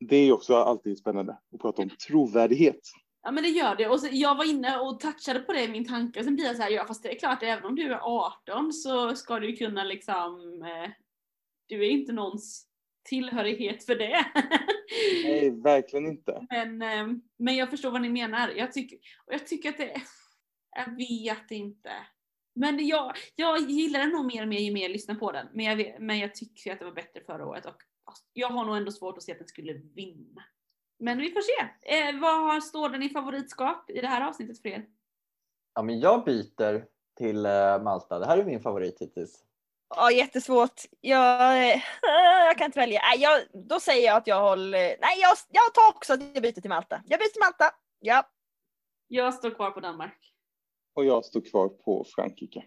det 0.00 0.16
är 0.16 0.32
också 0.32 0.56
alltid 0.56 0.98
spännande 0.98 1.38
att 1.54 1.60
prata 1.60 1.82
om 1.82 1.90
trovärdighet. 2.08 2.80
Ja 3.22 3.30
men 3.30 3.42
det 3.42 3.48
gör 3.48 3.76
det. 3.76 3.88
Och 3.88 4.00
så, 4.00 4.08
jag 4.10 4.34
var 4.34 4.50
inne 4.50 4.78
och 4.78 5.00
touchade 5.00 5.40
på 5.40 5.52
det 5.52 5.64
i 5.64 5.68
min 5.68 5.88
tanke. 5.88 6.24
Sen 6.24 6.34
blir 6.34 6.44
jag 6.44 6.56
så 6.56 6.62
här, 6.62 6.70
ja 6.70 6.86
fast 6.86 7.02
det 7.02 7.14
är 7.14 7.18
klart 7.18 7.42
även 7.42 7.64
om 7.64 7.74
du 7.74 7.92
är 7.92 8.00
18 8.02 8.72
så 8.72 9.14
ska 9.14 9.40
du 9.40 9.50
ju 9.50 9.56
kunna 9.56 9.84
liksom, 9.84 10.62
eh, 10.62 10.90
du 11.66 11.86
är 11.86 11.90
inte 11.90 12.12
någons 12.12 12.66
tillhörighet 13.08 13.84
för 13.84 13.94
det. 13.94 14.26
Nej, 15.24 15.50
verkligen 15.50 16.06
inte. 16.06 16.46
men, 16.50 16.82
eh, 16.82 17.06
men 17.36 17.56
jag 17.56 17.70
förstår 17.70 17.90
vad 17.90 18.02
ni 18.02 18.08
menar. 18.08 18.48
Jag 18.48 18.72
tycker, 18.72 18.98
och 19.26 19.34
jag 19.34 19.46
tycker 19.46 19.68
att 19.68 19.78
det, 19.78 20.02
jag 20.76 20.96
vet 20.96 21.50
inte. 21.50 21.90
Men 22.54 22.86
jag, 22.86 23.12
jag 23.36 23.60
gillar 23.60 24.00
den 24.00 24.10
nog 24.10 24.26
mer 24.26 24.42
och 24.42 24.48
mer 24.48 24.60
ju 24.60 24.72
mer 24.72 24.82
jag 24.82 24.90
lyssnar 24.90 25.14
på 25.14 25.32
den. 25.32 25.46
Men 25.52 25.64
jag, 25.64 26.00
men 26.00 26.18
jag 26.18 26.34
tycker 26.34 26.72
att 26.72 26.78
det 26.78 26.84
var 26.84 26.92
bättre 26.92 27.20
förra 27.26 27.46
året 27.46 27.66
och 27.66 27.76
jag 28.32 28.48
har 28.48 28.64
nog 28.64 28.76
ändå 28.76 28.92
svårt 28.92 29.16
att 29.16 29.22
se 29.22 29.32
att 29.32 29.38
den 29.38 29.48
skulle 29.48 29.72
vinna. 29.72 30.42
Men 30.98 31.18
vi 31.18 31.30
får 31.30 31.40
se. 31.40 31.68
Eh, 31.96 32.20
vad 32.20 32.62
står 32.62 32.88
den 32.88 33.02
i 33.02 33.08
favoritskap 33.08 33.90
i 33.90 34.00
det 34.00 34.06
här 34.06 34.28
avsnittet 34.28 34.62
för 34.62 34.68
er? 34.68 34.86
Ja, 35.74 35.82
men 35.82 36.00
jag 36.00 36.24
byter 36.24 36.84
till 37.16 37.46
eh, 37.46 37.82
Malta. 37.82 38.18
Det 38.18 38.26
här 38.26 38.38
är 38.38 38.44
min 38.44 38.60
favorit 38.60 39.00
hittills. 39.00 39.44
Ja, 39.88 40.10
jättesvårt. 40.10 40.82
Jag, 41.00 41.72
eh, 41.72 41.80
jag 42.46 42.58
kan 42.58 42.64
inte 42.64 42.78
välja. 42.78 43.00
Nej, 43.02 43.20
jag, 43.20 43.42
då 43.68 43.80
säger 43.80 44.06
jag 44.06 44.16
att 44.16 44.26
jag 44.26 44.40
håller... 44.40 44.96
Nej, 45.00 45.20
jag, 45.20 45.36
jag 45.50 45.74
tar 45.74 45.88
också 45.96 46.12
att 46.12 46.20
jag 46.34 46.42
byter 46.42 46.60
till 46.60 46.70
Malta. 46.70 47.02
Jag 47.06 47.20
byter 47.20 47.32
till 47.32 47.40
Malta. 47.40 47.70
Ja. 48.00 48.30
Jag 49.08 49.34
står 49.34 49.50
kvar 49.50 49.70
på 49.70 49.80
Danmark. 49.80 50.32
Och 50.94 51.04
jag 51.04 51.24
står 51.24 51.40
kvar 51.40 51.68
på 51.68 52.04
Frankrike. 52.14 52.64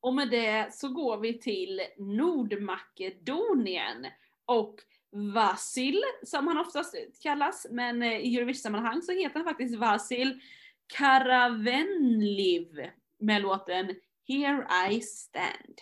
Och 0.00 0.14
med 0.14 0.30
det 0.30 0.74
så 0.74 0.88
går 0.88 1.16
vi 1.16 1.38
till 1.38 1.80
Nordmakedonien. 1.98 4.06
Och 4.44 4.74
Vasil, 5.10 6.02
som 6.22 6.48
han 6.48 6.58
oftast 6.58 6.96
kallas, 7.22 7.66
men 7.70 8.02
eh, 8.02 8.12
i 8.12 8.36
Eurovision-sammanhang 8.36 9.02
så 9.02 9.12
heter 9.12 9.34
han 9.34 9.44
faktiskt 9.44 9.78
Vasil 9.78 10.40
Karavenliv 10.86 12.90
med 13.18 13.42
låten 13.42 13.94
Here 14.28 14.66
I 14.90 15.00
Stand. 15.00 15.80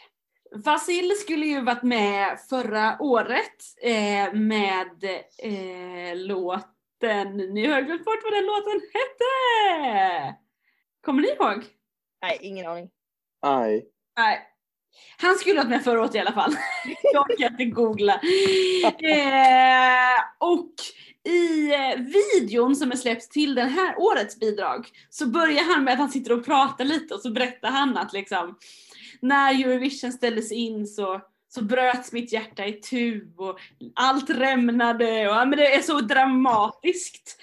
Vasil 0.52 1.16
skulle 1.16 1.46
ju 1.46 1.60
varit 1.60 1.82
med 1.82 2.38
förra 2.48 2.96
året 3.00 3.56
eh, 3.82 4.32
med 4.32 5.04
eh, 5.38 6.16
låten, 6.16 7.36
nu 7.36 7.72
har 7.72 7.80
glömt 7.80 8.04
bort 8.04 8.20
vad 8.22 8.32
den 8.32 8.46
låten 8.46 8.80
hette! 8.92 10.36
Kommer 11.04 11.22
ni 11.22 11.28
ihåg? 11.28 11.64
Nej, 12.22 12.38
ingen 12.40 12.66
aning. 12.66 12.90
Nej. 13.42 13.86
Nej. 14.16 14.46
Han 15.16 15.34
skulle 15.34 15.60
ha 15.60 15.64
varit 15.64 15.70
med 15.70 15.84
förra 15.84 16.00
året 16.00 16.14
i 16.14 16.18
alla 16.18 16.32
fall. 16.32 16.54
Jag 17.12 17.38
kan 17.38 17.50
inte 17.52 17.64
googla. 17.64 18.14
Eh, 18.84 20.20
och 20.38 20.74
i 21.24 21.72
eh, 21.74 21.96
videon 21.98 22.76
som 22.76 22.92
är 22.92 22.96
släppt 22.96 23.32
till 23.32 23.54
den 23.54 23.68
här 23.68 23.94
årets 23.98 24.40
bidrag 24.40 24.88
så 25.10 25.26
börjar 25.26 25.74
han 25.74 25.84
med 25.84 25.92
att 25.92 25.98
han 25.98 26.10
sitter 26.10 26.32
och 26.32 26.44
pratar 26.44 26.84
lite 26.84 27.14
och 27.14 27.20
så 27.20 27.30
berättar 27.30 27.70
han 27.70 27.96
att 27.96 28.12
liksom 28.12 28.58
när 29.22 29.54
Eurovision 29.54 30.12
ställdes 30.12 30.52
in 30.52 30.86
så 30.86 31.20
så 31.48 31.62
bröts 31.62 32.12
mitt 32.12 32.32
hjärta 32.32 32.66
i 32.66 32.72
tu 32.72 33.32
och 33.36 33.58
allt 33.94 34.30
rämnade 34.30 35.28
och 35.28 35.34
ja, 35.34 35.44
men 35.44 35.58
det 35.58 35.74
är 35.74 35.82
så 35.82 36.00
dramatiskt. 36.00 37.40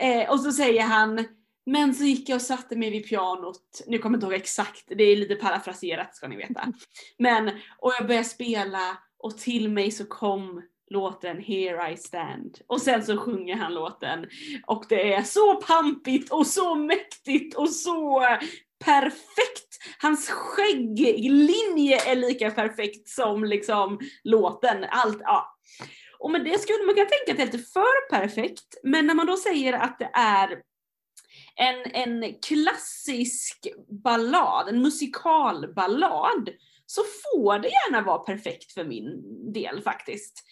Eh, 0.00 0.30
och 0.30 0.40
så 0.40 0.52
säger 0.52 0.82
han 0.82 1.24
men 1.66 1.94
så 1.94 2.04
gick 2.04 2.28
jag 2.28 2.36
och 2.36 2.42
satte 2.42 2.76
mig 2.76 2.90
vid 2.90 3.08
pianot, 3.08 3.82
nu 3.86 3.98
kommer 3.98 4.14
jag 4.14 4.18
inte 4.18 4.26
ihåg 4.26 4.42
exakt, 4.42 4.84
det 4.86 5.04
är 5.04 5.16
lite 5.16 5.34
parafraserat 5.34 6.16
ska 6.16 6.28
ni 6.28 6.36
veta. 6.36 6.72
Men, 7.18 7.48
och 7.78 7.92
jag 7.98 8.06
började 8.06 8.28
spela 8.28 8.98
och 9.18 9.38
till 9.38 9.68
mig 9.68 9.90
så 9.90 10.04
kom 10.04 10.62
låten 10.90 11.40
Here 11.40 11.92
I 11.92 11.96
stand. 11.96 12.58
Och 12.66 12.82
sen 12.82 13.04
så 13.04 13.18
sjunger 13.18 13.56
han 13.56 13.74
låten. 13.74 14.26
Och 14.66 14.84
det 14.88 15.12
är 15.12 15.22
så 15.22 15.54
pampigt 15.54 16.32
och 16.32 16.46
så 16.46 16.74
mäktigt 16.74 17.56
och 17.56 17.70
så 17.70 18.26
perfekt. 18.84 19.78
Hans 20.02 20.28
skägglinje 20.30 22.10
är 22.10 22.16
lika 22.16 22.50
perfekt 22.50 23.08
som 23.08 23.44
liksom 23.44 23.98
låten. 24.24 24.84
Allt, 24.90 25.18
ja. 25.20 25.56
Och 26.18 26.30
med 26.30 26.44
det 26.44 26.60
skulle 26.60 26.86
man 26.86 26.94
kunna 26.94 27.06
tänka 27.06 27.32
att 27.32 27.36
det 27.36 27.42
är 27.42 27.58
lite 27.58 27.70
för 27.72 28.10
perfekt. 28.10 28.76
Men 28.82 29.06
när 29.06 29.14
man 29.14 29.26
då 29.26 29.36
säger 29.36 29.72
att 29.72 29.98
det 29.98 30.10
är 30.14 30.62
en, 31.56 31.90
en 31.92 32.34
klassisk 32.48 33.66
ballad, 34.04 34.68
en 34.68 34.82
musikalballad, 34.82 36.50
så 36.86 37.02
får 37.02 37.58
det 37.58 37.68
gärna 37.68 38.02
vara 38.02 38.18
perfekt 38.18 38.72
för 38.72 38.84
min 38.84 39.22
del 39.52 39.82
faktiskt. 39.82 40.42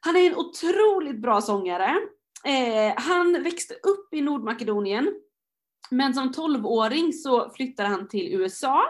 Han 0.00 0.16
är 0.16 0.26
en 0.26 0.36
otroligt 0.36 1.22
bra 1.22 1.40
sångare. 1.40 1.96
Eh, 2.44 2.94
han 2.96 3.42
växte 3.42 3.74
upp 3.74 4.14
i 4.14 4.20
Nordmakedonien, 4.20 5.14
men 5.90 6.14
som 6.14 6.32
12-åring 6.32 7.12
så 7.12 7.50
flyttade 7.50 7.88
han 7.88 8.08
till 8.08 8.34
USA, 8.34 8.84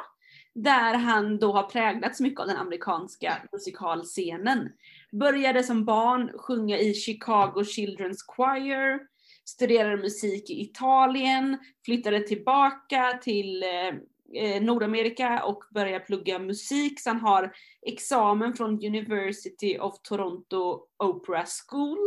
där 0.54 0.94
han 0.94 1.38
då 1.38 1.52
har 1.52 1.62
präglats 1.62 2.20
mycket 2.20 2.40
av 2.40 2.46
den 2.46 2.56
amerikanska 2.56 3.42
musikalscenen. 3.52 4.68
Började 5.12 5.62
som 5.62 5.84
barn 5.84 6.32
sjunga 6.38 6.78
i 6.78 6.94
Chicago 6.94 7.62
Children's 7.62 8.18
Choir, 8.26 9.00
studerade 9.44 9.96
musik 9.96 10.50
i 10.50 10.62
Italien, 10.62 11.58
flyttade 11.84 12.20
tillbaka 12.20 13.18
till 13.22 13.62
eh, 13.62 13.94
eh 14.42 14.62
Nordamerika 14.62 15.42
och 15.44 15.64
började 15.70 16.04
plugga 16.04 16.38
musik. 16.38 17.00
Så 17.00 17.10
han 17.10 17.20
har 17.20 17.52
examen 17.86 18.54
från 18.54 18.86
University 18.86 19.78
of 19.78 20.02
Toronto 20.02 20.80
Opera 20.98 21.44
School. 21.46 21.98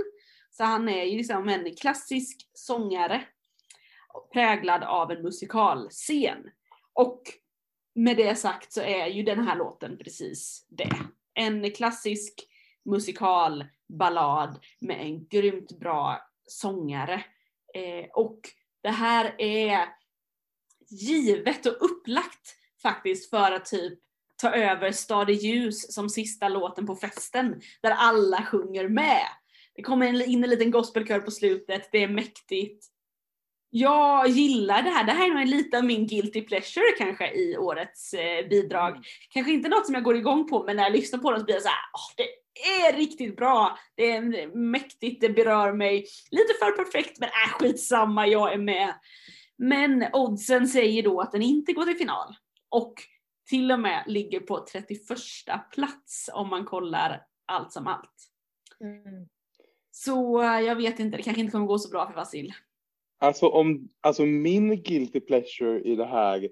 Så 0.51 0.63
han 0.63 0.89
är 0.89 1.03
ju 1.03 1.17
liksom 1.17 1.49
en 1.49 1.75
klassisk 1.75 2.49
sångare 2.53 3.23
präglad 4.33 4.83
av 4.83 5.11
en 5.11 5.21
musikalscen. 5.21 6.49
Och 6.93 7.21
med 7.95 8.17
det 8.17 8.35
sagt 8.35 8.73
så 8.73 8.81
är 8.81 9.07
ju 9.07 9.23
den 9.23 9.47
här 9.47 9.55
låten 9.55 9.97
precis 9.97 10.65
det. 10.69 10.93
En 11.33 11.71
klassisk 11.71 12.47
musikalballad 12.85 14.59
med 14.79 15.01
en 15.01 15.27
grymt 15.27 15.79
bra 15.79 16.21
sångare. 16.47 17.23
Eh, 17.73 18.09
och 18.13 18.39
det 18.81 18.89
här 18.89 19.35
är 19.37 19.87
givet 20.89 21.65
och 21.65 21.77
upplagt 21.81 22.55
faktiskt 22.81 23.29
för 23.29 23.51
att 23.51 23.65
typ 23.65 23.99
ta 24.35 24.49
över 24.49 24.91
Stad 24.91 25.29
i 25.29 25.33
ljus 25.33 25.93
som 25.93 26.09
sista 26.09 26.49
låten 26.49 26.85
på 26.85 26.95
festen 26.95 27.61
där 27.81 27.91
alla 27.91 28.45
sjunger 28.45 28.87
med. 28.87 29.25
Det 29.75 29.81
kommer 29.81 30.27
in 30.27 30.43
en 30.43 30.49
liten 30.49 30.71
gospelkör 30.71 31.19
på 31.19 31.31
slutet, 31.31 31.89
det 31.91 32.03
är 32.03 32.07
mäktigt. 32.07 32.90
Jag 33.73 34.27
gillar 34.27 34.81
det 34.81 34.89
här, 34.89 35.03
det 35.03 35.11
här 35.11 35.29
är 35.29 35.33
nog 35.33 35.47
lite 35.47 35.77
av 35.77 35.85
min 35.85 36.07
guilty 36.07 36.41
pleasure 36.41 36.91
kanske 36.97 37.31
i 37.31 37.57
årets 37.57 38.13
eh, 38.13 38.47
bidrag. 38.47 39.05
Kanske 39.29 39.51
inte 39.51 39.69
något 39.69 39.85
som 39.85 39.95
jag 39.95 40.03
går 40.03 40.15
igång 40.15 40.47
på 40.47 40.63
men 40.63 40.75
när 40.75 40.83
jag 40.83 40.91
lyssnar 40.91 41.19
på 41.19 41.31
det 41.31 41.39
så 41.39 41.45
blir 41.45 41.55
jag 41.55 41.63
såhär, 41.63 41.77
oh, 41.93 42.13
det 42.17 42.23
är 42.87 42.97
riktigt 42.97 43.35
bra. 43.35 43.77
Det 43.95 44.11
är 44.11 44.55
mäktigt, 44.55 45.21
det 45.21 45.29
berör 45.29 45.73
mig. 45.73 46.05
Lite 46.31 46.53
för 46.59 46.71
perfekt 46.71 47.19
men 47.19 47.29
äh, 47.29 47.59
skitsamma, 47.59 48.27
jag 48.27 48.53
är 48.53 48.57
med. 48.57 48.93
Men 49.57 50.05
oddsen 50.13 50.67
säger 50.67 51.03
då 51.03 51.21
att 51.21 51.31
den 51.31 51.41
inte 51.41 51.73
går 51.73 51.85
till 51.85 51.97
final. 51.97 52.35
Och 52.69 52.93
till 53.49 53.71
och 53.71 53.79
med 53.79 54.03
ligger 54.07 54.39
på 54.39 54.65
31 54.71 54.99
plats 55.73 56.29
om 56.33 56.49
man 56.49 56.65
kollar 56.65 57.21
allt 57.45 57.71
som 57.71 57.87
allt. 57.87 58.29
Mm. 58.81 59.27
Så 59.91 60.41
eh, 60.41 60.59
jag 60.59 60.75
vet 60.75 60.99
inte, 60.99 61.17
det 61.17 61.23
kanske 61.23 61.41
inte 61.41 61.51
kommer 61.51 61.67
gå 61.67 61.79
så 61.79 61.89
bra 61.89 62.07
för 62.07 62.13
Vasil. 62.13 62.53
Alltså, 63.21 63.47
om, 63.47 63.89
alltså 64.01 64.25
min 64.25 64.83
guilty 64.83 65.19
pleasure 65.19 65.81
i 65.81 65.95
det 65.95 66.05
här 66.05 66.49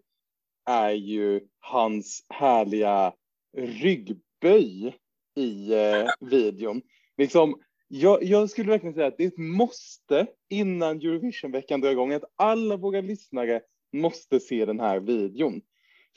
är 0.66 0.92
ju 0.92 1.42
hans 1.60 2.26
härliga 2.30 3.14
ryggböj 3.58 4.96
i 5.36 5.74
eh, 5.74 6.08
videon. 6.20 6.82
Liksom, 7.18 7.62
jag, 7.88 8.24
jag 8.24 8.50
skulle 8.50 8.72
verkligen 8.72 8.94
säga 8.94 9.08
att 9.08 9.18
det 9.18 9.24
är 9.24 9.28
ett 9.28 9.38
måste 9.38 10.28
innan 10.50 10.98
Eurovisionveckan 10.98 11.82
drar 11.82 11.92
igång 11.92 12.14
att 12.14 12.34
alla 12.36 12.78
våra 12.78 13.02
lyssnare 13.02 13.62
måste 13.94 14.40
se 14.40 14.66
den 14.66 14.80
här 14.80 15.00
videon. 15.00 15.62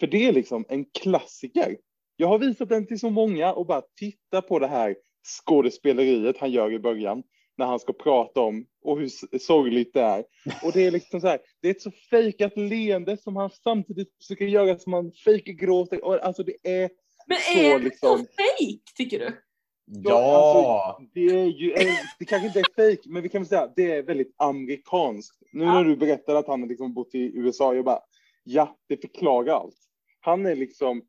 För 0.00 0.06
det 0.06 0.28
är 0.28 0.32
liksom 0.32 0.64
en 0.68 0.84
klassiker. 0.84 1.76
Jag 2.16 2.28
har 2.28 2.38
visat 2.38 2.68
den 2.68 2.86
till 2.86 3.00
så 3.00 3.10
många 3.10 3.52
och 3.52 3.66
bara 3.66 3.82
titta 3.96 4.42
på 4.42 4.58
det 4.58 4.68
här 4.68 4.96
skådespeleriet 5.44 6.38
han 6.38 6.50
gör 6.50 6.72
i 6.72 6.78
början 6.78 7.22
när 7.58 7.66
han 7.66 7.78
ska 7.78 7.92
prata 7.92 8.40
om 8.40 8.66
och 8.82 8.98
hur 9.00 9.08
sorgligt 9.38 9.94
det 9.94 10.00
är. 10.00 10.24
Och 10.64 10.72
det 10.72 10.86
är 10.86 10.90
liksom 10.90 11.20
så 11.20 11.26
här, 11.26 11.38
det 11.62 11.68
är 11.68 11.70
ett 11.70 11.82
så 11.82 11.90
fejkat 12.10 12.56
leende 12.56 13.16
som 13.16 13.36
han 13.36 13.50
samtidigt 13.50 14.16
försöker 14.20 14.44
göra 14.44 14.78
som 14.78 14.92
han 14.92 15.12
fejkgråter. 15.12 16.04
Och 16.04 16.24
alltså 16.24 16.42
det 16.42 16.56
är 16.62 16.90
Men 17.26 17.38
så 17.38 17.58
är 17.58 17.78
det 17.78 17.84
liksom. 17.84 18.18
så 18.18 18.24
fejk 18.58 18.82
tycker 18.96 19.18
du? 19.18 19.42
Ja! 19.84 20.94
Alltså, 20.98 21.10
det 21.14 21.20
är 21.20 21.46
ju, 21.46 21.74
det 22.18 22.24
kanske 22.24 22.46
inte 22.46 22.60
är 22.60 22.74
fejk, 22.76 23.00
men 23.06 23.22
vi 23.22 23.28
kan 23.28 23.40
väl 23.42 23.48
säga 23.48 23.62
att 23.62 23.76
det 23.76 23.92
är 23.92 24.02
väldigt 24.02 24.34
amerikanskt. 24.36 25.42
Nu 25.52 25.64
Ja. 25.64 25.74
när 25.74 25.84
du 25.84 25.96
berättade 25.96 26.38
att 26.38 26.46
han 26.46 26.60
har 26.60 26.68
liksom 26.68 26.94
bott 26.94 27.14
i 27.14 27.18
USA, 27.38 27.74
jag 27.74 27.84
bara, 27.84 28.00
ja, 28.44 28.76
det 28.88 28.96
förklarar 28.96 29.52
allt. 29.52 29.76
Han 30.20 30.46
är 30.46 30.56
liksom, 30.56 31.02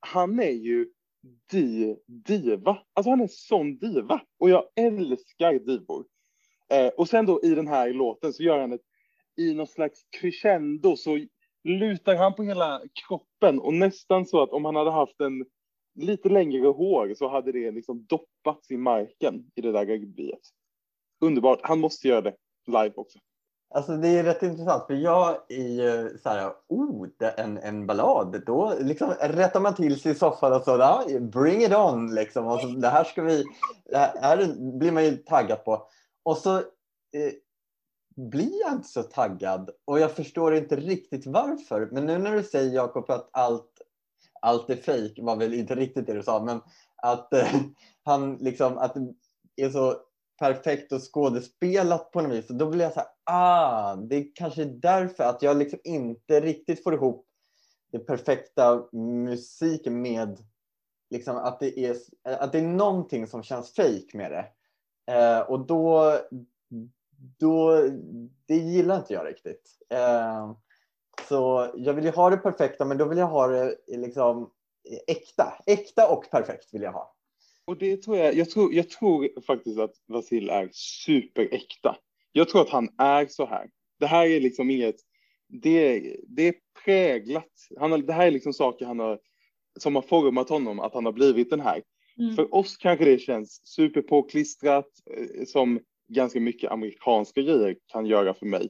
han 0.00 0.40
är 0.40 0.50
ju 0.50 0.86
di, 1.50 1.96
diva. 2.06 2.78
Alltså 2.92 3.10
han 3.10 3.20
är 3.20 3.28
sån 3.30 3.78
diva. 3.78 4.20
Och 4.38 4.50
jag 4.50 4.64
älskar 4.76 5.52
divor. 5.52 6.04
Eh, 6.70 6.88
och 6.88 7.08
sen 7.08 7.26
då 7.26 7.40
i 7.42 7.54
den 7.54 7.68
här 7.68 7.92
låten 7.92 8.32
så 8.32 8.42
gör 8.42 8.60
han 8.60 8.72
ett, 8.72 8.80
i 9.36 9.54
någon 9.54 9.66
slags 9.66 10.06
crescendo 10.20 10.96
så 10.96 11.26
lutar 11.64 12.16
han 12.16 12.34
på 12.34 12.42
hela 12.42 12.82
kroppen 13.06 13.60
och 13.60 13.74
nästan 13.74 14.26
så 14.26 14.42
att 14.42 14.50
om 14.50 14.64
han 14.64 14.76
hade 14.76 14.90
haft 14.90 15.20
en 15.20 15.44
lite 15.94 16.28
längre 16.28 16.66
hår 16.66 17.14
så 17.14 17.28
hade 17.28 17.52
det 17.52 17.70
liksom 17.70 18.06
doppats 18.06 18.70
i 18.70 18.76
marken 18.76 19.50
i 19.54 19.60
det 19.60 19.72
där 19.72 19.86
rugbyet. 19.86 20.40
Underbart. 21.20 21.60
Han 21.62 21.80
måste 21.80 22.08
göra 22.08 22.20
det 22.20 22.34
live 22.66 22.92
också. 22.94 23.18
Alltså 23.74 23.96
det 23.96 24.08
är 24.08 24.24
rätt 24.24 24.42
intressant 24.42 24.86
för 24.86 24.94
jag 24.94 25.36
är 25.48 25.68
ju 25.68 26.18
så 26.22 26.28
här, 26.28 26.52
oh, 26.68 27.06
det 27.18 27.26
är 27.26 27.44
en, 27.44 27.58
en 27.58 27.86
ballad, 27.86 28.42
då 28.46 28.74
liksom 28.80 29.10
rättar 29.20 29.60
man 29.60 29.74
till 29.74 30.00
sig 30.00 30.12
i 30.12 30.14
soffan 30.14 30.52
och 30.52 30.62
så, 30.62 30.70
ja, 30.70 31.04
bring 31.20 31.62
it 31.62 31.74
on 31.74 32.14
liksom. 32.14 32.46
Och 32.46 32.60
så, 32.60 32.66
det 32.66 32.88
här 32.88 33.04
ska 33.04 33.22
vi, 33.22 33.44
det 33.90 33.96
här, 33.96 34.12
här 34.20 34.54
blir 34.78 34.92
man 34.92 35.04
ju 35.04 35.16
taggad 35.16 35.64
på. 35.64 35.88
Och 36.22 36.36
så 36.36 36.56
eh, 36.56 37.32
blir 38.16 38.60
jag 38.60 38.72
inte 38.72 38.88
så 38.88 39.02
taggad 39.02 39.70
och 39.84 40.00
jag 40.00 40.10
förstår 40.10 40.54
inte 40.54 40.76
riktigt 40.76 41.26
varför. 41.26 41.88
Men 41.92 42.06
nu 42.06 42.18
när 42.18 42.32
du 42.32 42.42
säger 42.42 42.74
Jakob 42.74 43.10
att 43.10 43.28
allt, 43.32 43.82
allt 44.40 44.70
är 44.70 44.76
fejk 44.76 45.18
var 45.22 45.36
väl 45.36 45.54
inte 45.54 45.74
riktigt 45.74 46.06
det 46.06 46.14
du 46.14 46.22
sa, 46.22 46.42
men 46.44 46.60
att 46.96 47.32
eh, 47.32 47.54
han 48.04 48.36
liksom, 48.36 48.78
att 48.78 48.94
det 49.56 49.62
är 49.62 49.70
så 49.70 49.96
perfekt 50.38 50.92
och 50.92 51.14
skådespelat 51.14 52.10
på 52.10 52.20
något 52.20 52.32
vis. 52.32 52.50
Och 52.50 52.56
då 52.56 52.70
blir 52.70 52.84
jag 52.84 52.92
så 52.92 53.00
här, 53.00 53.08
ah, 53.24 53.96
det 53.96 54.16
är 54.16 54.26
kanske 54.34 54.64
därför 54.64 55.24
att 55.24 55.42
jag 55.42 55.56
liksom 55.56 55.78
inte 55.84 56.40
riktigt 56.40 56.82
får 56.82 56.94
ihop 56.94 57.26
den 57.92 58.04
perfekta 58.04 58.88
musiken 58.92 60.02
med 60.02 60.38
liksom 61.10 61.36
att 61.36 61.60
det 61.60 61.78
är, 61.78 61.96
att 62.22 62.52
det 62.52 62.58
är 62.58 62.62
någonting 62.62 63.26
som 63.26 63.42
känns 63.42 63.74
fejk 63.74 64.14
med 64.14 64.30
det. 64.30 64.48
Eh, 65.12 65.40
och 65.40 65.66
då, 65.66 66.18
då, 67.38 67.82
det 68.46 68.56
gillar 68.56 68.96
inte 68.96 69.14
jag 69.14 69.26
riktigt. 69.26 69.78
Eh, 69.90 70.52
så 71.28 71.70
jag 71.74 71.94
vill 71.94 72.04
ju 72.04 72.10
ha 72.10 72.30
det 72.30 72.36
perfekta, 72.36 72.84
men 72.84 72.98
då 72.98 73.04
vill 73.04 73.18
jag 73.18 73.26
ha 73.26 73.46
det 73.46 73.76
liksom 73.86 74.42
eh, 74.90 75.16
äkta. 75.16 75.62
Äkta 75.66 76.08
och 76.08 76.30
perfekt 76.30 76.74
vill 76.74 76.82
jag 76.82 76.92
ha. 76.92 77.15
Och 77.66 77.76
det 77.78 77.96
tror 77.96 78.16
jag, 78.16 78.34
jag 78.34 78.50
tror, 78.50 78.74
jag 78.74 78.90
tror 78.90 79.40
faktiskt 79.40 79.78
att 79.78 79.94
Vasil 80.06 80.50
är 80.50 80.68
superäkta. 80.72 81.96
Jag 82.32 82.48
tror 82.48 82.62
att 82.62 82.70
han 82.70 82.88
är 82.98 83.26
så 83.26 83.46
här. 83.46 83.70
Det 83.98 84.06
här 84.06 84.26
är 84.26 84.40
liksom 84.40 84.70
inget, 84.70 84.96
det, 85.62 86.00
det 86.28 86.48
är 86.48 86.54
präglat. 86.84 87.52
Han 87.78 87.90
har, 87.90 87.98
det 87.98 88.12
här 88.12 88.26
är 88.26 88.30
liksom 88.30 88.52
saker 88.52 88.86
han 88.86 88.98
har, 88.98 89.18
som 89.78 89.94
har 89.94 90.02
format 90.02 90.48
honom, 90.48 90.80
att 90.80 90.94
han 90.94 91.04
har 91.04 91.12
blivit 91.12 91.50
den 91.50 91.60
här. 91.60 91.82
Mm. 92.18 92.36
För 92.36 92.54
oss 92.54 92.76
kanske 92.76 93.04
det 93.04 93.18
känns 93.18 93.60
superpåklistrat, 93.64 94.88
eh, 95.10 95.44
som 95.44 95.80
ganska 96.08 96.40
mycket 96.40 96.70
amerikanska 96.70 97.42
grejer 97.42 97.76
kan 97.86 98.06
göra 98.06 98.34
för 98.34 98.46
mig. 98.46 98.68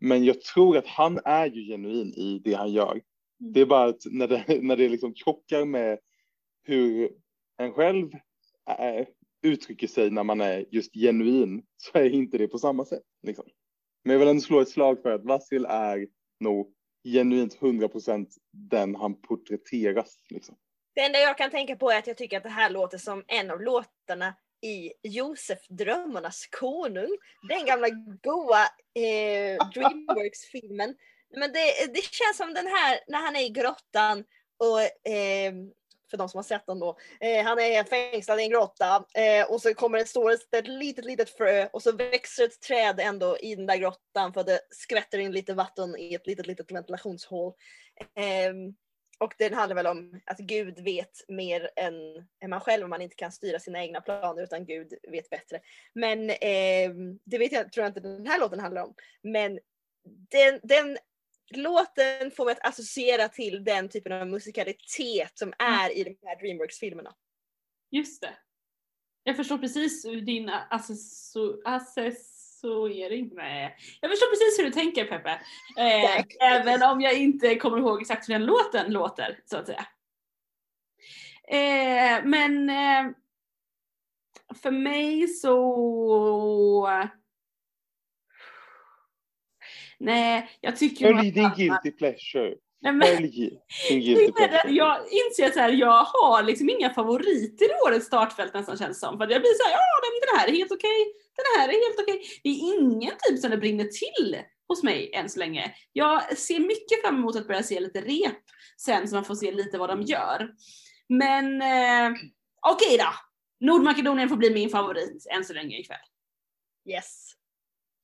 Men 0.00 0.24
jag 0.24 0.40
tror 0.40 0.76
att 0.76 0.86
han 0.86 1.20
är 1.24 1.46
ju 1.46 1.72
genuin 1.72 2.14
i 2.14 2.40
det 2.44 2.54
han 2.54 2.72
gör. 2.72 3.00
Det 3.38 3.60
är 3.60 3.66
bara 3.66 3.84
att 3.84 4.02
när 4.10 4.28
det, 4.28 4.44
när 4.62 4.76
det 4.76 4.88
liksom 4.88 5.14
krockar 5.14 5.64
med 5.64 5.98
hur 6.62 7.10
en 7.56 7.72
själv 7.72 8.10
är, 8.66 9.06
uttrycker 9.42 9.86
sig 9.86 10.10
när 10.10 10.24
man 10.24 10.40
är 10.40 10.64
just 10.70 10.94
genuin 10.94 11.62
så 11.76 11.98
är 11.98 12.10
inte 12.10 12.38
det 12.38 12.48
på 12.48 12.58
samma 12.58 12.84
sätt. 12.84 13.02
Liksom. 13.22 13.44
Men 14.04 14.12
jag 14.12 14.18
vill 14.18 14.28
ändå 14.28 14.42
slå 14.42 14.60
ett 14.60 14.68
slag 14.68 15.02
för 15.02 15.10
att 15.10 15.24
Vasil 15.24 15.66
är 15.68 16.06
nog 16.40 16.72
genuint 17.04 17.58
100% 17.60 18.26
den 18.52 18.94
han 18.94 19.20
porträtteras. 19.20 20.16
Liksom. 20.30 20.56
Det 20.94 21.00
enda 21.00 21.18
jag 21.18 21.38
kan 21.38 21.50
tänka 21.50 21.76
på 21.76 21.90
är 21.90 21.98
att 21.98 22.06
jag 22.06 22.16
tycker 22.16 22.36
att 22.36 22.42
det 22.42 22.48
här 22.48 22.70
låter 22.70 22.98
som 22.98 23.24
en 23.26 23.50
av 23.50 23.62
låtarna 23.62 24.34
i 24.62 24.92
Josef 25.02 25.58
Drömmarnas 25.68 26.46
konung. 26.60 27.16
Den 27.48 27.66
gamla 27.66 27.88
goa 28.22 28.62
eh, 28.94 29.68
Dreamworks-filmen. 29.74 30.96
Men 31.36 31.52
det, 31.52 31.92
det 31.94 32.02
känns 32.02 32.36
som 32.36 32.54
den 32.54 32.66
här 32.66 33.00
när 33.08 33.18
han 33.18 33.36
är 33.36 33.44
i 33.44 33.48
grottan 33.48 34.24
och 34.58 35.10
eh, 35.12 35.52
för 36.10 36.16
de 36.16 36.28
som 36.28 36.38
har 36.38 36.42
sett 36.42 36.66
den 36.66 36.78
då. 36.78 36.98
Eh, 37.20 37.44
han 37.44 37.58
är 37.58 37.84
fängslad 37.84 38.40
i 38.40 38.42
en 38.42 38.50
grotta 38.50 39.04
eh, 39.14 39.50
och 39.50 39.62
så 39.62 39.74
kommer 39.74 39.98
det 39.98 40.04
stå 40.06 40.30
ett 40.30 40.68
litet, 40.68 41.04
litet 41.04 41.30
frö 41.30 41.68
och 41.72 41.82
så 41.82 41.92
växer 41.92 42.44
ett 42.44 42.60
träd 42.60 43.00
ändå 43.00 43.38
i 43.38 43.54
den 43.54 43.66
där 43.66 43.76
grottan 43.76 44.32
för 44.32 44.44
det 44.44 44.60
skvätter 44.70 45.18
in 45.18 45.32
lite 45.32 45.54
vatten 45.54 45.96
i 45.96 46.14
ett 46.14 46.26
litet, 46.26 46.46
litet 46.46 46.72
ventilationshål. 46.72 47.52
Eh, 48.16 48.54
och 49.18 49.34
den 49.38 49.54
handlar 49.54 49.74
väl 49.74 49.86
om 49.86 50.20
att 50.26 50.38
Gud 50.38 50.80
vet 50.80 51.28
mer 51.28 51.70
än, 51.76 51.94
än 52.44 52.50
man 52.50 52.60
själv 52.60 52.84
om 52.84 52.90
man 52.90 53.02
inte 53.02 53.16
kan 53.16 53.32
styra 53.32 53.58
sina 53.58 53.82
egna 53.82 54.00
planer 54.00 54.42
utan 54.42 54.66
Gud 54.66 54.94
vet 55.10 55.30
bättre. 55.30 55.60
Men 55.92 56.30
eh, 56.30 56.90
det 57.24 57.38
vet 57.38 57.52
jag, 57.52 57.72
tror 57.72 57.84
jag 57.84 57.90
inte 57.90 58.00
den 58.00 58.26
här 58.26 58.40
låten 58.40 58.60
handlar 58.60 58.82
om. 58.82 58.94
Men 59.22 59.58
den, 60.30 60.60
den 60.62 60.98
låten 61.50 62.30
får 62.30 62.44
mig 62.44 62.52
att 62.52 62.66
associera 62.66 63.28
till 63.28 63.64
den 63.64 63.88
typen 63.88 64.12
av 64.12 64.26
musikalitet 64.26 65.38
som 65.38 65.52
är 65.58 65.96
i 65.98 66.04
de 66.04 66.16
här 66.28 66.36
Dreamworks-filmerna. 66.36 67.14
Just 67.90 68.22
det. 68.22 68.34
Jag 69.24 69.36
förstår 69.36 69.58
precis 69.58 70.02
din 70.02 70.48
assessor, 70.48 71.60
assessorering. 71.64 73.30
Nej. 73.34 73.76
Jag 74.00 74.10
förstår 74.10 74.30
precis 74.30 74.58
hur 74.58 74.64
du 74.64 74.70
tänker 74.70 75.04
Peppe. 75.04 75.40
Eh, 75.78 76.24
även 76.40 76.82
om 76.82 77.00
jag 77.00 77.18
inte 77.18 77.54
kommer 77.54 77.78
ihåg 77.78 78.00
exakt 78.00 78.28
hur 78.28 78.34
den 78.34 78.46
låten 78.46 78.92
låter, 78.92 79.40
så 79.44 79.56
att 79.56 79.66
säga. 79.66 79.86
Eh, 81.48 82.24
men 82.24 82.70
eh, 82.70 83.12
för 84.62 84.70
mig 84.70 85.28
så... 85.28 86.88
Nej, 90.04 90.50
jag 90.60 90.76
tycker 90.76 91.06
Följ 91.06 91.28
att 91.28 91.34
din 91.34 91.44
alla- 91.44 91.54
guilty 91.54 91.90
pleasure. 91.90 92.54
Nej, 92.80 92.92
men- 92.92 93.08
Följ 93.08 93.28
din 93.88 94.00
guilty 94.00 94.26
att 94.28 94.34
pleasure. 94.50 94.72
Jag 94.72 94.98
inser 95.12 95.46
att 95.46 95.54
så 95.54 95.60
här, 95.60 95.72
jag 95.72 96.04
har 96.04 96.42
liksom 96.42 96.70
inga 96.70 96.94
favoriter 96.94 97.64
i 97.64 97.74
årets 97.88 98.06
startfält 98.06 98.54
nästan 98.54 98.76
känns 98.78 99.00
som. 99.00 99.18
För 99.18 99.24
att 99.24 99.30
jag 99.30 99.40
blir 99.40 99.54
såhär, 99.54 99.72
ja 99.72 99.80
men 100.02 100.20
den 100.20 100.38
här 100.40 100.48
är 100.48 100.58
helt 100.58 100.72
okej, 100.72 101.14
den 101.36 101.44
här 101.60 101.68
är 101.68 101.72
helt 101.88 102.00
okej. 102.00 102.22
Det 102.42 102.48
är 102.48 102.74
ingen 102.74 103.12
typ 103.28 103.38
som 103.40 103.50
det 103.50 103.56
brinner 103.56 103.84
till 103.84 104.36
hos 104.68 104.82
mig 104.82 105.10
än 105.14 105.28
så 105.30 105.38
länge. 105.38 105.74
Jag 105.92 106.38
ser 106.38 106.60
mycket 106.60 107.00
fram 107.02 107.16
emot 107.16 107.36
att 107.36 107.46
börja 107.46 107.62
se 107.62 107.80
lite 107.80 108.00
rep 108.00 108.42
sen 108.76 109.08
så 109.08 109.14
man 109.14 109.24
får 109.24 109.34
se 109.34 109.52
lite 109.52 109.78
vad 109.78 109.88
de 109.90 110.02
gör. 110.02 110.50
Men 111.08 111.62
eh, 111.62 112.12
okej 112.66 112.98
då. 112.98 113.08
Nordmakedonien 113.66 114.28
får 114.28 114.36
bli 114.36 114.50
min 114.50 114.70
favorit 114.70 115.26
än 115.30 115.44
så 115.44 115.52
länge 115.52 115.78
ikväll. 115.78 115.98
Yes. 116.90 117.32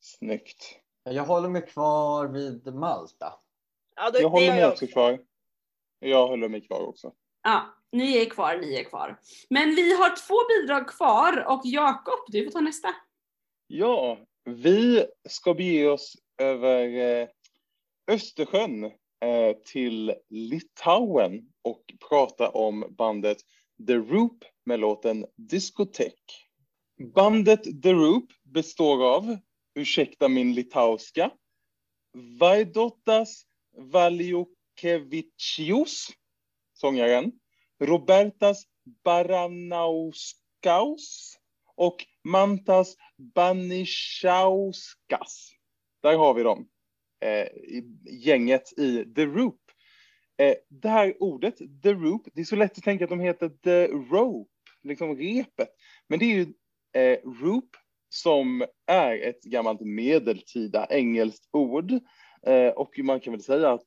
Snyggt. 0.00 0.76
Jag 1.04 1.24
håller 1.24 1.48
mig 1.48 1.66
kvar 1.66 2.26
vid 2.26 2.74
Malta. 2.74 3.34
Ja, 3.96 4.10
då, 4.10 4.20
Jag 4.20 4.28
håller 4.28 4.52
mig 4.52 4.66
också 4.66 4.86
kvar. 4.86 5.20
Jag 5.98 6.28
håller 6.28 6.48
mig 6.48 6.60
kvar 6.60 6.80
också. 6.80 7.12
Ja, 7.42 7.74
ni 7.92 8.16
är 8.16 8.30
kvar, 8.30 8.56
ni 8.56 8.74
är 8.74 8.84
kvar. 8.84 9.20
Men 9.50 9.74
vi 9.74 9.96
har 9.96 10.16
två 10.26 10.34
bidrag 10.48 10.88
kvar 10.88 11.44
och 11.48 11.60
Jakob, 11.64 12.18
du 12.26 12.44
får 12.44 12.50
ta 12.50 12.60
nästa. 12.60 12.88
Ja, 13.66 14.18
vi 14.44 15.06
ska 15.28 15.54
bege 15.54 15.88
oss 15.88 16.16
över, 16.38 16.86
eh, 17.22 17.28
Östersjön 18.10 18.84
eh, 18.84 19.56
till 19.64 20.14
Litauen 20.28 21.48
och 21.62 21.82
prata 22.08 22.48
om 22.48 22.84
bandet 22.98 23.38
The 23.86 23.94
Roop 23.94 24.44
med 24.64 24.80
låten 24.80 25.26
Discotek. 25.36 26.48
Bandet 27.14 27.82
The 27.82 27.92
Roop 27.92 28.24
består 28.42 29.14
av, 29.14 29.36
ursäkta 29.80 30.28
min 30.28 30.54
litauiska, 30.54 31.30
Vaidotas 32.38 33.46
Valiukevicius, 33.76 36.08
sångaren, 36.72 37.32
Robertas 37.80 38.64
Baranauskas 39.04 41.36
och 41.76 42.06
Mantas 42.24 42.96
Banishauskas. 43.34 45.50
Där 46.02 46.16
har 46.16 46.34
vi 46.34 46.42
dem, 46.42 46.68
eh, 47.20 47.48
gänget 48.24 48.78
i 48.78 49.14
The 49.14 49.26
Roop. 49.26 49.60
Eh, 50.38 50.54
det 50.68 50.88
här 50.88 51.22
ordet, 51.22 51.58
The 51.82 51.92
Roop, 51.92 52.28
det 52.34 52.40
är 52.40 52.44
så 52.44 52.56
lätt 52.56 52.78
att 52.78 52.84
tänka 52.84 53.04
att 53.04 53.10
de 53.10 53.20
heter 53.20 53.48
The 53.48 53.86
Rope, 53.86 54.50
liksom 54.82 55.16
repet. 55.16 55.68
Men 56.08 56.18
det 56.18 56.24
är 56.24 56.34
ju 56.34 56.52
eh, 56.92 57.18
Roop 57.42 57.76
som 58.12 58.64
är 58.86 59.18
ett 59.18 59.42
gammalt 59.42 59.80
medeltida 59.80 60.86
engelskt 60.90 61.48
ord. 61.52 61.92
Eh, 62.46 62.68
och 62.68 62.98
man 62.98 63.20
kan 63.20 63.32
väl 63.32 63.42
säga 63.42 63.70
att 63.70 63.86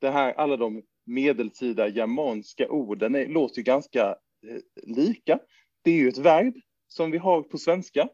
det 0.00 0.10
här, 0.10 0.32
alla 0.32 0.56
de 0.56 0.82
medeltida 1.06 1.88
germanska 1.88 2.68
orden 2.68 3.14
är, 3.14 3.26
låter 3.26 3.58
ju 3.58 3.62
ganska 3.62 4.16
eh, 4.46 4.60
lika. 4.82 5.38
Det 5.82 5.90
är 5.90 5.94
ju 5.94 6.08
ett 6.08 6.18
verb 6.18 6.54
som 6.86 7.10
vi 7.10 7.18
har 7.18 7.42
på 7.42 7.58
svenska. 7.58 8.08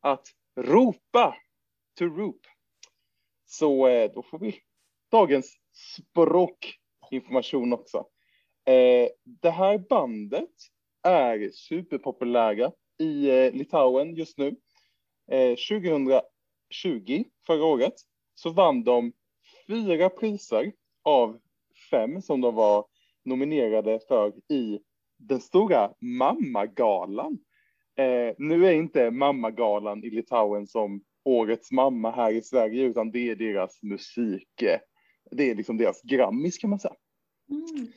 Att 0.00 0.26
ropa, 0.56 1.36
to 1.98 2.04
roop. 2.04 2.40
Så 3.46 3.88
eh, 3.88 4.12
då 4.14 4.22
får 4.22 4.38
vi 4.38 4.60
dagens 5.10 5.56
språkinformation 5.96 7.72
också. 7.72 8.06
Det 9.24 9.50
här 9.50 9.78
bandet 9.78 10.50
är 11.02 11.50
superpopulära 11.52 12.72
i 13.00 13.30
eh, 13.30 13.52
Litauen 13.52 14.14
just 14.14 14.38
nu. 14.38 14.56
2020, 15.30 17.24
förra 17.46 17.64
året, 17.64 17.94
så 18.34 18.50
vann 18.50 18.84
de 18.84 19.12
fyra 19.66 20.08
priser 20.08 20.72
av 21.02 21.40
fem 21.90 22.22
som 22.22 22.40
de 22.40 22.54
var 22.54 22.84
nominerade 23.24 24.00
för 24.08 24.32
i 24.52 24.80
den 25.18 25.40
stora 25.40 25.92
Mammagalan. 26.00 27.38
Eh, 27.96 28.34
nu 28.38 28.66
är 28.66 28.72
inte 28.72 29.10
Mammagalan 29.10 30.04
i 30.04 30.10
Litauen 30.10 30.66
som 30.66 31.04
Årets 31.24 31.72
mamma 31.72 32.10
här 32.10 32.32
i 32.32 32.42
Sverige, 32.42 32.84
utan 32.84 33.10
det 33.10 33.30
är 33.30 33.36
deras 33.36 33.82
musik. 33.82 34.62
Eh, 34.62 34.80
det 35.30 35.50
är 35.50 35.54
liksom 35.54 35.76
deras 35.76 36.02
Grammis 36.02 36.58
kan 36.58 36.70
man 36.70 36.78
säga. 36.78 36.94
Mm. 37.50 37.92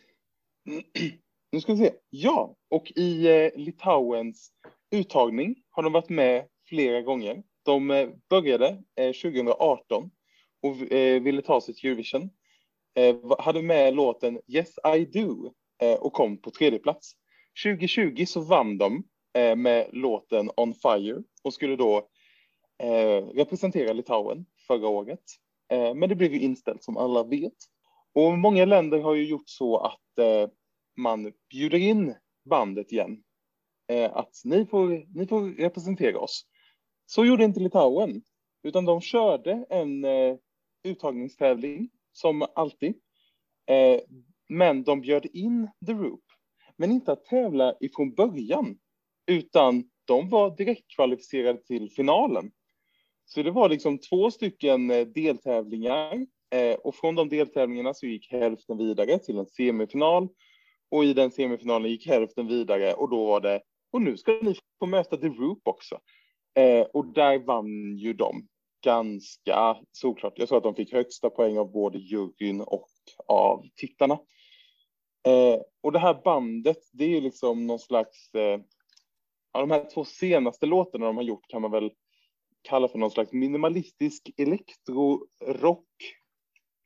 Nu 1.52 1.62
ska 1.62 1.74
vi 1.74 1.80
se. 1.80 1.94
Ja, 2.10 2.56
och 2.70 2.92
i 2.96 3.28
eh, 3.28 3.52
Litauens 3.56 4.52
uttagning 4.94 5.56
har 5.70 5.84
de 5.84 5.94
varit 5.94 6.10
med 6.10 6.48
flera 6.70 7.02
gånger. 7.02 7.44
De 7.66 7.92
eh, 7.92 8.10
började 8.30 8.84
eh, 8.96 9.14
2018 9.14 10.12
och 10.62 10.92
eh, 10.92 11.22
ville 11.22 11.42
ta 11.42 11.62
sig 11.62 11.76
till 11.76 11.90
Eurovision. 11.90 12.30
Hade 13.40 13.62
med 13.62 13.96
låten 13.96 14.40
Yes 14.48 14.76
I 14.98 15.06
Do 15.06 15.54
och 16.00 16.14
kom 16.14 16.42
på 16.42 16.52
tredje 16.52 16.80
plats. 16.80 17.14
2020 17.64 18.26
så 18.26 18.42
vann 18.42 18.78
de 18.78 19.04
med 19.58 19.90
låten 19.92 20.50
On 20.58 20.74
Fire 20.74 21.24
och 21.44 21.54
skulle 21.54 21.76
då 21.76 22.08
representera 23.34 23.94
Litauen 23.94 24.46
förra 24.68 24.88
året. 24.88 25.20
men 25.96 26.10
det 26.10 26.16
blev 26.16 26.34
ju 26.34 26.40
inställt 26.40 26.84
som 26.84 26.98
alla 26.98 27.24
vet. 27.24 27.58
Och 28.14 28.38
många 28.38 28.66
länder 28.66 29.00
har 29.00 29.14
ju 29.14 29.26
gjort 29.26 29.50
så 29.50 29.78
att 29.78 30.28
man 30.98 31.34
bjuder 31.50 31.78
in 31.78 32.16
bandet 32.50 32.92
igen. 32.92 33.24
Eh, 33.88 34.16
att 34.16 34.42
ni 34.44 34.66
får, 34.66 35.18
ni 35.18 35.28
får 35.28 35.42
representera 35.50 36.20
oss. 36.20 36.46
Så 37.06 37.26
gjorde 37.26 37.44
inte 37.44 37.60
Litauen, 37.60 38.22
utan 38.64 38.86
de 38.86 39.02
körde 39.02 39.66
en 39.70 40.06
eh, 40.06 40.36
uttagningstävling 40.84 41.90
som 42.12 42.46
alltid. 42.56 42.94
Eh, 43.70 44.00
men 44.50 44.84
de 44.84 45.02
bjöd 45.02 45.26
in 45.26 45.70
The 45.86 45.94
Roop, 45.94 46.24
men 46.78 46.92
inte 46.92 47.12
att 47.12 47.26
tävla 47.26 47.76
ifrån 47.80 48.14
början, 48.14 48.78
utan 49.28 49.84
de 50.06 50.30
var 50.30 50.58
direkt 50.58 50.96
kvalificerade 50.96 51.64
till 51.64 51.92
finalen. 51.92 52.52
Så 53.26 53.44
det 53.44 53.52
var 53.52 53.70
liksom 53.70 53.98
två 53.98 54.32
stycken 54.32 54.92
eh, 54.92 55.08
deltävlingar 55.08 56.26
och 56.84 56.96
från 56.96 57.16
de 57.16 57.30
deltävlingarna 57.30 57.94
så 57.94 58.06
gick 58.06 58.32
hälften 58.32 58.78
vidare 58.78 59.20
till 59.20 59.38
en 59.38 59.46
semifinal 59.46 60.28
och 60.92 61.06
i 61.06 61.14
den 61.14 61.32
semifinalen 61.32 61.92
gick 61.92 62.08
hälften 62.08 62.48
vidare 62.48 62.94
och 62.94 63.10
då 63.10 63.26
var 63.26 63.40
det 63.40 63.62
och 63.94 64.02
nu 64.02 64.18
ska 64.18 64.32
ni 64.42 64.56
få 64.80 64.86
möta 64.86 65.18
The 65.18 65.28
Roop 65.28 65.62
också. 65.64 66.00
Eh, 66.56 66.82
och 66.82 67.06
där 67.06 67.40
vann 67.40 67.98
ju 67.98 68.14
de 68.14 68.48
ganska 68.84 69.78
såklart. 69.92 70.34
Jag 70.36 70.48
tror 70.48 70.58
att 70.58 70.64
de 70.64 70.76
fick 70.76 70.94
högsta 70.94 71.30
poäng 71.30 71.58
av 71.58 71.72
både 71.72 71.98
juryn 71.98 72.62
och 72.62 72.90
av 73.28 73.66
tittarna. 73.76 74.14
Eh, 75.28 75.62
och 75.82 75.92
det 75.92 76.00
här 76.00 76.22
bandet, 76.24 76.78
det 76.92 77.04
är 77.04 77.10
ju 77.10 77.22
liksom 77.22 77.68
någon 77.68 77.80
slags, 77.80 78.36
eh, 78.36 78.60
ja, 79.54 79.60
de 79.60 79.72
här 79.72 79.90
två 79.94 80.06
senaste 80.06 80.66
låtarna 80.66 81.06
de 81.06 81.18
har 81.18 81.24
gjort 81.24 81.48
kan 81.48 81.62
man 81.62 81.72
väl 81.72 81.92
kalla 82.62 82.88
för 82.88 82.98
någon 83.00 83.12
slags 83.12 83.34
minimalistisk 83.34 84.30
elektrorock, 84.38 85.88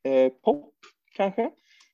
eh, 0.04 0.32
pop 0.32 0.74
kanske. 1.14 1.50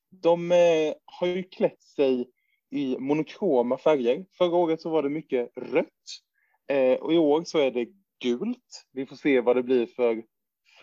De 0.09 0.51
eh, 0.51 0.93
har 1.05 1.27
ju 1.27 1.43
klätt 1.43 1.81
sig 1.81 2.31
i 2.75 2.97
monokroma 2.99 3.77
färger. 3.77 4.25
Förra 4.37 4.55
året 4.55 4.81
så 4.81 4.89
var 4.89 5.03
det 5.03 5.09
mycket 5.09 5.51
rött 5.55 6.21
eh, 6.67 6.93
och 6.93 7.13
i 7.13 7.17
år 7.17 7.43
så 7.45 7.59
är 7.59 7.71
det 7.71 7.87
gult. 8.23 8.85
Vi 8.91 9.05
får 9.05 9.15
se 9.15 9.41
vad 9.41 9.55
det 9.55 9.63
blir 9.63 9.85
för 9.85 10.23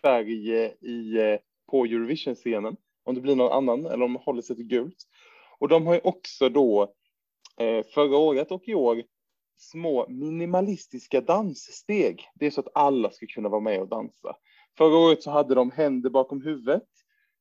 färg 0.03 0.64
eh, 0.64 0.70
i, 0.80 1.18
eh, 1.18 1.38
på 1.70 1.84
Eurovision-scenen. 1.84 2.76
Om 3.05 3.14
det 3.14 3.20
blir 3.20 3.36
någon 3.36 3.53
annan 3.53 3.86
eller 3.86 4.05
om 4.05 4.12
de 4.12 4.16
håller 4.16 4.43
sig 4.43 4.57
till 4.57 4.66
gult. 4.66 4.97
Och 5.59 5.68
de 5.68 5.86
har 5.86 5.95
ju 5.95 6.01
också 6.05 6.49
då 6.49 6.82
eh, 7.59 7.84
förra 7.95 8.16
året 8.16 8.51
och 8.51 8.68
i 8.68 8.74
år 8.74 9.03
små 9.57 10.07
minimalistiska 10.09 11.20
danssteg. 11.20 12.28
Det 12.34 12.47
är 12.47 12.51
så 12.51 12.61
att 12.61 12.76
alla 12.76 13.11
ska 13.11 13.26
kunna 13.26 13.49
vara 13.49 13.61
med 13.61 13.80
och 13.80 13.88
dansa. 13.88 14.36
Förra 14.78 14.97
året 14.97 15.22
så 15.22 15.30
hade 15.30 15.55
de 15.55 15.70
händer 15.70 16.11
bakom 16.11 16.43
huvudet 16.43 16.88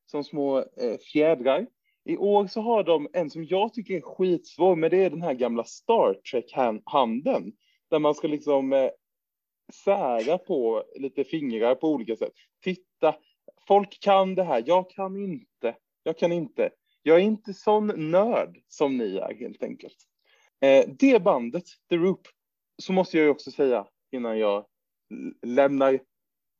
som 0.06 0.24
små 0.24 0.58
eh, 0.60 0.98
fjädrar. 1.14 1.68
I 2.06 2.18
år 2.18 2.48
så 2.48 2.62
har 2.62 2.84
de 2.84 3.08
en 3.14 3.30
som 3.30 3.46
jag 3.46 3.74
tycker 3.74 3.96
är 3.96 4.02
skitsvår, 4.02 4.76
men 4.76 4.90
det 4.90 5.04
är 5.04 5.10
den 5.10 5.22
här 5.22 5.34
gamla 5.34 5.64
Star 5.64 6.14
Trek-handen. 6.14 7.52
Där 7.90 8.00
man 8.00 8.16
ska 8.16 8.28
liksom 8.28 8.74
eh, 8.74 8.90
sära 9.74 10.38
på 10.38 10.84
lite 10.96 11.24
fingrar 11.24 11.76
på 11.76 11.88
olika 11.90 12.16
sätt. 12.16 12.34
Titta, 12.64 13.16
folk 13.68 14.00
kan 14.00 14.36
det 14.36 14.44
här, 14.44 14.64
jag 14.66 14.90
kan 14.90 15.18
inte. 15.18 15.76
Jag 16.04 16.18
kan 16.18 16.32
inte. 16.32 16.70
Jag 17.04 17.18
är 17.18 17.22
inte 17.22 17.54
sån 17.54 18.12
nörd 18.12 18.58
som 18.68 18.98
ni 18.98 19.18
är 19.18 19.34
helt 19.34 19.64
enkelt. 19.64 19.98
Eh, 20.62 20.86
det 21.00 21.24
bandet, 21.24 21.66
The 21.90 21.98
Roop, 21.98 22.28
så 22.78 22.94
måste 22.94 23.18
jag 23.18 23.24
ju 23.24 23.30
också 23.30 23.52
säga 23.52 23.88
innan 24.12 24.40
jag 24.40 24.66
lämnar 25.42 26.00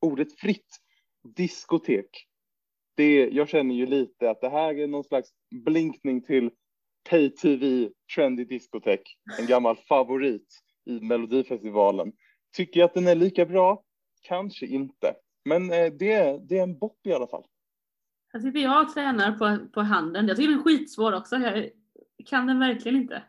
ordet 0.02 0.40
fritt, 0.40 0.78
diskotek. 1.24 2.28
Det, 2.96 3.30
jag 3.30 3.50
känner 3.50 3.76
ju 3.76 3.86
lite 3.86 4.30
att 4.30 4.42
det 4.42 4.50
här 4.50 4.80
är 4.80 4.88
någon 4.88 5.04
slags 5.04 5.30
blinkning 5.66 6.22
till 6.22 6.50
Pay 7.10 7.30
TV 7.30 7.90
Trendy 8.16 8.46
Diskotek, 8.46 9.02
en 9.40 9.48
gammal 9.48 9.76
favorit 9.76 10.48
i 10.86 11.00
Melodifestivalen. 11.00 12.14
Tycker 12.56 12.80
jag 12.80 12.88
att 12.88 12.94
den 12.94 13.08
är 13.08 13.16
lika 13.16 13.46
bra? 13.46 13.84
Kanske 14.22 14.66
inte. 14.66 15.16
Men 15.46 15.72
eh, 15.72 15.94
det, 16.00 16.14
är, 16.14 16.40
det 16.40 16.58
är 16.58 16.64
en 16.64 16.80
bopp 16.80 17.08
i 17.08 17.14
alla 17.14 17.28
fall. 17.28 17.44
Jag 18.34 18.42
sitter 18.42 18.60
jag 18.60 18.88
och 18.88 18.94
tränar 18.94 19.32
på, 19.32 19.70
på 19.70 19.82
handen. 19.82 20.28
Jag 20.28 20.38
tycker 20.38 20.50
den 20.50 20.60
är 20.60 20.64
skitsvår 20.64 21.14
också. 21.14 21.36
Jag 21.36 21.70
kan 22.26 22.48
den 22.48 22.60
verkligen 22.60 22.98
inte. 22.98 23.24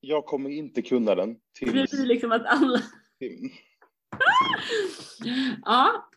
Jag 0.00 0.24
kommer 0.24 0.50
inte 0.50 0.82
kunna 0.82 1.14
den. 1.14 1.36
Tills... 1.58 1.72
Det 1.72 1.96
blir 1.96 2.06
liksom 2.06 2.32
att 2.32 2.46
alla... 2.46 2.82
ja. 5.64 6.10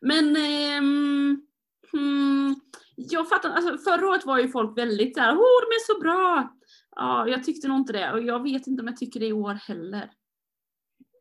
Men 0.00 0.36
um, 0.78 1.45
hmm, 1.92 2.60
jag 2.96 3.28
fattar 3.28 3.50
alltså 3.50 3.78
förra 3.78 4.08
året 4.08 4.26
var 4.26 4.38
ju 4.38 4.48
folk 4.48 4.78
väldigt 4.78 5.16
såhär, 5.16 5.32
åh 5.32 5.60
de 5.60 5.74
är 5.74 5.94
så 5.94 6.00
bra. 6.00 6.52
Ja, 6.96 7.28
jag 7.28 7.44
tyckte 7.44 7.68
nog 7.68 7.76
inte 7.76 7.92
det 7.92 8.12
och 8.12 8.22
jag 8.22 8.42
vet 8.42 8.66
inte 8.66 8.80
om 8.82 8.86
jag 8.86 8.96
tycker 8.96 9.20
det 9.20 9.26
i 9.26 9.32
år 9.32 9.54
heller. 9.54 10.10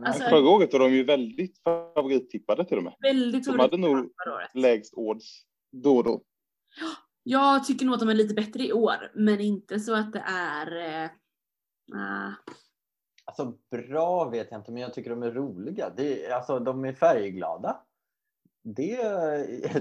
Alltså, 0.04 0.24
Förra 0.24 0.50
året 0.50 0.74
var 0.74 0.80
de 0.80 0.94
ju 0.94 1.04
väldigt 1.04 1.64
favorittippade 1.64 2.66
till 2.66 2.78
och 2.78 2.84
med. 2.84 2.96
Väldigt 3.00 3.46
de 3.46 3.60
hade 3.60 3.78
nog 3.78 4.12
lägst 4.54 4.94
odds 4.98 5.46
då 5.72 5.98
och 5.98 6.04
då. 6.04 6.22
Jag 7.24 7.66
tycker 7.66 7.86
nog 7.86 7.94
att 7.94 8.00
de 8.00 8.10
är 8.10 8.14
lite 8.14 8.34
bättre 8.34 8.64
i 8.64 8.74
år, 8.74 9.12
men 9.16 9.42
inte 9.42 9.80
så 9.80 9.96
att 9.96 10.14
det 10.14 10.24
är... 10.28 10.78
Eh, 10.78 11.10
uh... 11.96 12.34
Alltså 13.26 13.58
bra 13.72 14.30
vet 14.30 14.48
jag 14.52 14.60
inte, 14.60 14.72
men 14.72 14.82
jag 14.82 14.94
tycker 14.94 15.10
de 15.10 15.24
är 15.24 15.32
roliga. 15.32 15.90
Det 15.98 16.32
alltså, 16.32 16.60
de 16.60 16.86
är 16.86 16.94
färgglada. 16.94 17.82
Det, 18.66 18.98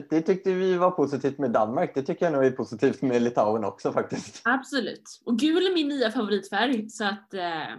det 0.10 0.22
tyckte 0.22 0.52
vi 0.52 0.76
var 0.76 0.90
positivt 0.90 1.38
med 1.38 1.50
Danmark. 1.50 1.94
Det 1.94 2.02
tycker 2.02 2.26
jag 2.26 2.32
nog 2.32 2.44
är 2.44 2.50
positivt 2.50 3.02
med 3.02 3.22
Litauen 3.22 3.64
också 3.64 3.92
faktiskt. 3.92 4.42
Absolut. 4.44 5.20
Och 5.24 5.38
gul 5.38 5.66
är 5.66 5.74
min 5.74 5.88
nya 5.88 6.10
favoritfärg 6.10 6.90
så 6.90 7.04
att 7.04 7.34
eh, 7.34 7.76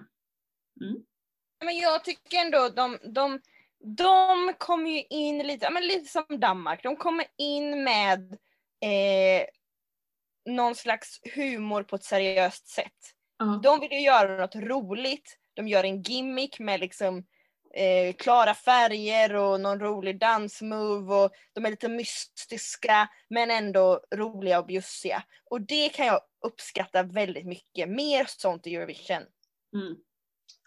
Men 1.66 1.78
jag 1.78 2.04
tycker 2.04 2.38
ändå 2.38 2.70
de, 2.70 2.98
de, 3.14 3.40
de 3.98 4.54
kommer 4.58 4.90
ju 4.90 5.04
in 5.10 5.38
lite, 5.38 5.66
ja, 5.66 5.72
men 5.72 5.88
lite 5.88 6.12
som 6.12 6.40
Danmark, 6.40 6.84
de 6.84 6.96
kommer 6.96 7.26
in 7.38 7.84
med 7.84 8.34
eh, 8.82 9.46
någon 10.46 10.76
slags 10.76 11.20
humor 11.36 11.84
på 11.84 11.96
ett 11.96 12.04
seriöst 12.04 12.68
sätt. 12.68 13.14
ja. 13.40 13.60
De 13.64 13.80
vill 13.80 13.92
ju 13.92 14.02
göra 14.02 14.38
något 14.38 14.56
roligt, 14.56 15.38
de 15.54 15.68
gör 15.68 15.84
en 15.84 16.02
gimmick 16.02 16.60
med 16.60 16.80
liksom 16.80 17.26
eh, 17.76 18.16
klara 18.16 18.54
färger 18.54 19.36
och 19.36 19.62
någon 19.62 19.80
rolig 19.80 20.20
dansmove 20.20 21.16
och 21.16 21.32
de 21.54 21.66
är 21.66 21.70
lite 21.70 21.90
mystiska 21.90 23.10
men 23.30 23.52
ändå 23.52 24.02
roliga 24.16 24.60
och 24.60 24.66
bjussiga. 24.66 25.24
Och 25.50 25.62
det 25.62 25.90
kan 25.90 26.06
jag 26.06 26.22
uppskatta 26.46 27.04
väldigt 27.04 27.46
mycket, 27.46 27.90
mer 27.90 28.26
sånt 28.28 28.68
i 28.68 28.76
Eurovision. 28.76 29.24
Mm. 29.74 29.96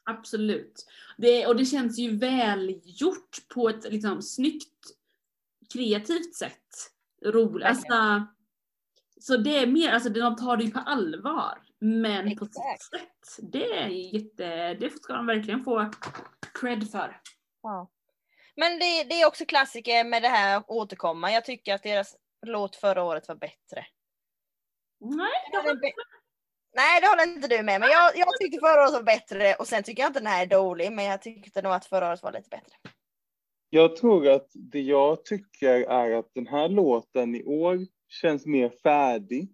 Absolut. 0.05 0.87
Det, 1.17 1.47
och 1.47 1.57
det 1.57 1.65
känns 1.65 1.99
ju 1.99 2.17
välgjort 2.17 3.49
på 3.55 3.69
ett 3.69 3.93
liksom 3.93 4.23
snyggt, 4.23 4.75
kreativt 5.73 6.35
sätt. 6.35 6.93
Roligt. 7.25 7.67
Alltså, 7.67 8.27
så 9.21 9.37
det 9.37 9.59
är 9.59 9.67
mer, 9.67 9.93
alltså 9.93 10.11
de 10.11 10.37
tar 10.37 10.57
det 10.57 10.65
ju 10.65 10.71
på 10.71 10.79
allvar. 10.79 11.59
Men 11.81 12.37
på 12.37 12.45
sitt 12.45 12.57
Exakt. 12.74 13.26
sätt. 13.26 13.53
Det 13.53 13.72
är 13.72 13.89
jätte, 13.89 14.74
det 14.74 14.91
ska 14.91 15.12
de 15.12 15.26
verkligen 15.26 15.64
få 15.64 15.91
cred 16.61 16.91
för. 16.91 17.20
Ja. 17.62 17.91
Men 18.57 18.72
det, 18.79 19.05
det 19.05 19.20
är 19.20 19.26
också 19.26 19.45
klassiker 19.45 20.05
med 20.05 20.22
det 20.22 20.29
här 20.29 20.62
återkomma. 20.66 21.33
Jag 21.33 21.45
tycker 21.45 21.74
att 21.74 21.83
deras 21.83 22.16
låt 22.47 22.76
förra 22.76 23.03
året 23.03 23.29
var 23.29 23.35
bättre. 23.35 23.87
Nej, 25.01 25.31
Den 25.53 25.66
är 25.66 25.74
be- 25.81 25.93
Nej, 26.76 27.01
det 27.01 27.07
håller 27.07 27.22
inte 27.37 27.49
du 27.49 27.62
med 27.62 27.81
men 27.81 27.89
jag, 27.91 28.16
jag 28.16 28.29
tyckte 28.41 28.59
förra 28.61 28.83
året 28.83 28.93
var 28.93 29.03
bättre 29.03 29.55
och 29.55 29.66
sen 29.66 29.83
tycker 29.83 30.03
jag 30.03 30.11
inte 30.11 30.20
den 30.20 30.26
här 30.26 30.43
är 30.43 30.47
dålig 30.47 30.93
men 30.93 31.05
jag 31.05 31.22
tyckte 31.22 31.62
nog 31.62 31.72
att 31.72 31.87
förra 31.87 32.09
året 32.09 32.22
var 32.22 32.33
lite 32.33 32.49
bättre. 32.49 32.76
Jag 33.70 33.97
tror 33.97 34.29
att 34.29 34.47
det 34.55 34.81
jag 34.81 35.24
tycker 35.24 35.74
är 35.91 36.12
att 36.18 36.31
den 36.35 36.47
här 36.47 36.68
låten 36.68 37.35
i 37.35 37.45
år 37.45 37.79
känns 38.09 38.47
mer 38.47 38.70
färdig. 38.83 39.49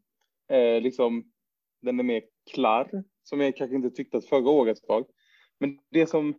Eh, 0.51 0.81
liksom, 0.81 1.33
den 1.85 2.01
är 2.01 2.05
mer 2.05 2.22
klar, 2.55 3.05
som 3.22 3.41
jag 3.41 3.57
kanske 3.57 3.76
inte 3.76 3.91
tyckte 3.91 4.16
att 4.16 4.24
förra 4.24 4.51
året 4.51 4.78
var. 4.89 5.05
Men 5.61 5.78
det 5.91 6.07
som 6.07 6.35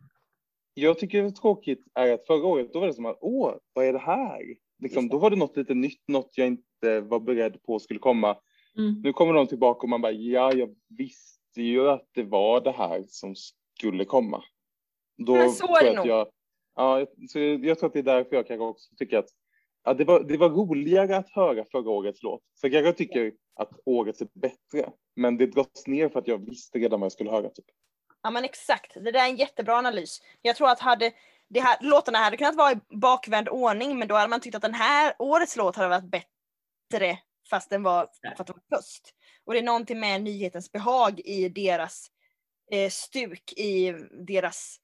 jag 0.74 1.00
tycker 1.00 1.24
är 1.24 1.30
tråkigt 1.30 1.84
är 1.94 2.14
att 2.14 2.28
förra 2.28 2.46
året, 2.46 2.74
då 2.74 2.80
var 2.80 2.88
det 2.88 2.94
som 2.94 3.06
att 3.06 3.18
åh, 3.22 3.56
vad 3.74 3.86
är 3.86 3.94
det 3.94 4.00
här? 4.00 4.42
Liksom, 4.80 5.10
då 5.10 5.18
var 5.18 5.30
det 5.30 5.36
något 5.36 5.58
lite 5.58 5.74
nytt, 5.74 6.08
något 6.08 6.32
jag 6.36 6.48
inte 6.48 7.02
var 7.02 7.20
beredd 7.20 7.64
på 7.64 7.80
skulle 7.80 8.00
komma. 8.00 8.38
Mm. 8.78 9.02
Nu 9.02 9.14
kommer 9.14 9.34
de 9.34 9.48
tillbaka 9.48 9.80
och 9.80 9.90
man 9.90 10.02
bara, 10.02 10.12
ja, 10.12 10.54
jag 10.54 10.76
visste 10.98 11.62
ju 11.62 11.90
att 11.90 12.10
det 12.12 12.24
var 12.24 12.62
det 12.62 12.72
här 12.72 13.04
som 13.08 13.36
skulle 13.36 14.06
komma. 14.06 14.44
Då 15.18 15.34
Men 15.34 15.50
så 15.52 15.78
är 15.78 15.84
det 15.84 15.96
nog. 15.96 16.08
jag, 16.08 16.28
ja, 16.76 17.06
så 17.30 17.40
jag 17.40 17.80
tror 17.80 17.88
att 17.88 17.94
det 17.94 18.00
är 18.00 18.04
därför 18.04 18.36
jag 18.36 18.48
kanske 18.48 18.66
också 18.66 18.96
tycker 18.96 19.18
att 19.18 19.30
ja, 19.86 19.94
det, 19.94 20.06
var, 20.06 20.20
det 20.24 20.38
var 20.38 20.50
roligare 20.50 21.18
att 21.18 21.30
höra 21.30 21.66
förra 21.72 21.90
årets 21.90 22.24
låt. 22.24 22.42
Så 22.54 22.68
jag 22.68 22.98
tycker 22.98 23.34
att 23.56 23.70
årets 23.86 24.22
är 24.22 24.28
bättre, 24.34 24.90
men 25.16 25.38
det 25.38 25.46
dras 25.46 25.88
ner 25.88 26.10
för 26.10 26.20
att 26.20 26.28
jag 26.28 26.46
visste 26.46 26.80
redan 26.80 27.00
vad 27.00 27.06
jag 27.06 27.12
skulle 27.12 27.32
höra. 27.32 27.50
Typ. 27.50 27.66
Ja 28.24 28.32
men 28.32 28.44
exakt, 28.44 28.94
det 28.94 29.12
där 29.12 29.26
är 29.26 29.30
en 29.30 29.36
jättebra 29.36 29.76
analys. 29.76 30.22
Jag 30.42 30.56
tror 30.56 30.70
att 30.70 30.80
hade 30.80 31.12
det 31.48 31.60
här, 31.60 31.78
låtarna 31.82 32.18
hade 32.18 32.38
kunnat 32.38 32.56
vara 32.56 32.72
i 32.72 32.80
bakvänd 32.90 33.50
ordning 33.50 34.00
men 34.00 34.08
då 34.08 34.16
hade 34.16 34.30
man 34.30 34.40
tyckt 34.40 34.56
att 34.56 34.62
den 34.62 34.74
här 34.74 35.16
årets 35.20 35.56
låt 35.56 35.76
hade 35.76 35.90
varit 35.90 36.12
bättre 36.12 37.20
fast 37.50 37.70
den 37.70 37.84
var 37.84 38.10
för 38.22 38.42
att 38.42 38.48
den 38.48 38.56
var 38.68 38.78
först. 38.78 39.14
Och 39.46 39.54
det 39.54 39.60
är 39.60 39.64
någonting 39.64 40.00
med 40.00 40.22
nyhetens 40.22 40.72
behag 40.72 41.20
i 41.20 41.50
deras 41.50 42.08
eh, 42.72 42.90
stuk, 42.90 43.54
i 43.54 43.94
deras 44.28 44.80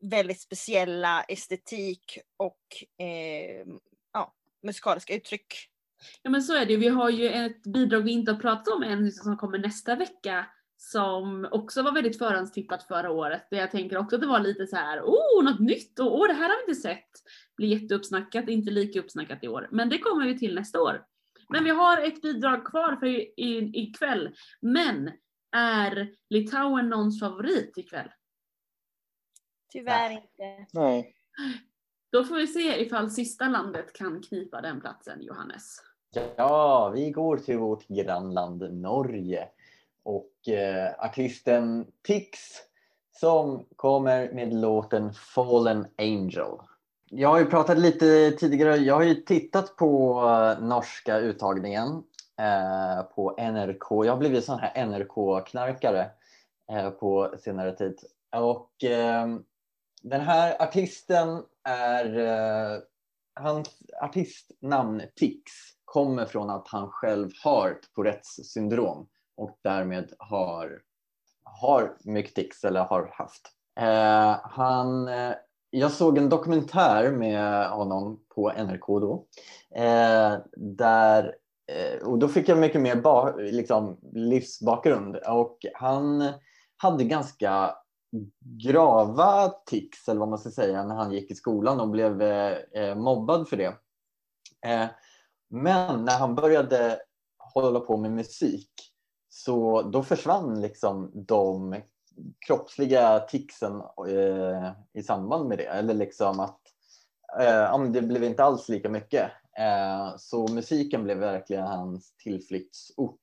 väldigt 0.00 0.40
speciella 0.40 1.22
estetik 1.22 2.18
och 2.36 3.04
eh, 3.04 3.66
musikaliska 4.64 5.16
uttryck. 5.16 5.54
Ja 6.22 6.30
men 6.30 6.42
så 6.42 6.54
är 6.54 6.66
det. 6.66 6.76
Vi 6.76 6.88
har 6.88 7.10
ju 7.10 7.28
ett 7.28 7.62
bidrag 7.62 8.00
vi 8.00 8.12
inte 8.12 8.32
har 8.32 8.40
pratat 8.40 8.74
om 8.74 8.82
än 8.82 9.12
som 9.12 9.36
kommer 9.36 9.58
nästa 9.58 9.96
vecka 9.96 10.46
som 10.76 11.48
också 11.50 11.82
var 11.82 11.92
väldigt 11.92 12.18
förhandstippat 12.18 12.82
förra 12.82 13.10
året. 13.10 13.46
Där 13.50 13.58
jag 13.58 13.70
tänker 13.70 13.96
också 13.96 14.16
att 14.16 14.22
det 14.22 14.28
var 14.28 14.40
lite 14.40 14.66
så 14.66 14.76
här, 14.76 15.00
oh 15.00 15.44
något 15.44 15.60
nytt 15.60 15.98
och 15.98 16.20
oh, 16.20 16.28
det 16.28 16.34
här 16.34 16.48
har 16.48 16.66
vi 16.66 16.70
inte 16.70 16.82
sett. 16.82 17.10
Blir 17.56 17.68
jätteuppsnackat, 17.68 18.48
inte 18.48 18.70
lika 18.70 19.00
uppsnackat 19.00 19.44
i 19.44 19.48
år. 19.48 19.68
Men 19.72 19.88
det 19.88 19.98
kommer 19.98 20.26
vi 20.26 20.38
till 20.38 20.54
nästa 20.54 20.82
år. 20.82 21.04
Men 21.48 21.64
vi 21.64 21.70
har 21.70 22.00
ett 22.00 22.22
bidrag 22.22 22.66
kvar 22.66 22.96
för 22.96 23.06
i, 23.06 23.34
i, 23.36 23.70
ikväll. 23.82 24.34
Men 24.60 25.10
är 25.56 26.14
Litauen 26.30 26.88
någons 26.88 27.20
favorit 27.20 27.78
ikväll? 27.78 28.10
Tyvärr 29.72 30.10
inte. 30.10 30.66
Nej. 30.72 31.14
Då 32.14 32.24
får 32.24 32.36
vi 32.36 32.46
se 32.46 32.82
ifall 32.82 33.10
sista 33.10 33.48
landet 33.48 33.92
kan 33.92 34.22
knipa 34.22 34.60
den 34.60 34.80
platsen, 34.80 35.22
Johannes. 35.22 35.76
Ja, 36.36 36.92
vi 36.94 37.10
går 37.10 37.36
till 37.36 37.58
vårt 37.58 37.88
grannland 37.88 38.80
Norge 38.82 39.48
och 40.02 40.48
eh, 40.48 41.04
artisten 41.04 41.86
Tix 42.02 42.38
som 43.12 43.66
kommer 43.76 44.32
med 44.32 44.54
låten 44.54 45.12
Fallen 45.14 45.86
Angel. 45.98 46.58
Jag 47.10 47.28
har 47.28 47.38
ju 47.38 47.44
pratat 47.44 47.78
lite 47.78 48.30
tidigare, 48.30 48.76
jag 48.76 48.94
har 48.94 49.02
ju 49.02 49.14
tittat 49.14 49.76
på 49.76 50.20
eh, 50.20 50.64
norska 50.64 51.18
uttagningen 51.18 52.02
eh, 52.40 53.02
på 53.14 53.36
NRK. 53.38 54.06
Jag 54.06 54.12
har 54.12 54.18
blivit 54.18 54.44
sån 54.44 54.58
här 54.58 54.86
NRK-knarkare 54.86 56.06
eh, 56.72 56.90
på 56.90 57.34
senare 57.38 57.76
tid. 57.76 57.98
Och 58.36 58.84
eh, 58.84 59.26
den 60.04 60.20
här 60.20 60.62
artisten 60.62 61.42
är 61.68 62.18
eh, 62.18 62.78
hans 63.34 63.68
artistnamn 64.02 65.02
Tix 65.16 65.52
kommer 65.84 66.26
från 66.26 66.50
att 66.50 66.68
han 66.68 66.88
själv 66.90 67.30
har 67.44 67.78
Tourettes 67.94 68.52
syndrom 68.52 69.08
och 69.36 69.58
därmed 69.62 70.12
har, 70.18 70.80
har 71.44 71.96
mycket 72.04 72.34
tics 72.34 72.64
eller 72.64 72.80
har 72.80 73.10
haft. 73.14 73.42
Eh, 73.80 74.36
han, 74.42 75.08
eh, 75.08 75.32
jag 75.70 75.92
såg 75.92 76.18
en 76.18 76.28
dokumentär 76.28 77.10
med 77.10 77.68
honom 77.68 78.20
på 78.34 78.52
NRK 78.52 78.86
då. 78.86 79.26
Eh, 79.74 80.38
där, 80.56 81.34
eh, 81.72 82.06
och 82.08 82.18
då 82.18 82.28
fick 82.28 82.48
jag 82.48 82.58
mycket 82.58 82.80
mer 82.80 82.96
ba, 82.96 83.36
liksom, 83.36 83.98
livsbakgrund 84.12 85.16
och 85.16 85.58
han 85.74 86.32
hade 86.76 87.04
ganska 87.04 87.76
grava 88.40 89.48
tics 89.66 90.08
eller 90.08 90.20
vad 90.20 90.28
man 90.28 90.38
ska 90.38 90.50
säga 90.50 90.84
när 90.84 90.94
han 90.94 91.12
gick 91.12 91.30
i 91.30 91.34
skolan 91.34 91.80
och 91.80 91.88
blev 91.88 92.22
eh, 92.22 92.94
mobbad 92.94 93.48
för 93.48 93.56
det. 93.56 93.74
Eh, 94.66 94.86
men 95.48 96.04
när 96.04 96.18
han 96.18 96.34
började 96.34 96.98
hålla 97.38 97.80
på 97.80 97.96
med 97.96 98.12
musik 98.12 98.70
så 99.28 99.82
då 99.82 100.02
försvann 100.02 100.60
liksom 100.60 101.10
de 101.14 101.76
kroppsliga 102.46 103.18
ticsen 103.18 103.82
eh, 104.08 104.72
i 104.92 105.02
samband 105.02 105.48
med 105.48 105.58
det. 105.58 105.64
Eller 105.66 105.94
liksom 105.94 106.40
att 106.40 106.60
eh, 107.40 107.82
det 107.82 108.02
blev 108.02 108.24
inte 108.24 108.44
alls 108.44 108.68
lika 108.68 108.88
mycket. 108.88 109.30
Eh, 109.58 110.16
så 110.16 110.48
musiken 110.48 111.04
blev 111.04 111.18
verkligen 111.18 111.66
hans 111.66 112.16
tillflyktsort. 112.16 113.20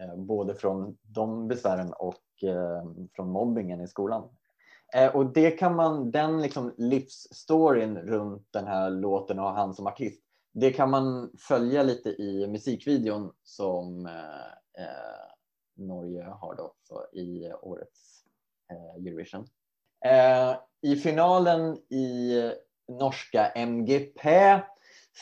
Eh, 0.00 0.16
både 0.16 0.54
från 0.54 0.96
de 1.02 1.48
besvären 1.48 1.92
och 1.92 2.22
Eh, 2.42 2.84
från 3.12 3.30
mobbingen 3.30 3.80
i 3.80 3.88
skolan. 3.88 4.28
Eh, 4.94 5.16
och 5.16 5.26
det 5.26 5.50
kan 5.50 5.76
man, 5.76 6.10
den 6.10 6.42
liksom 6.42 6.74
livsstoryn 6.78 7.98
runt 7.98 8.46
den 8.50 8.66
här 8.66 8.90
låten 8.90 9.38
och 9.38 9.52
han 9.52 9.74
som 9.74 9.86
artist, 9.86 10.22
det 10.52 10.72
kan 10.72 10.90
man 10.90 11.30
följa 11.38 11.82
lite 11.82 12.08
i 12.10 12.46
musikvideon 12.46 13.32
som 13.42 14.06
eh, 14.06 14.82
eh 14.84 15.30
Norge 15.76 16.24
har 16.24 16.54
då 16.54 16.74
i 17.12 17.52
årets 17.52 18.24
eh, 18.72 19.06
Eurovision. 19.06 19.46
Eh, 20.04 20.56
I 20.82 20.96
finalen 20.96 21.76
i 21.76 22.34
norska 22.88 23.46
MGP 23.50 24.60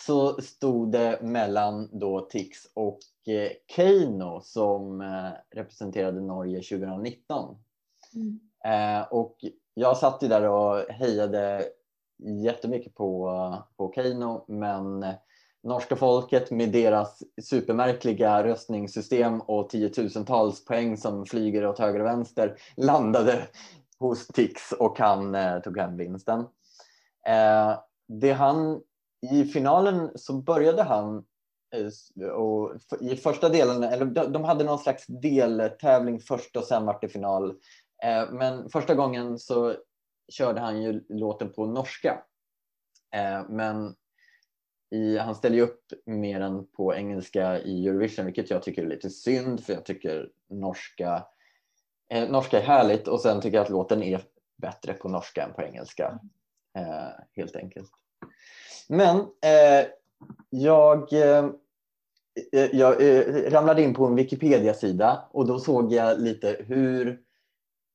så 0.06 0.42
stod 0.42 0.92
det 0.92 1.18
mellan 1.22 1.88
då 1.92 2.20
Tix 2.20 2.58
och 2.74 2.98
eh, 3.26 3.50
Keino 3.76 4.40
som 4.40 5.00
eh, 5.00 5.30
representerade 5.50 6.20
Norge 6.20 6.62
2019. 6.62 7.56
Eh, 8.64 9.02
och 9.10 9.36
jag 9.74 9.96
satt 9.96 10.22
ju 10.22 10.28
där 10.28 10.48
och 10.48 10.78
hejade 10.88 11.64
jättemycket 12.44 12.94
på, 12.94 13.54
på 13.76 13.92
Keino 13.94 14.44
men 14.48 15.06
norska 15.62 15.96
folket 15.96 16.50
med 16.50 16.72
deras 16.72 17.22
supermärkliga 17.42 18.44
röstningssystem 18.44 19.40
och 19.40 19.70
tiotusentals 19.70 20.64
poäng 20.64 20.96
som 20.96 21.26
flyger 21.26 21.66
åt 21.66 21.78
höger 21.78 22.00
och 22.00 22.06
vänster 22.06 22.56
landade 22.76 23.48
hos 23.98 24.26
Tix 24.26 24.72
och 24.72 24.98
han 24.98 25.34
eh, 25.34 25.60
tog 25.60 25.78
hem 25.78 25.96
vinsten. 25.96 26.40
Eh, 27.26 27.78
det 28.08 28.32
han 28.32 28.80
i 29.20 29.44
finalen 29.44 30.10
så 30.14 30.32
började 30.32 30.82
han 30.82 31.24
eh, 31.74 32.28
och 32.28 32.72
i 33.00 33.16
första 33.16 33.48
delen, 33.48 33.82
eller 33.82 34.28
de 34.28 34.44
hade 34.44 34.64
någon 34.64 34.78
slags 34.78 35.06
deltävling 35.06 36.20
först 36.20 36.56
och 36.56 36.64
sen 36.64 36.86
vart 36.86 37.00
det 37.00 37.08
final. 37.08 37.50
Eh, 38.04 38.30
men 38.30 38.70
första 38.70 38.94
gången 38.94 39.38
så 39.38 39.74
körde 40.32 40.60
han 40.60 40.82
ju 40.82 41.04
låten 41.08 41.52
på 41.52 41.66
norska. 41.66 42.22
Eh, 43.14 43.48
men 43.48 43.94
i, 44.90 45.18
han 45.18 45.34
ställer 45.34 45.56
ju 45.56 45.62
upp 45.62 45.92
mer 46.06 46.40
än 46.40 46.66
på 46.66 46.94
engelska 46.94 47.60
i 47.60 47.88
Eurovision, 47.88 48.24
vilket 48.24 48.50
jag 48.50 48.62
tycker 48.62 48.82
är 48.82 48.86
lite 48.86 49.10
synd 49.10 49.64
för 49.64 49.72
jag 49.72 49.84
tycker 49.84 50.30
norska, 50.48 51.26
eh, 52.08 52.30
norska 52.30 52.58
är 52.58 52.64
härligt 52.64 53.08
och 53.08 53.20
sen 53.20 53.40
tycker 53.40 53.56
jag 53.56 53.64
att 53.64 53.70
låten 53.70 54.02
är 54.02 54.22
bättre 54.56 54.92
på 54.92 55.08
norska 55.08 55.42
än 55.42 55.54
på 55.54 55.62
engelska. 55.62 56.20
Eh, 56.78 57.24
helt 57.36 57.56
enkelt. 57.56 57.90
Men 58.88 59.16
eh, 59.18 59.86
jag, 60.50 61.12
eh, 61.12 61.46
jag 62.72 63.02
eh, 63.02 63.50
ramlade 63.50 63.82
in 63.82 63.94
på 63.94 64.06
en 64.06 64.14
Wikipedia-sida 64.14 65.28
och 65.30 65.46
då 65.46 65.58
såg 65.58 65.92
jag 65.92 66.20
lite 66.20 66.56
hur, 66.66 67.20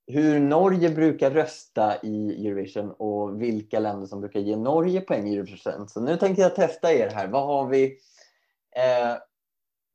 hur 0.08 0.40
Norge 0.40 0.90
brukar 0.90 1.32
rösta 1.32 2.02
i 2.04 2.48
Eurovision 2.48 2.92
och 2.92 3.42
vilka 3.42 3.80
länder 3.80 4.08
som 4.08 4.22
brukar 4.22 4.40
ge 4.40 4.56
Norge 4.56 5.02
poäng 5.02 5.28
i 5.28 5.36
Eurovision. 5.36 5.90
Så 5.90 6.02
nu 6.02 6.18
tänkte 6.18 6.42
jag 6.42 6.56
testa 6.56 6.94
er 6.94 7.10
här. 7.10 7.28
Vad 7.28 7.48
har 7.48 7.68
vi? 7.68 7.86
Eh, 8.76 9.18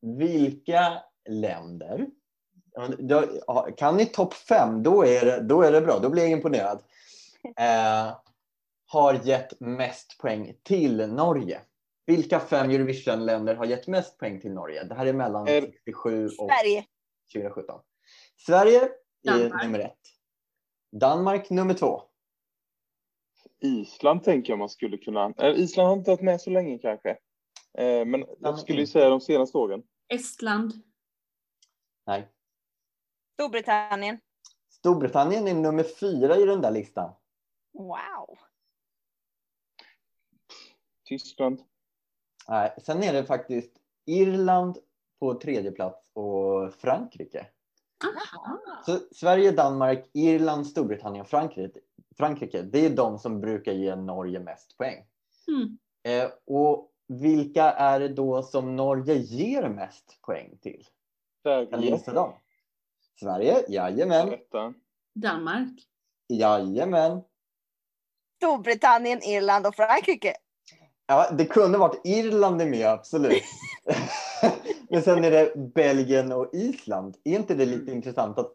vilka 0.03 1.03
länder? 1.28 2.07
Kan 3.76 3.96
ni 3.96 4.07
topp 4.07 4.34
fem, 4.34 4.82
då 4.82 5.07
är, 5.07 5.24
det, 5.24 5.40
då 5.40 5.62
är 5.62 5.72
det 5.72 5.80
bra. 5.80 5.99
Då 5.99 6.11
blir 6.11 6.22
jag 6.22 6.32
imponerad. 6.32 6.82
Eh, 7.57 8.12
har 8.89 9.14
gett 9.14 9.61
mest 9.61 10.18
poäng 10.18 10.55
till 10.62 10.97
Norge. 10.97 11.61
Vilka 12.07 12.41
fem 12.41 12.70
Eurovision-länder 12.70 13.55
har 13.55 13.64
gett 13.64 13.86
mest 13.86 14.18
poäng 14.18 14.41
till 14.41 14.53
Norge? 14.53 14.84
Det 14.84 14.95
här 14.95 15.07
är 15.07 15.12
mellan 15.12 15.49
Är- 15.49 15.61
67 15.61 16.26
och 16.26 16.32
Sverige. 16.32 16.84
2017. 17.32 17.80
Sverige 18.36 18.82
är 18.82 18.91
Danmark. 19.24 19.62
nummer 19.64 19.78
ett. 19.78 19.99
Danmark 20.93 21.51
nummer 21.51 21.74
två. 21.74 22.03
Island 23.61 24.24
tänker 24.24 24.53
jag 24.53 24.59
man 24.59 24.68
skulle 24.68 24.97
kunna. 24.99 25.34
Eh, 25.39 25.61
Island 25.61 25.89
har 25.89 25.97
inte 25.97 26.11
varit 26.11 26.22
med 26.22 26.41
så 26.41 26.51
länge 26.51 26.78
kanske. 26.78 27.11
Eh, 27.78 28.05
men 28.07 28.24
jag 28.39 28.59
skulle 28.59 28.80
ju 28.80 28.86
säga 28.86 29.09
de 29.09 29.20
senaste 29.20 29.59
åren. 29.59 29.82
Estland. 30.09 30.72
Nej. 32.07 32.28
Storbritannien. 33.34 34.20
Storbritannien 34.70 35.49
är 35.49 35.55
nummer 35.55 35.84
fyra 36.01 36.36
i 36.36 36.45
den 36.45 36.61
där 36.61 36.70
listan. 36.70 37.14
Wow. 37.72 38.39
Tyskland. 41.09 41.62
Nej, 42.48 42.74
sen 42.82 43.02
är 43.02 43.12
det 43.12 43.24
faktiskt 43.24 43.72
Irland 44.06 44.78
på 45.20 45.34
tredje 45.34 45.72
plats 45.72 46.11
och 46.12 46.74
Frankrike. 46.74 47.46
Aha. 48.04 48.61
Så 48.86 48.98
Sverige, 49.12 49.52
Danmark, 49.52 50.11
Irland, 50.12 50.66
Storbritannien 50.66 51.22
och 51.22 51.28
Frankrike, 51.28 51.80
Frankrike 52.16 52.62
det 52.62 52.86
är 52.86 52.90
de 52.90 53.18
som 53.18 53.40
brukar 53.40 53.72
ge 53.72 53.96
Norge 53.96 54.40
mest 54.40 54.76
poäng. 54.76 55.04
Mm. 55.48 55.78
Eh, 56.02 56.30
och 56.44 56.92
vilka 57.09 57.64
är 57.64 58.00
det 58.00 58.09
då 58.09 58.42
som 58.42 58.76
Norge 58.76 59.14
ger 59.14 59.68
mest 59.68 60.18
poäng 60.22 60.59
till? 60.61 60.86
Kan 61.44 61.61
ni 61.61 61.66
Sverige. 61.70 61.90
gissa 61.90 62.12
dem? 62.12 62.32
Sverige, 63.20 63.64
jajamän. 63.68 64.32
Etta. 64.32 64.74
Danmark. 65.14 65.88
Jajamän. 66.28 67.22
Storbritannien, 68.36 69.22
Irland 69.22 69.66
och 69.66 69.74
Frankrike. 69.74 70.34
Ja, 71.09 71.30
det 71.38 71.44
kunde 71.44 71.78
varit 71.78 72.00
Irland 72.04 72.62
är 72.62 72.66
med, 72.66 72.86
absolut. 72.86 73.42
Men 74.90 75.02
sen 75.02 75.24
är 75.24 75.30
det 75.30 75.72
Belgien 75.74 76.32
och 76.32 76.54
Island. 76.54 77.16
Är 77.24 77.36
inte 77.36 77.54
det 77.54 77.66
lite 77.66 77.92
intressant 77.92 78.38
att 78.38 78.52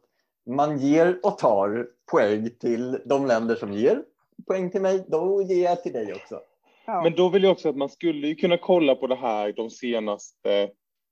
man 0.49 0.79
ger 0.79 1.19
och 1.23 1.37
tar 1.37 1.87
poäng 2.11 2.49
till 2.59 2.99
de 3.05 3.25
länder 3.25 3.55
som 3.55 3.73
ger 3.73 4.03
poäng 4.47 4.71
till 4.71 4.81
mig, 4.81 5.05
då 5.07 5.41
ger 5.41 5.63
jag 5.63 5.83
till 5.83 5.93
dig 5.93 6.13
också. 6.13 6.39
Ja. 6.85 7.03
Men 7.03 7.15
då 7.15 7.29
vill 7.29 7.43
jag 7.43 7.51
också 7.51 7.69
att 7.69 7.77
man 7.77 7.89
skulle 7.89 8.27
ju 8.27 8.35
kunna 8.35 8.57
kolla 8.57 8.95
på 8.95 9.07
det 9.07 9.15
här 9.15 9.53
de 9.53 9.69
senaste, 9.69 10.69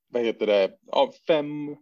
vad 0.10 0.24
heter 0.24 0.48
det, 0.48 0.72
ja, 0.92 1.12
fem, 1.28 1.76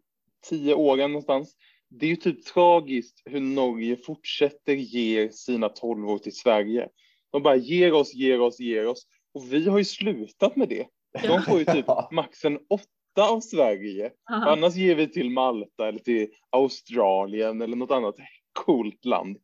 tio 0.50 0.74
åren 0.74 1.12
någonstans. 1.12 1.56
Det 1.90 2.06
är 2.06 2.10
ju 2.10 2.16
typ 2.16 2.46
tragiskt 2.46 3.22
hur 3.26 3.40
Norge 3.40 3.96
fortsätter 3.96 4.74
ge 4.74 5.30
sina 5.32 5.70
tolvor 5.70 6.18
till 6.18 6.36
Sverige. 6.36 6.90
De 7.32 7.44
bara 7.44 7.56
ger 7.56 7.94
oss, 7.94 8.14
ger 8.14 8.42
oss, 8.42 8.60
ger 8.60 8.88
oss. 8.88 9.08
Och 9.34 9.54
vi 9.54 9.70
har 9.70 9.78
ju 9.78 9.86
slutat 9.86 10.56
med 10.56 10.70
det. 10.70 10.88
De 11.24 11.42
får 11.42 11.60
ju 11.60 11.66
typ 11.66 11.86
max 12.12 12.46
en 12.46 12.60
åtta 12.70 13.30
av 13.30 13.40
Sverige. 13.40 14.12
Aha. 14.32 14.52
Annars 14.52 14.76
ger 14.76 14.96
vi 14.96 15.08
till 15.08 15.30
Malta 15.30 15.88
eller 15.88 16.00
till 16.00 16.28
Australien 16.50 17.62
eller 17.62 17.76
något 17.76 17.92
annat 17.92 18.16
coolt 18.54 19.06
land. 19.06 19.38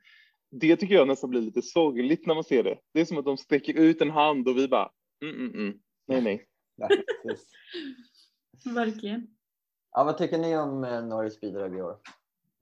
Det 0.51 0.75
tycker 0.75 0.95
jag 0.95 1.07
nästan 1.07 1.29
blir 1.29 1.41
lite 1.41 1.61
sorgligt 1.61 2.25
när 2.25 2.35
man 2.35 2.43
ser 2.43 2.63
det. 2.63 2.77
Det 2.93 3.01
är 3.01 3.05
som 3.05 3.17
att 3.17 3.25
de 3.25 3.37
sträcker 3.37 3.73
ut 3.73 4.01
en 4.01 4.11
hand 4.11 4.47
och 4.47 4.57
vi 4.57 4.67
bara, 4.67 4.91
mm, 5.21 5.35
mm, 5.35 5.53
mm. 5.53 5.79
nej, 6.07 6.21
nej. 6.21 6.45
Verkligen. 8.75 9.27
ja, 9.91 10.03
vad 10.03 10.17
tycker 10.17 10.37
ni 10.37 10.57
om 10.57 10.83
eh, 10.83 11.05
Norges 11.05 11.39
bidrag 11.39 11.77
i 11.77 11.81
år? 11.81 11.97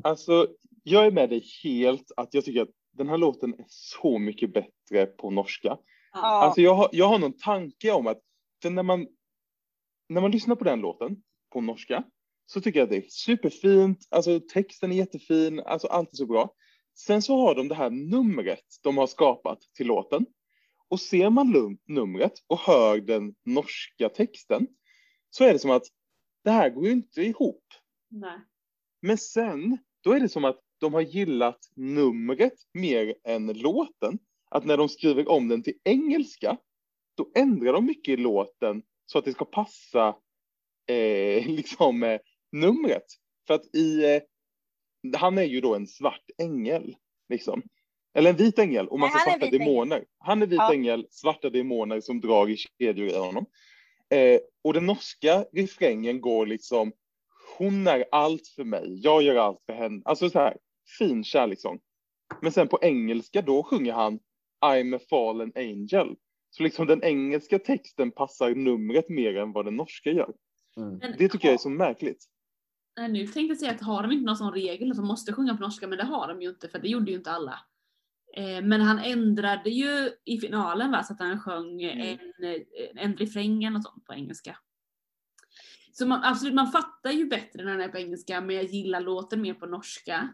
Alltså, 0.03 0.47
jag 0.83 1.05
är 1.05 1.11
med 1.11 1.29
dig 1.29 1.43
helt 1.63 2.11
att 2.17 2.33
jag 2.33 2.45
tycker 2.45 2.61
att 2.61 2.69
den 2.91 3.09
här 3.09 3.17
låten 3.17 3.53
är 3.53 3.65
så 3.67 4.19
mycket 4.19 4.53
bättre 4.53 5.05
på 5.05 5.29
norska. 5.29 5.77
Ja. 6.13 6.19
Alltså 6.21 6.61
jag 6.61 6.75
har, 6.75 6.89
jag 6.91 7.07
har 7.07 7.19
någon 7.19 7.37
tanke 7.37 7.91
om 7.91 8.07
att 8.07 8.21
när, 8.63 8.83
man, 8.83 9.07
när 10.09 10.21
man 10.21 10.31
lyssnar 10.31 10.55
på 10.55 10.63
den 10.63 10.79
låten 10.79 11.23
på 11.53 11.61
norska 11.61 12.03
så 12.45 12.61
tycker 12.61 12.79
jag 12.79 12.83
att 12.83 12.89
det 12.89 12.97
är 12.97 13.09
superfint, 13.09 14.07
alltså 14.09 14.39
texten 14.39 14.91
är 14.91 14.95
jättefin, 14.95 15.59
alltså 15.59 15.87
allt 15.87 16.13
är 16.13 16.17
så 16.17 16.25
bra. 16.25 16.53
Sen 16.95 17.21
så 17.21 17.37
har 17.37 17.55
de 17.55 17.67
det 17.67 17.75
här 17.75 17.89
numret 17.89 18.63
de 18.83 18.97
har 18.97 19.07
skapat 19.07 19.59
till 19.75 19.87
låten. 19.87 20.25
Och 20.87 20.99
ser 20.99 21.29
man 21.29 21.77
numret 21.87 22.33
och 22.47 22.59
hör 22.59 23.01
den 23.01 23.35
norska 23.45 24.09
texten 24.09 24.67
så 25.29 25.43
är 25.43 25.53
det 25.53 25.59
som 25.59 25.71
att 25.71 25.83
det 26.43 26.51
här 26.51 26.69
går 26.69 26.85
ju 26.85 26.91
inte 26.91 27.21
ihop. 27.21 27.63
Nej. 28.09 28.39
Men 29.01 29.17
sen, 29.17 29.77
då 30.01 30.11
är 30.11 30.19
det 30.19 30.29
som 30.29 30.45
att 30.45 30.59
de 30.79 30.93
har 30.93 31.01
gillat 31.01 31.59
numret 31.75 32.53
mer 32.73 33.15
än 33.23 33.47
låten. 33.53 34.19
Att 34.53 34.65
när 34.65 34.77
de 34.77 34.89
skriver 34.89 35.29
om 35.29 35.47
den 35.47 35.63
till 35.63 35.73
engelska, 35.83 36.57
då 37.17 37.31
ändrar 37.35 37.73
de 37.73 37.85
mycket 37.85 38.13
i 38.13 38.17
låten 38.17 38.83
så 39.05 39.17
att 39.19 39.25
det 39.25 39.31
ska 39.33 39.45
passa 39.45 40.15
eh, 40.89 41.45
liksom 41.47 42.03
eh, 42.03 42.19
numret. 42.51 43.05
För 43.47 43.53
att 43.53 43.75
i, 43.75 44.05
eh, 44.05 44.21
han 45.17 45.37
är 45.37 45.43
ju 45.43 45.61
då 45.61 45.75
en 45.75 45.87
svart 45.87 46.25
ängel, 46.37 46.95
liksom. 47.29 47.61
Eller 48.13 48.29
en 48.29 48.35
vit 48.35 48.59
ängel 48.59 48.87
och 48.87 48.99
Nej, 48.99 49.09
massa 49.09 49.19
är 49.19 49.31
svarta 49.31 49.45
ängel. 49.45 49.59
demoner. 49.59 50.05
Han 50.17 50.41
är 50.41 50.47
vit 50.47 50.57
Ja. 50.57 50.73
ängel, 50.73 51.07
svarta 51.09 51.49
demoner 51.49 52.01
som 52.01 52.21
drar 52.21 52.49
i 52.49 52.57
kedjor 52.57 53.07
i 53.07 53.17
honom. 53.17 53.45
Eh, 54.09 54.39
och 54.63 54.73
den 54.73 54.85
norska 54.85 55.45
refrängen 55.53 56.21
går 56.21 56.45
liksom 56.45 56.91
hon 57.57 57.87
är 57.87 58.05
allt 58.11 58.47
för 58.47 58.63
mig, 58.63 58.99
jag 59.03 59.23
gör 59.23 59.35
allt 59.35 59.63
för 59.65 59.73
henne. 59.73 60.01
Alltså 60.05 60.29
så 60.29 60.39
här, 60.39 60.57
fin 60.97 61.23
kärlekssång. 61.23 61.79
Men 62.41 62.51
sen 62.51 62.67
på 62.67 62.79
engelska 62.81 63.41
då 63.41 63.63
sjunger 63.63 63.93
han 63.93 64.19
I'm 64.63 64.95
a 64.95 64.99
fallen 65.09 65.51
angel. 65.55 66.15
Så 66.49 66.63
liksom 66.63 66.87
den 66.87 67.03
engelska 67.03 67.59
texten 67.59 68.11
passar 68.11 68.55
numret 68.55 69.09
mer 69.09 69.37
än 69.37 69.51
vad 69.51 69.65
den 69.65 69.75
norska 69.75 70.11
gör. 70.11 70.33
Mm. 70.77 70.99
Det 70.99 71.29
tycker 71.29 71.47
jag 71.47 71.53
är 71.53 71.57
så 71.57 71.69
märkligt. 71.69 72.25
Nu 73.09 73.27
tänkte 73.27 73.41
jag 73.41 73.57
säga 73.57 73.71
att 73.71 73.81
har 73.81 74.03
de 74.03 74.11
inte 74.11 74.25
någon 74.25 74.37
sån 74.37 74.53
regel 74.53 74.91
att 74.91 74.97
de 74.97 75.07
måste 75.07 75.33
sjunga 75.33 75.57
på 75.57 75.63
norska, 75.63 75.87
men 75.87 75.97
det 75.97 76.03
har 76.03 76.27
de 76.27 76.41
ju 76.41 76.49
inte 76.49 76.69
för 76.69 76.79
det 76.79 76.87
gjorde 76.87 77.11
ju 77.11 77.17
inte 77.17 77.31
alla. 77.31 77.59
Eh, 78.37 78.61
Men 78.63 78.81
han 78.81 78.99
ändrade 78.99 79.69
ju 79.69 80.11
i 80.25 80.37
finalen 80.37 80.91
va, 80.91 81.03
så 81.03 81.13
att 81.13 81.19
han 81.19 81.39
sjöng 81.39 81.83
Mm. 81.83 82.07
en, 82.07 82.43
eh, 82.43 82.61
en 82.95 83.17
refrängen 83.17 83.75
och 83.75 83.83
sånt 83.83 84.05
på 84.05 84.13
engelska. 84.13 84.57
Så 85.91 86.07
man, 86.07 86.23
absolut, 86.23 86.53
man 86.53 86.71
fattar 86.71 87.11
ju 87.11 87.25
bättre 87.25 87.63
när 87.63 87.71
den 87.71 87.81
är 87.81 87.89
på 87.89 87.97
engelska, 87.97 88.41
men 88.41 88.55
jag 88.55 88.65
gillar 88.65 89.01
låten 89.01 89.41
mer 89.41 89.53
på 89.53 89.65
norska. 89.65 90.29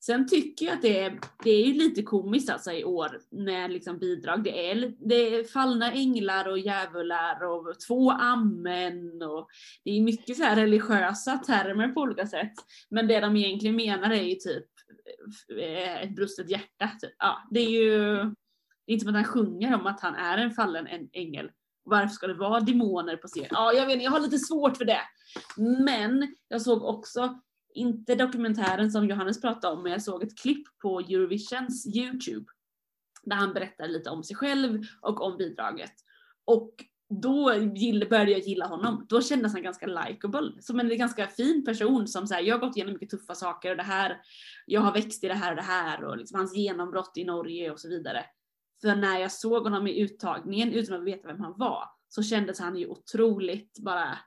Sen 0.00 0.28
tycker 0.28 0.66
jag 0.66 0.74
att 0.74 0.82
det 0.82 1.00
är, 1.00 1.20
det 1.44 1.50
är 1.50 1.74
lite 1.74 2.02
komiskt 2.02 2.50
alltså 2.50 2.72
i 2.72 2.84
år 2.84 3.20
med 3.30 3.70
liksom 3.70 3.98
bidrag. 3.98 4.44
Det 4.44 4.70
är, 4.70 4.94
det 5.08 5.14
är 5.14 5.44
fallna 5.44 5.92
änglar 5.92 6.48
och 6.48 6.58
djävular 6.58 7.44
och 7.44 7.80
två 7.88 8.10
amen 8.10 9.22
och 9.22 9.48
det 9.84 9.90
är 9.90 10.00
mycket 10.00 10.36
så 10.36 10.42
här 10.42 10.56
religiösa 10.56 11.36
termer 11.36 11.88
på 11.88 12.00
olika 12.00 12.26
sätt. 12.26 12.52
Men 12.90 13.06
det 13.06 13.20
de 13.20 13.36
egentligen 13.36 13.76
menar 13.76 14.10
är 14.10 14.22
ju 14.22 14.34
typ 14.34 14.66
eh, 15.60 16.02
ett 16.02 16.16
brustet 16.16 16.50
hjärta. 16.50 16.90
Typ. 17.00 17.14
Ja, 17.18 17.48
det 17.50 17.60
är 17.60 17.70
ju 17.70 18.14
det 18.88 18.92
är 18.92 18.94
inte 18.94 19.04
som 19.04 19.14
att 19.14 19.26
han 19.26 19.32
sjunger 19.32 19.74
om 19.74 19.86
att 19.86 20.00
han 20.00 20.14
är 20.14 20.38
en 20.38 20.50
fallen 20.50 21.08
ängel. 21.12 21.50
Varför 21.84 22.08
ska 22.08 22.26
det 22.26 22.34
vara 22.34 22.60
demoner 22.60 23.16
på 23.16 23.28
scen? 23.28 23.46
Ja, 23.50 23.72
jag 23.72 23.86
vet 23.86 23.92
inte, 23.92 24.04
jag 24.04 24.10
har 24.10 24.20
lite 24.20 24.38
svårt 24.38 24.76
för 24.76 24.84
det. 24.84 25.00
Men 25.56 26.34
jag 26.48 26.62
såg 26.62 26.82
också, 26.82 27.40
inte 27.78 28.14
dokumentären 28.14 28.90
som 28.90 29.06
Johannes 29.08 29.40
pratade 29.40 29.74
om, 29.76 29.82
men 29.82 29.92
jag 29.92 30.02
såg 30.02 30.22
ett 30.22 30.38
klipp 30.38 30.78
på 30.82 31.00
Eurovisions 31.00 31.86
YouTube. 31.96 32.46
Där 33.22 33.36
han 33.36 33.54
berättar 33.54 33.88
lite 33.88 34.10
om 34.10 34.24
sig 34.24 34.36
själv 34.36 34.82
och 35.00 35.20
om 35.22 35.36
bidraget. 35.36 35.92
Och 36.44 36.74
då 37.10 37.44
började 38.10 38.30
jag 38.30 38.40
gilla 38.40 38.66
honom. 38.66 39.06
Då 39.08 39.22
kändes 39.22 39.52
han 39.52 39.62
ganska 39.62 39.86
likeable. 39.86 40.52
Som 40.60 40.80
en 40.80 40.98
ganska 40.98 41.26
fin 41.26 41.64
person 41.64 42.08
som 42.08 42.26
säger 42.26 42.48
jag 42.48 42.58
har 42.58 42.66
gått 42.66 42.76
igenom 42.76 42.92
mycket 42.92 43.10
tuffa 43.10 43.34
saker 43.34 43.70
och 43.70 43.76
det 43.76 43.82
här, 43.82 44.20
jag 44.66 44.80
har 44.80 44.92
växt 44.92 45.24
i 45.24 45.28
det 45.28 45.34
här 45.34 45.50
och 45.50 45.56
det 45.56 45.62
här 45.62 46.04
och 46.04 46.16
liksom 46.16 46.38
hans 46.38 46.56
genombrott 46.56 47.12
i 47.16 47.24
Norge 47.24 47.70
och 47.70 47.80
så 47.80 47.88
vidare. 47.88 48.24
För 48.80 48.96
när 48.96 49.18
jag 49.18 49.32
såg 49.32 49.62
honom 49.62 49.86
i 49.86 50.00
uttagningen 50.00 50.72
utan 50.72 51.00
att 51.00 51.06
veta 51.06 51.28
vem 51.28 51.40
han 51.40 51.54
var 51.58 51.84
så 52.08 52.22
kändes 52.22 52.60
han 52.60 52.76
ju 52.76 52.86
otroligt 52.86 53.78
bara 53.78 54.18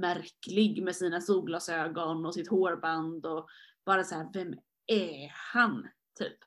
märklig 0.00 0.82
med 0.82 0.96
sina 0.96 1.20
solglasögon 1.20 2.26
och 2.26 2.34
sitt 2.34 2.48
hårband 2.48 3.26
och 3.26 3.46
bara 3.86 4.04
så 4.04 4.14
här, 4.14 4.28
vem 4.32 4.54
är 4.86 5.32
han? 5.52 5.88
Typ. 6.18 6.38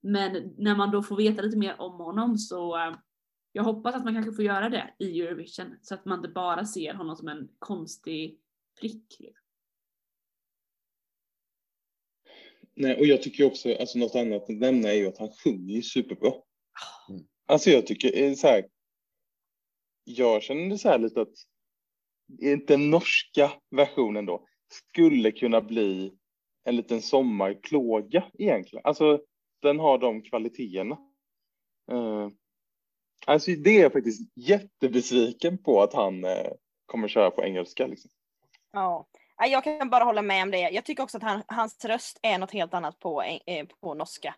Men 0.00 0.54
när 0.58 0.76
man 0.76 0.90
då 0.90 1.02
får 1.02 1.16
veta 1.16 1.42
lite 1.42 1.58
mer 1.58 1.80
om 1.80 2.00
honom 2.00 2.38
så 2.38 2.76
eh, 2.76 2.96
jag 3.52 3.64
hoppas 3.64 3.94
att 3.94 4.04
man 4.04 4.14
kanske 4.14 4.32
får 4.32 4.44
göra 4.44 4.68
det 4.68 4.94
i 4.98 5.20
Eurovision 5.20 5.78
så 5.82 5.94
att 5.94 6.04
man 6.04 6.18
inte 6.18 6.28
bara 6.28 6.64
ser 6.64 6.94
honom 6.94 7.16
som 7.16 7.28
en 7.28 7.48
konstig 7.58 8.40
prick. 8.80 9.16
liksom. 9.18 9.42
Nej, 12.74 12.96
och 12.96 13.06
jag 13.06 13.22
tycker 13.22 13.44
också, 13.44 13.74
alltså 13.74 13.98
något 13.98 14.14
annat 14.14 14.42
att 14.42 14.56
nämna 14.56 14.88
är 14.88 14.94
ju 14.94 15.06
att 15.06 15.18
han 15.18 15.30
sjunger 15.44 15.74
ju 15.74 15.82
superbra. 15.82 16.32
Mm. 17.08 17.26
Alltså 17.46 17.70
jag 17.70 17.86
tycker 17.86 18.22
eh, 18.22 18.34
så 18.34 18.46
här. 18.46 18.68
Jag 20.04 20.42
känner 20.42 20.76
så 20.76 20.88
här 20.88 20.98
lite 20.98 21.20
att 21.20 21.34
den 22.66 22.90
norska 22.90 23.52
versionen 23.70 24.26
då 24.26 24.46
skulle 24.68 25.32
kunna 25.32 25.60
bli 25.60 26.12
en 26.64 26.76
liten 26.76 27.02
sommarplåga 27.02 28.24
egentligen. 28.38 28.82
Alltså 28.84 29.20
den 29.62 29.80
har 29.80 29.98
de 29.98 30.22
kvaliteterna. 30.22 30.98
Uh, 31.92 32.28
alltså 33.26 33.50
det 33.50 33.70
är 33.70 33.82
jag 33.82 33.92
faktiskt 33.92 34.32
jättebesviken 34.34 35.58
på 35.58 35.82
att 35.82 35.94
han 35.94 36.24
uh, 36.24 36.30
kommer 36.86 37.08
köra 37.08 37.30
på 37.30 37.44
engelska. 37.44 37.86
Liksom. 37.86 38.10
Ja. 38.72 39.06
Ja, 39.36 39.46
Jag 39.46 39.64
kan 39.64 39.90
bara 39.90 40.04
hålla 40.04 40.22
med 40.22 40.42
om 40.42 40.50
det. 40.50 40.58
Jag 40.58 40.84
tycker 40.84 41.02
också 41.02 41.16
att 41.16 41.22
han, 41.22 41.42
hans 41.46 41.84
röst 41.84 42.18
är 42.22 42.38
något 42.38 42.52
helt 42.52 42.74
annat 42.74 42.98
på, 42.98 43.22
eh, 43.22 43.66
på 43.80 43.94
norska. 43.94 44.34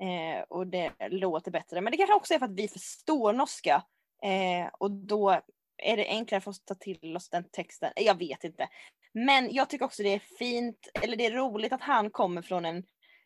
Eh, 0.00 0.42
och 0.48 0.66
det 0.66 0.92
låter 1.10 1.50
bättre. 1.50 1.80
Men 1.80 1.90
det 1.90 1.96
kanske 1.96 2.14
också 2.14 2.34
är 2.34 2.38
för 2.38 2.46
att 2.46 2.60
vi 2.60 2.68
förstår 2.68 3.32
norska. 3.32 3.82
Eh, 4.22 4.70
och 4.78 4.90
då 4.90 5.40
är 5.82 5.96
det 5.96 6.08
enklare 6.08 6.40
för 6.40 6.50
oss 6.50 6.60
att 6.60 6.66
ta 6.66 6.74
till 6.74 7.16
oss 7.16 7.28
den 7.28 7.44
texten. 7.52 7.92
Jag 7.96 8.18
vet 8.18 8.44
inte. 8.44 8.68
Men 9.14 9.54
jag 9.54 9.70
tycker 9.70 9.84
också 9.84 10.02
det 10.02 10.14
är 10.14 10.22
fint, 10.38 10.88
eller 11.02 11.16
det 11.16 11.26
är 11.26 11.30
roligt 11.30 11.72
att 11.72 11.82
han 11.82 12.10
kommer 12.10 12.42
från 12.42 12.64
en, 12.64 12.84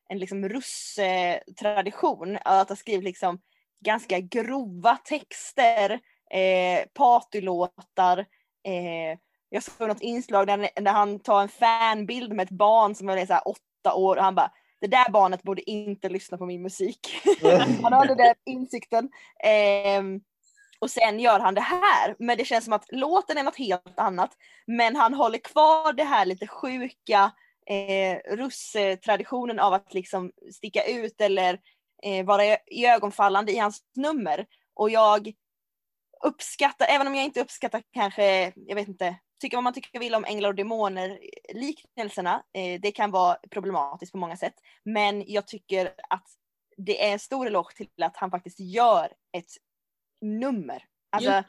en 0.09 0.19
liksom 0.19 0.49
russetradition. 0.49 2.39
Att 2.45 2.69
ha 2.69 2.77
skrivit 2.77 3.05
liksom 3.05 3.41
ganska 3.85 4.21
grova 4.21 4.97
texter, 4.97 5.91
eh, 6.31 6.87
partylåtar. 6.95 8.19
Eh, 8.67 9.19
jag 9.49 9.63
såg 9.63 9.89
något 9.89 10.03
inslag 10.03 10.47
där, 10.47 10.83
där 10.83 10.93
han 10.93 11.21
tar 11.21 11.43
en 11.43 11.49
fanbild 11.49 12.33
med 12.33 12.45
ett 12.45 12.51
barn 12.51 12.95
som 12.95 13.09
är 13.09 13.27
så 13.27 13.33
här 13.33 13.49
åtta 13.49 13.95
år 13.95 14.17
och 14.17 14.23
han 14.23 14.35
bara 14.35 14.51
det 14.81 14.87
där 14.87 15.11
barnet 15.11 15.43
borde 15.43 15.71
inte 15.71 16.09
lyssna 16.09 16.39
på 16.39 16.47
min 16.47 16.63
musik. 16.63 16.99
han 17.83 17.93
hade 17.93 18.15
den 18.15 18.35
insikten. 18.47 19.11
Eh, 19.45 20.03
och 20.85 20.91
sen 20.91 21.21
gör 21.21 21.41
han 21.41 21.55
det 21.55 21.61
här. 21.61 22.17
Men 22.19 22.39
det 22.39 22.45
känns 22.45 22.65
som 22.65 22.73
att 22.73 22.93
låten 22.93 23.39
är 23.39 23.43
något 23.43 23.59
helt 23.59 23.99
annat. 23.99 24.31
Men 24.67 24.97
han 24.97 25.15
håller 25.15 25.39
kvar 25.39 25.93
det 25.93 26.05
här 26.05 26.27
lite 26.27 26.47
sjuka 26.47 27.33
eh, 27.67 28.37
russetraditionen 28.37 29.59
av 29.59 29.73
att 29.73 29.95
liksom 29.95 30.33
sticka 30.53 30.85
ut 30.85 31.21
eller 31.21 31.61
eh, 32.03 32.25
vara 32.25 32.57
ögonfallande 32.71 33.53
i 33.53 33.59
hans 33.59 33.83
nummer. 33.97 34.47
Och 34.75 34.91
jag 34.91 35.33
uppskattar, 36.25 36.87
även 36.87 37.07
om 37.07 37.15
jag 37.15 37.25
inte 37.25 37.41
uppskattar 37.41 37.83
kanske, 37.93 38.53
jag 38.57 38.75
vet 38.75 38.89
inte, 38.89 39.17
tycker 39.41 39.57
vad 39.57 39.65
man 39.65 39.73
tycker 39.73 39.99
vill 39.99 40.15
om 40.15 40.25
änglar 40.25 40.49
och 40.49 40.55
demoner 40.55 41.11
eh, 41.11 41.57
liknelserna. 41.57 42.43
Eh, 42.53 42.81
det 42.81 42.93
kan 42.93 43.11
vara 43.11 43.37
problematiskt 43.51 44.13
på 44.13 44.19
många 44.19 44.37
sätt. 44.37 44.55
Men 44.85 45.25
jag 45.27 45.47
tycker 45.47 45.95
att 46.11 46.27
det 46.77 47.09
är 47.09 47.13
en 47.13 47.19
stor 47.19 47.47
eloge 47.47 47.75
till 47.77 48.03
att 48.03 48.17
han 48.17 48.31
faktiskt 48.31 48.61
gör 48.61 49.13
ett 49.33 49.51
nummer. 50.25 50.85
Alltså, 51.11 51.31
Ja. 51.31 51.43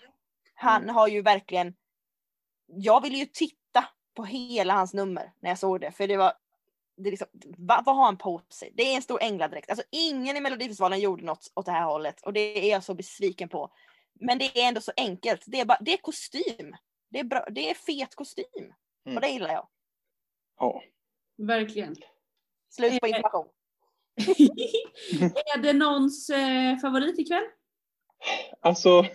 han 0.54 0.90
har 0.90 1.08
ju 1.08 1.22
verkligen, 1.22 1.76
jag 2.66 3.02
ville 3.02 3.18
ju 3.18 3.26
titta 3.26 3.86
på 4.14 4.26
hela 4.26 4.74
hans 4.74 4.94
nummer 4.94 5.34
när 5.40 5.50
jag 5.50 5.60
såg 5.60 5.82
det. 5.82 5.92
För 5.92 6.08
det 6.08 6.18
var, 6.18 6.34
det 6.98 7.10
liksom, 7.10 7.28
va, 7.58 7.84
vad 7.86 7.96
har 7.96 8.06
han 8.06 8.18
på 8.18 8.42
sig? 8.50 8.72
Det 8.76 8.84
är 8.84 8.96
en 8.96 9.02
stor 9.02 9.24
ängladräkt. 9.24 9.70
Alltså 9.70 9.86
ingen 9.92 10.38
i 10.38 10.42
Melodifestivalen 10.42 11.00
gjorde 11.00 11.26
något 11.26 11.52
åt 11.56 11.66
det 11.66 11.72
här 11.72 11.86
hållet 11.86 12.22
och 12.22 12.34
det 12.34 12.70
är 12.70 12.72
jag 12.72 12.84
så 12.84 12.94
besviken 12.94 13.50
på. 13.50 13.72
Men 14.20 14.38
det 14.38 14.46
är 14.62 14.68
ändå 14.68 14.82
så 14.82 14.92
enkelt. 14.98 15.44
Det 15.46 15.60
är, 15.60 15.66
bara, 15.66 15.78
det 15.82 15.94
är 15.94 15.98
kostym. 15.98 16.76
Det 17.10 17.20
är, 17.20 17.24
bra, 17.24 17.46
det 17.52 17.70
är 17.70 17.74
fet 17.74 18.16
kostym. 18.16 18.46
Mm. 19.06 19.18
Och 19.18 19.22
det 19.22 19.28
gillar 19.28 19.54
jag. 19.54 19.68
Ja. 20.60 20.84
Verkligen. 21.38 21.96
Slut 22.70 23.00
på 23.00 23.08
Eh, 23.08 23.10
information. 23.10 23.48
är 25.56 25.58
det 25.58 25.74
någons 25.74 26.30
eh, 26.30 26.78
favorit 26.78 27.20
ikväll? 27.20 27.44
Alltså, 28.62 29.06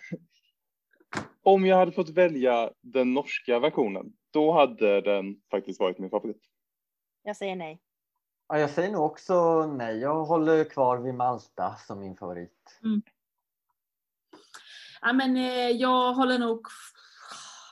om 1.43 1.67
jag 1.67 1.77
hade 1.77 1.93
fått 1.93 2.09
välja 2.09 2.71
den 2.81 3.15
norska 3.15 3.59
versionen, 3.59 4.13
då 4.31 4.53
hade 4.53 5.01
den 5.01 5.37
faktiskt 5.51 5.81
varit 5.81 5.99
min 5.99 6.11
favorit. 6.11 6.43
Jag 7.23 7.37
säger 7.37 7.57
nej. 7.57 7.81
Ja, 8.49 8.59
jag 8.59 8.71
säger 8.71 8.93
nog 8.93 9.05
också 9.05 9.67
nej. 9.67 9.99
Jag 9.99 10.25
håller 10.25 10.65
kvar 10.65 10.99
vid 10.99 11.15
Malta 11.15 11.77
som 11.87 12.01
min 12.01 12.17
favorit. 12.17 12.79
Ja, 15.01 15.13
men 15.13 15.37
eh, 15.37 15.69
jag 15.69 16.15
håller 16.15 16.39
nog... 16.39 16.67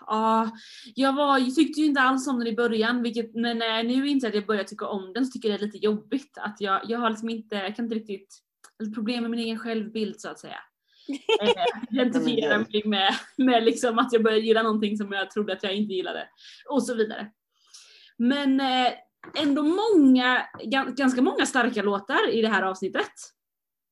Ja, 0.06 0.50
jag 0.94 1.12
var, 1.12 1.38
jag 1.38 1.54
tyckte 1.54 1.80
ju 1.80 1.86
inte 1.86 2.00
alls 2.00 2.28
om 2.28 2.38
den 2.38 2.48
i 2.48 2.56
början, 2.56 3.02
vilket, 3.02 3.34
men 3.34 3.58
när 3.58 3.66
jag 3.66 3.86
nu 3.86 4.08
inser 4.08 4.28
att 4.28 4.34
jag 4.34 4.46
börjar 4.46 4.64
tycka 4.64 4.86
om 4.86 5.12
den 5.12 5.26
så 5.26 5.32
tycker 5.32 5.48
jag 5.48 5.60
det 5.60 5.62
är 5.62 5.66
lite 5.66 5.84
jobbigt. 5.84 6.38
Att 6.38 6.60
jag, 6.60 6.80
jag 6.84 6.98
har 6.98 7.10
liksom 7.10 7.28
inte, 7.28 7.56
jag 7.56 7.76
kan 7.76 7.84
inte 7.84 7.94
riktigt, 7.94 8.38
problem 8.94 9.22
med 9.22 9.30
min 9.30 9.40
egen 9.40 9.58
självbild 9.58 10.20
så 10.20 10.28
att 10.28 10.38
säga. 10.38 10.58
Eh, 11.42 11.52
Identifiera 11.90 12.58
mig 12.58 12.82
med, 12.84 13.14
med 13.36 13.64
liksom 13.64 13.98
att 13.98 14.12
jag 14.12 14.22
börjar 14.22 14.38
gilla 14.38 14.62
någonting 14.62 14.96
som 14.96 15.12
jag 15.12 15.30
trodde 15.30 15.52
att 15.52 15.62
jag 15.62 15.74
inte 15.74 15.94
gillade. 15.94 16.28
Och 16.68 16.82
så 16.82 16.94
vidare. 16.94 17.30
Men 18.16 18.60
eh, 18.60 18.92
ändå 19.42 19.62
många, 19.62 20.42
gan- 20.64 20.94
ganska 20.94 21.22
många 21.22 21.46
starka 21.46 21.82
låtar 21.82 22.30
i 22.30 22.42
det 22.42 22.48
här 22.48 22.62
avsnittet 22.62 23.12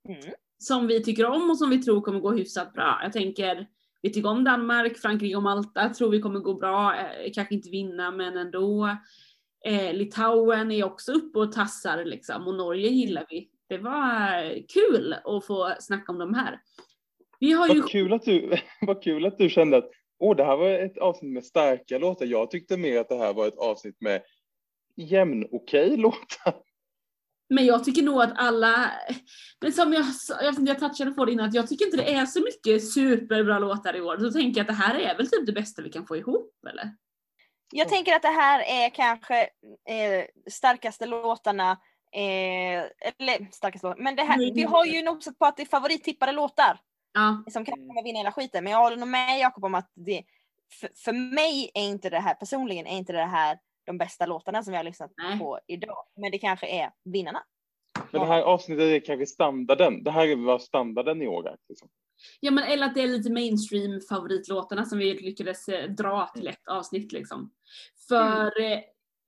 Mm. 0.09 0.21
som 0.59 0.87
vi 0.87 1.03
tycker 1.03 1.27
om 1.27 1.51
och 1.51 1.59
som 1.59 1.71
vi 1.71 1.83
tror 1.83 2.01
kommer 2.01 2.21
gå 2.21 2.33
hyfsat 2.33 2.73
bra. 2.73 3.01
Jag 3.03 3.13
tänker, 3.13 3.67
vi 4.03 4.13
tycker 4.13 4.29
om 4.29 4.45
Danmark, 4.45 4.99
Frankrike 4.99 5.37
och 5.37 5.43
Malta, 5.43 5.89
tror 5.89 6.11
vi 6.11 6.21
kommer 6.21 6.41
gå 6.41 6.55
bra, 6.55 6.95
eh, 6.97 7.33
kanske 7.35 7.55
inte 7.55 7.71
vinna 7.71 8.11
men 8.11 8.37
ändå. 8.37 8.97
Eh, 9.67 9.95
Litauen 9.95 10.71
är 10.73 10.85
också 10.85 11.13
uppe 11.13 11.39
och 11.39 11.53
tassar 11.53 12.05
liksom 12.05 12.47
och 12.47 12.55
Norge 12.55 12.89
gillar 12.89 13.27
vi. 13.31 13.49
Det 13.69 13.79
var 13.79 14.53
kul 14.69 15.13
att 15.25 15.47
få 15.47 15.75
snacka 15.81 16.13
om 16.13 16.19
de 16.19 16.35
här. 16.35 16.61
Vi 17.41 17.53
har 17.53 17.69
ju 17.69 17.81
Vad 17.81 17.91
kul 17.91 18.13
att 18.13 18.23
du, 18.23 18.57
vad 18.81 19.03
kul 19.03 19.27
att 19.27 19.39
du 19.39 19.49
kände 19.49 19.77
att 19.77 19.91
åh, 20.19 20.37
det 20.37 20.45
här 20.45 20.57
var 20.57 20.69
ett 20.69 20.99
avsnitt 20.99 21.33
med 21.33 21.45
starka 21.45 21.99
låtar. 21.99 22.27
Jag 22.27 22.51
tyckte 22.51 22.77
mer 22.77 23.01
att 23.01 23.09
det 23.09 23.19
här 23.19 23.35
var 23.35 23.49
ett 23.49 23.59
avsnitt 23.59 24.01
med 24.01 24.23
jämn 24.97 25.47
okej 25.53 25.97
låtar. 25.97 26.55
Men 27.49 27.67
jag 27.67 27.85
tycker 27.85 28.03
nog 28.03 28.23
att 28.23 28.33
alla, 28.37 28.91
men 29.61 29.73
som 29.73 29.93
jag, 29.93 30.05
jag, 30.43 30.69
jag 30.69 30.79
touchade 30.79 31.11
på 31.11 31.25
det 31.25 31.33
innan, 31.33 31.49
att 31.49 31.55
jag 31.55 31.69
tycker 31.69 31.85
inte 31.85 31.97
det 31.97 32.15
är 32.15 32.27
så 32.27 32.41
mycket 32.41 32.93
superbra 32.93 33.59
låtar 33.59 33.97
i 33.97 34.01
år. 34.01 34.19
Så 34.19 34.31
tänker 34.31 34.61
jag 34.61 34.65
att 34.65 34.79
det 34.79 34.85
här 34.85 34.95
är 34.95 35.17
väl 35.17 35.31
typ 35.31 35.47
det 35.47 35.53
bästa 35.53 35.83
vi 35.83 35.91
kan 35.91 36.07
få 36.07 36.17
ihop 36.17 36.53
eller? 36.71 36.91
Jag 37.73 37.89
tänker 37.89 38.15
att 38.15 38.23
det 38.23 38.29
här 38.29 38.61
är 38.61 38.91
kanske 38.91 39.41
eh, 39.89 40.25
starkaste 40.51 41.07
låtarna, 41.07 41.71
eh, 42.13 42.79
eller 43.19 43.53
starkaste 43.53 43.87
låtarna, 43.87 44.05
men 44.05 44.17
det 44.17 44.23
här, 44.23 44.55
vi 44.55 44.63
har 44.63 44.85
ju 44.85 45.03
nosat 45.03 45.39
på 45.39 45.47
att 45.47 45.57
det 45.57 45.63
är 45.63 45.67
favorittippade 45.67 46.33
låtar 46.33 46.81
Ja, 47.17 47.45
som 47.53 47.65
kan 47.65 47.75
komma 47.75 48.03
vinna 48.05 48.19
hela 48.19 48.33
skiten. 48.33 48.65
Men 48.65 48.73
jag 48.73 48.81
håller 48.81 48.97
nog 48.97 49.09
med 49.09 49.39
Jakob 49.39 49.65
om 49.65 49.75
att 49.75 49.93
det, 49.95 50.23
för, 50.81 50.91
för 50.95 51.13
mig 51.13 51.71
är 51.75 51.89
inte 51.89 52.11
det 52.11 52.19
här, 52.19 52.35
personligen 52.35 52.87
är 52.87 52.99
inte 52.99 53.13
det 53.13 53.25
här 53.25 53.59
de 53.87 53.99
bästa 53.99 54.27
låtarna 54.27 54.63
som 54.63 54.71
vi 54.71 54.77
har 54.77 54.85
lyssnat 54.85 55.13
Nej. 55.17 55.39
på 55.39 55.61
idag. 55.67 56.05
Men 56.17 56.31
det 56.31 56.39
kanske 56.39 56.67
är 56.67 56.91
vinnarna. 57.05 57.43
Men 58.11 58.21
det 58.21 58.27
här 58.27 58.43
avsnittet 58.43 58.85
är 58.85 59.07
kanske 59.07 59.27
standarden. 59.27 60.05
Det 60.05 60.11
här 60.11 60.47
var 60.47 60.59
standarden 60.59 61.23
i 61.23 61.29
år. 61.29 61.57
Liksom. 61.69 61.89
ja 62.41 62.51
men 62.51 62.65
eller 62.65 62.87
att 62.87 62.95
det 62.95 63.03
är 63.03 63.07
lite 63.07 63.33
mainstream 63.33 64.01
favoritlåtarna 64.09 64.85
som 64.85 64.99
vi 64.99 65.15
lyckades 65.15 65.69
eh, 65.69 65.91
dra 65.91 66.31
till 66.35 66.49
ett 66.49 66.69
avsnitt 66.69 67.13
liksom. 67.13 67.51
För 68.09 68.61
eh, 68.63 68.79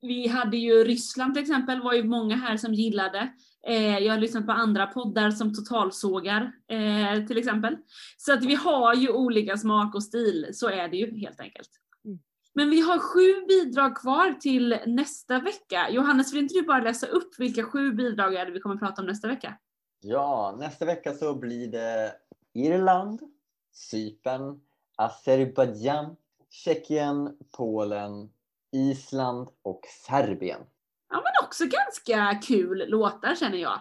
vi 0.00 0.28
hade 0.28 0.56
ju 0.56 0.84
Ryssland 0.84 1.34
till 1.34 1.42
exempel, 1.42 1.82
var 1.82 1.92
ju 1.92 2.04
många 2.04 2.36
här 2.36 2.56
som 2.56 2.74
gillade. 2.74 3.32
Eh, 3.66 3.98
jag 3.98 4.12
har 4.12 4.20
lyssnat 4.20 4.46
på 4.46 4.52
andra 4.52 4.86
poddar 4.86 5.30
som 5.30 5.54
totalsågar 5.54 6.52
eh, 6.68 7.26
till 7.26 7.38
exempel. 7.38 7.76
Så 8.16 8.32
att 8.32 8.44
vi 8.44 8.54
har 8.54 8.94
ju 8.94 9.12
olika 9.12 9.56
smak 9.56 9.94
och 9.94 10.02
stil, 10.02 10.48
så 10.52 10.68
är 10.68 10.88
det 10.88 10.96
ju 10.96 11.18
helt 11.18 11.40
enkelt. 11.40 11.70
Mm. 12.04 12.18
Men 12.54 12.70
vi 12.70 12.80
har 12.80 12.98
sju 12.98 13.46
bidrag 13.48 13.96
kvar 13.96 14.32
till 14.32 14.78
nästa 14.86 15.40
vecka. 15.40 15.90
Johannes, 15.90 16.32
vill 16.32 16.42
inte 16.42 16.54
du 16.54 16.62
bara 16.62 16.82
läsa 16.82 17.06
upp 17.06 17.38
vilka 17.38 17.64
sju 17.64 17.92
bidrag 17.92 18.34
är 18.34 18.46
det 18.46 18.52
vi 18.52 18.60
kommer 18.60 18.74
att 18.74 18.80
prata 18.80 19.02
om 19.02 19.06
nästa 19.08 19.28
vecka? 19.28 19.58
Ja, 20.00 20.56
nästa 20.58 20.84
vecka 20.84 21.14
så 21.14 21.34
blir 21.34 21.68
det 21.68 22.12
Irland, 22.54 23.20
Cypern, 23.72 24.60
Azerbajdzjan, 24.96 26.16
Tjeckien, 26.50 27.36
Polen, 27.56 28.30
Island 28.72 29.48
och 29.62 29.80
Serbien. 30.06 30.60
Ja 31.10 31.16
men 31.16 31.46
också 31.46 31.64
ganska 31.64 32.40
kul 32.46 32.84
låtar 32.88 33.34
känner 33.34 33.58
jag. 33.58 33.80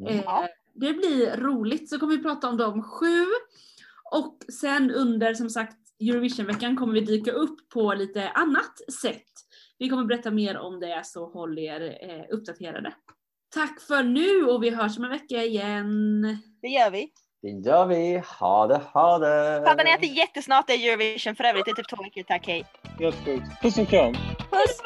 Mm. 0.00 0.18
Eh, 0.18 0.44
det 0.74 0.92
blir 0.92 1.36
roligt 1.36 1.90
så 1.90 1.98
kommer 1.98 2.16
vi 2.16 2.22
prata 2.22 2.48
om 2.48 2.56
de 2.56 2.82
sju. 2.82 3.24
Och 4.12 4.38
sen 4.60 4.90
under 4.90 5.34
som 5.34 5.50
sagt 5.50 5.76
Eurovisionveckan 6.00 6.76
kommer 6.76 6.92
vi 6.92 7.00
dyka 7.00 7.32
upp 7.32 7.68
på 7.68 7.94
lite 7.94 8.28
annat 8.28 8.92
sätt. 9.02 9.32
Vi 9.78 9.88
kommer 9.88 10.04
berätta 10.04 10.30
mer 10.30 10.58
om 10.58 10.80
det 10.80 11.00
så 11.04 11.26
håll 11.26 11.58
er 11.58 11.80
eh, 11.80 12.36
uppdaterade. 12.36 12.94
Tack 13.54 13.80
för 13.80 14.02
nu 14.02 14.44
och 14.44 14.62
vi 14.62 14.70
hörs 14.70 14.98
om 14.98 15.04
en 15.04 15.10
vecka 15.10 15.44
igen. 15.44 16.22
Det 16.62 16.68
gör 16.68 16.90
vi. 16.90 17.12
Det 17.42 17.48
gör 17.48 17.86
vi. 17.86 18.22
Ha 18.40 18.66
det, 18.66 18.80
ha 18.92 19.18
det! 19.18 19.62
Fattar 19.66 19.84
ni 19.84 19.92
att 19.92 20.00
det 20.00 20.06
är 20.06 20.16
jättesnart 20.16 20.66
det 20.66 20.72
är 20.72 20.88
Eurovision 20.88 21.36
för 21.36 21.44
övrigt? 21.44 21.64
Det 21.64 21.70
är 21.70 21.74
typ 21.74 21.88
två 21.88 22.02
veckor. 22.02 22.22
Tack, 22.22 22.46
hej. 22.46 22.66
Helt 22.98 23.24
sjukt. 23.24 23.62
Puss 23.62 23.78
och 23.78 23.88
kram. 23.88 24.12
Puss! 24.50 24.80